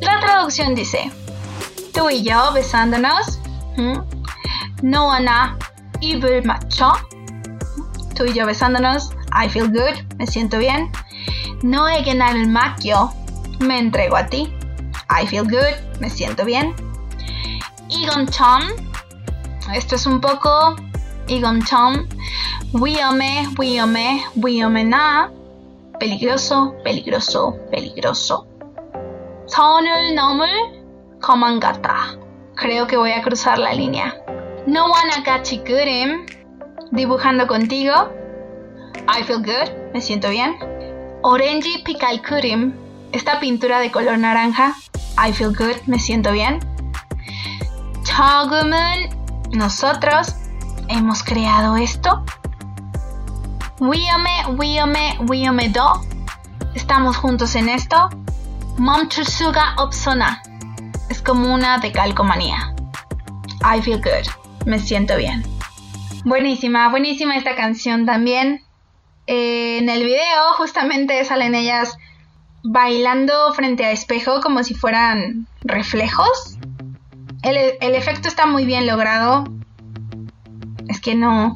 La 0.00 0.20
traducción 0.20 0.74
dice, 0.74 1.10
tú 1.94 2.10
y 2.10 2.22
yo 2.22 2.52
besándonos, 2.52 3.38
no 4.82 5.12
ana 5.12 5.56
evil 6.00 6.44
macho, 6.44 6.92
tú 8.14 8.24
y 8.26 8.32
yo 8.34 8.46
besándonos, 8.46 9.10
I 9.32 9.48
feel 9.48 9.68
good, 9.68 10.16
me 10.18 10.26
siento 10.26 10.58
bien. 10.58 10.90
No 11.62 11.84
ganado 12.04 12.36
el 12.36 12.48
maquio, 12.48 13.12
me 13.60 13.78
entrego 13.78 14.16
a 14.16 14.26
ti, 14.26 14.52
I 15.08 15.26
feel 15.26 15.44
good, 15.44 16.00
me 16.00 16.10
siento 16.10 16.44
bien. 16.44 16.74
Igon 17.88 18.26
Tom, 18.26 18.62
esto 19.72 19.94
es 19.94 20.06
un 20.06 20.20
poco 20.20 20.76
Igon 21.32 21.64
Tom. 21.64 22.06
Wiome, 22.74 23.48
wiome, 23.56 24.20
wiome 24.36 24.84
na. 24.84 25.30
Peligroso, 25.98 26.74
peligroso, 26.84 27.56
peligroso. 27.70 28.44
선을 29.46 30.14
nomul 30.14 30.46
komangata. 31.22 32.18
Creo 32.54 32.86
que 32.86 32.98
voy 32.98 33.12
a 33.12 33.22
cruzar 33.22 33.58
la 33.58 33.72
línea. 33.72 34.14
No 34.66 34.90
wanna 34.90 35.42
kurim. 35.64 36.26
Dibujando 36.90 37.46
contigo. 37.46 38.12
I 39.08 39.22
feel 39.22 39.38
good. 39.38 39.72
Me 39.94 40.02
siento 40.02 40.28
bien. 40.28 40.58
Orange 41.22 41.82
kurim. 42.28 42.74
Esta 43.12 43.40
pintura 43.40 43.80
de 43.80 43.90
color 43.90 44.18
naranja. 44.18 44.74
I 45.16 45.32
feel 45.32 45.54
good. 45.56 45.80
Me 45.86 45.98
siento 45.98 46.30
bien. 46.32 46.60
Chagumun 48.04 49.08
nosotros 49.52 50.41
hemos 50.92 51.22
creado 51.22 51.76
esto. 51.76 52.24
Wiome, 53.80 54.46
wiome, 54.56 55.18
wiome 55.28 55.68
do. 55.70 56.00
Estamos 56.74 57.16
juntos 57.16 57.54
en 57.54 57.68
esto. 57.68 58.10
Momchusuga 58.78 59.74
opsona. 59.78 60.42
Es 61.08 61.20
como 61.22 61.52
una 61.52 61.78
de 61.78 61.92
calcomanía. 61.92 62.74
I 63.62 63.80
feel 63.82 64.00
good. 64.00 64.28
Me 64.66 64.78
siento 64.78 65.16
bien. 65.16 65.42
Buenísima, 66.24 66.88
buenísima 66.88 67.36
esta 67.36 67.56
canción 67.56 68.06
también. 68.06 68.62
Eh, 69.26 69.78
en 69.78 69.88
el 69.88 70.04
video 70.04 70.52
justamente 70.56 71.24
salen 71.24 71.54
ellas 71.54 71.96
bailando 72.62 73.52
frente 73.54 73.84
a 73.84 73.90
espejo 73.90 74.40
como 74.40 74.62
si 74.62 74.74
fueran 74.74 75.46
reflejos 75.62 76.58
el, 77.42 77.94
efecto 77.94 78.28
está 78.28 78.46
muy 78.46 78.64
bien 78.64 78.86
logrado. 78.86 79.44
Es 80.88 81.00
que 81.00 81.14
no, 81.14 81.54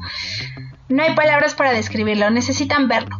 no 0.89 1.03
hay 1.03 1.15
palabras 1.15 1.53
para 1.53 1.73
describirlo, 1.73 2.29
necesitan 2.29 2.87
verlo. 2.87 3.17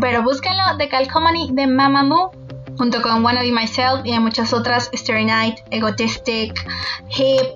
Pero 0.00 0.22
búsquenlo 0.22 0.76
de 0.78 0.88
Calcomany 0.88 1.50
de 1.52 1.66
Mamamoo 1.66 2.30
junto 2.76 3.02
con 3.02 3.24
Wanna 3.24 3.40
Be 3.40 3.52
Myself 3.52 4.04
y 4.04 4.12
hay 4.12 4.20
muchas 4.20 4.52
otras, 4.52 4.90
Starry 4.92 5.24
Night, 5.24 5.58
Egotistic, 5.70 6.52
Hip, 7.08 7.46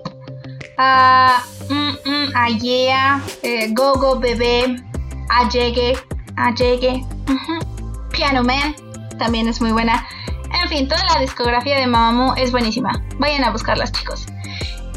uh, 0.77 1.73
mm, 1.73 2.09
mm, 2.09 2.35
Ayea, 2.35 3.21
eh, 3.43 3.71
Go 3.73 3.93
Go 3.93 4.19
Bebé, 4.19 4.75
Ayegue, 5.29 5.97
Ayegue, 6.37 7.05
Piano 8.11 8.43
Man, 8.43 8.75
también 9.17 9.47
es 9.47 9.61
muy 9.61 9.71
buena. 9.71 10.07
En 10.61 10.69
fin, 10.69 10.87
toda 10.87 11.01
la 11.13 11.19
discografía 11.19 11.77
de 11.77 11.87
Mamamoo 11.87 12.35
es 12.35 12.51
buenísima. 12.51 12.91
Vayan 13.19 13.43
a 13.43 13.51
buscarlas, 13.51 13.91
chicos. 13.91 14.25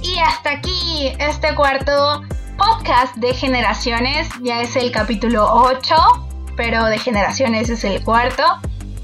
Y 0.02 0.18
hasta 0.18 0.52
aquí 0.52 1.12
este 1.18 1.54
cuarto 1.54 2.22
podcast 2.56 3.16
de 3.16 3.34
generaciones. 3.34 4.28
Ya 4.42 4.60
es 4.60 4.76
el 4.76 4.90
capítulo 4.92 5.46
8, 5.52 5.94
pero 6.56 6.84
de 6.86 6.98
generaciones 6.98 7.68
es 7.68 7.84
el 7.84 8.02
cuarto. 8.02 8.42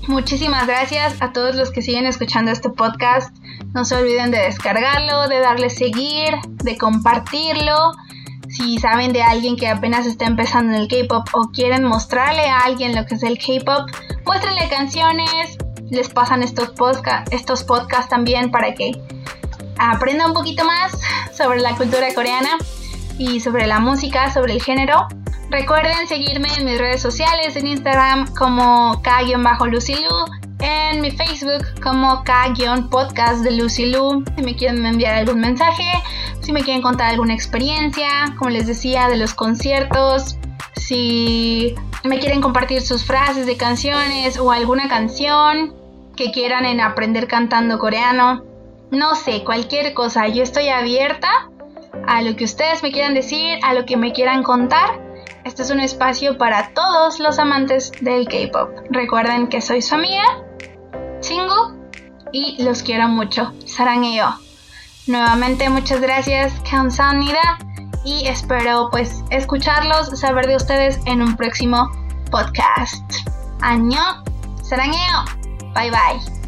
Muchísimas 0.07 0.67
gracias 0.67 1.21
a 1.21 1.33
todos 1.33 1.55
los 1.55 1.71
que 1.71 1.83
siguen 1.83 2.07
escuchando 2.07 2.51
este 2.51 2.71
podcast. 2.71 3.37
No 3.75 3.85
se 3.85 3.97
olviden 3.97 4.31
de 4.31 4.39
descargarlo, 4.39 5.29
de 5.29 5.41
darle 5.41 5.71
seguir, 5.71 6.37
de 6.65 6.77
compartirlo. 6.77 7.93
Si 8.49 8.79
saben 8.79 9.13
de 9.13 9.23
alguien 9.23 9.57
que 9.57 9.69
apenas 9.69 10.07
está 10.07 10.27
empezando 10.27 10.75
en 10.75 10.83
el 10.83 10.89
K-pop 10.89 11.29
o 11.33 11.51
quieren 11.53 11.85
mostrarle 11.85 12.49
a 12.49 12.61
alguien 12.61 12.95
lo 12.95 13.07
que 13.07 13.15
es 13.15 13.23
el 13.23 13.39
K-pop, 13.39 13.89
muéstrenle 14.27 14.69
canciones, 14.69 15.57
les 15.91 16.09
pasan 16.09 16.43
estos, 16.43 16.73
estos 17.31 17.65
podcasts 17.65 18.09
también 18.09 18.51
para 18.51 18.75
que 18.75 18.93
aprenda 19.79 20.27
un 20.27 20.35
poquito 20.35 20.65
más 20.65 20.93
sobre 21.33 21.61
la 21.61 21.77
cultura 21.77 22.13
coreana 22.15 22.59
y 23.21 23.39
sobre 23.39 23.66
la 23.66 23.79
música, 23.79 24.33
sobre 24.33 24.55
el 24.55 24.62
género. 24.62 25.07
Recuerden 25.51 26.09
seguirme 26.09 26.49
en 26.57 26.64
mis 26.64 26.79
redes 26.79 27.03
sociales, 27.03 27.55
en 27.55 27.66
Instagram 27.66 28.33
como 28.35 29.01
K-Lucilu, 29.03 30.25
en 30.59 31.03
mi 31.03 31.11
Facebook 31.11 31.66
como 31.83 32.25
K-Podcast 32.25 33.45
de 33.45 33.51
Lucy 33.51 33.93
Si 34.37 34.43
me 34.43 34.57
quieren 34.57 34.87
enviar 34.87 35.16
algún 35.16 35.41
mensaje, 35.41 35.85
si 36.41 36.51
me 36.53 36.62
quieren 36.62 36.81
contar 36.81 37.11
alguna 37.11 37.35
experiencia, 37.35 38.09
como 38.39 38.51
les 38.51 38.66
decía, 38.66 39.09
de 39.09 39.18
los 39.18 39.35
conciertos, 39.35 40.39
si 40.77 41.75
me 42.05 42.21
quieren 42.21 42.41
compartir 42.41 42.81
sus 42.81 43.05
frases 43.05 43.45
de 43.45 43.59
canciones 43.59 44.39
o 44.39 44.51
alguna 44.51 44.89
canción, 44.89 45.75
que 46.16 46.33
quieran 46.33 46.64
en 46.64 46.81
aprender 46.81 47.27
cantando 47.29 47.79
coreano. 47.79 48.45
No 48.91 49.14
sé, 49.14 49.45
cualquier 49.45 49.93
cosa. 49.93 50.27
Yo 50.29 50.43
estoy 50.43 50.68
abierta 50.68 51.51
a 52.07 52.23
lo 52.23 52.37
que 52.37 52.45
ustedes 52.45 52.83
me 52.83 52.93
quieran 52.93 53.15
decir, 53.15 53.59
a 53.63 53.75
lo 53.75 53.85
que 53.85 53.97
me 53.97 54.13
quieran 54.13 54.43
contar. 54.43 55.01
Este 55.45 55.63
es 55.63 55.71
un 55.71 55.81
espacio 55.81 56.37
para 56.37 56.75
todos 56.75 57.19
los 57.19 57.39
amantes 57.39 57.93
del 58.01 58.29
K-pop. 58.29 58.71
Recuerden 58.91 59.49
que 59.49 59.61
soy 59.61 59.81
su 59.81 59.95
amiga, 59.95 60.25
Chingu, 61.21 61.79
y 62.33 62.63
los 62.63 62.83
quiero 62.83 63.09
mucho. 63.09 63.53
yo. 64.15 64.35
Nuevamente 65.07 65.69
muchas 65.71 66.01
gracias, 66.01 66.53
Kamsanida, 66.71 67.59
y 68.05 68.27
espero 68.27 68.89
pues 68.91 69.23
escucharlos, 69.31 70.19
saber 70.19 70.47
de 70.47 70.57
ustedes 70.57 71.01
en 71.07 71.23
un 71.23 71.37
próximo 71.37 71.91
podcast. 72.31 73.03
Año, 73.61 74.01
yo. 74.71 75.39
Bye 75.75 75.91
bye. 75.91 76.39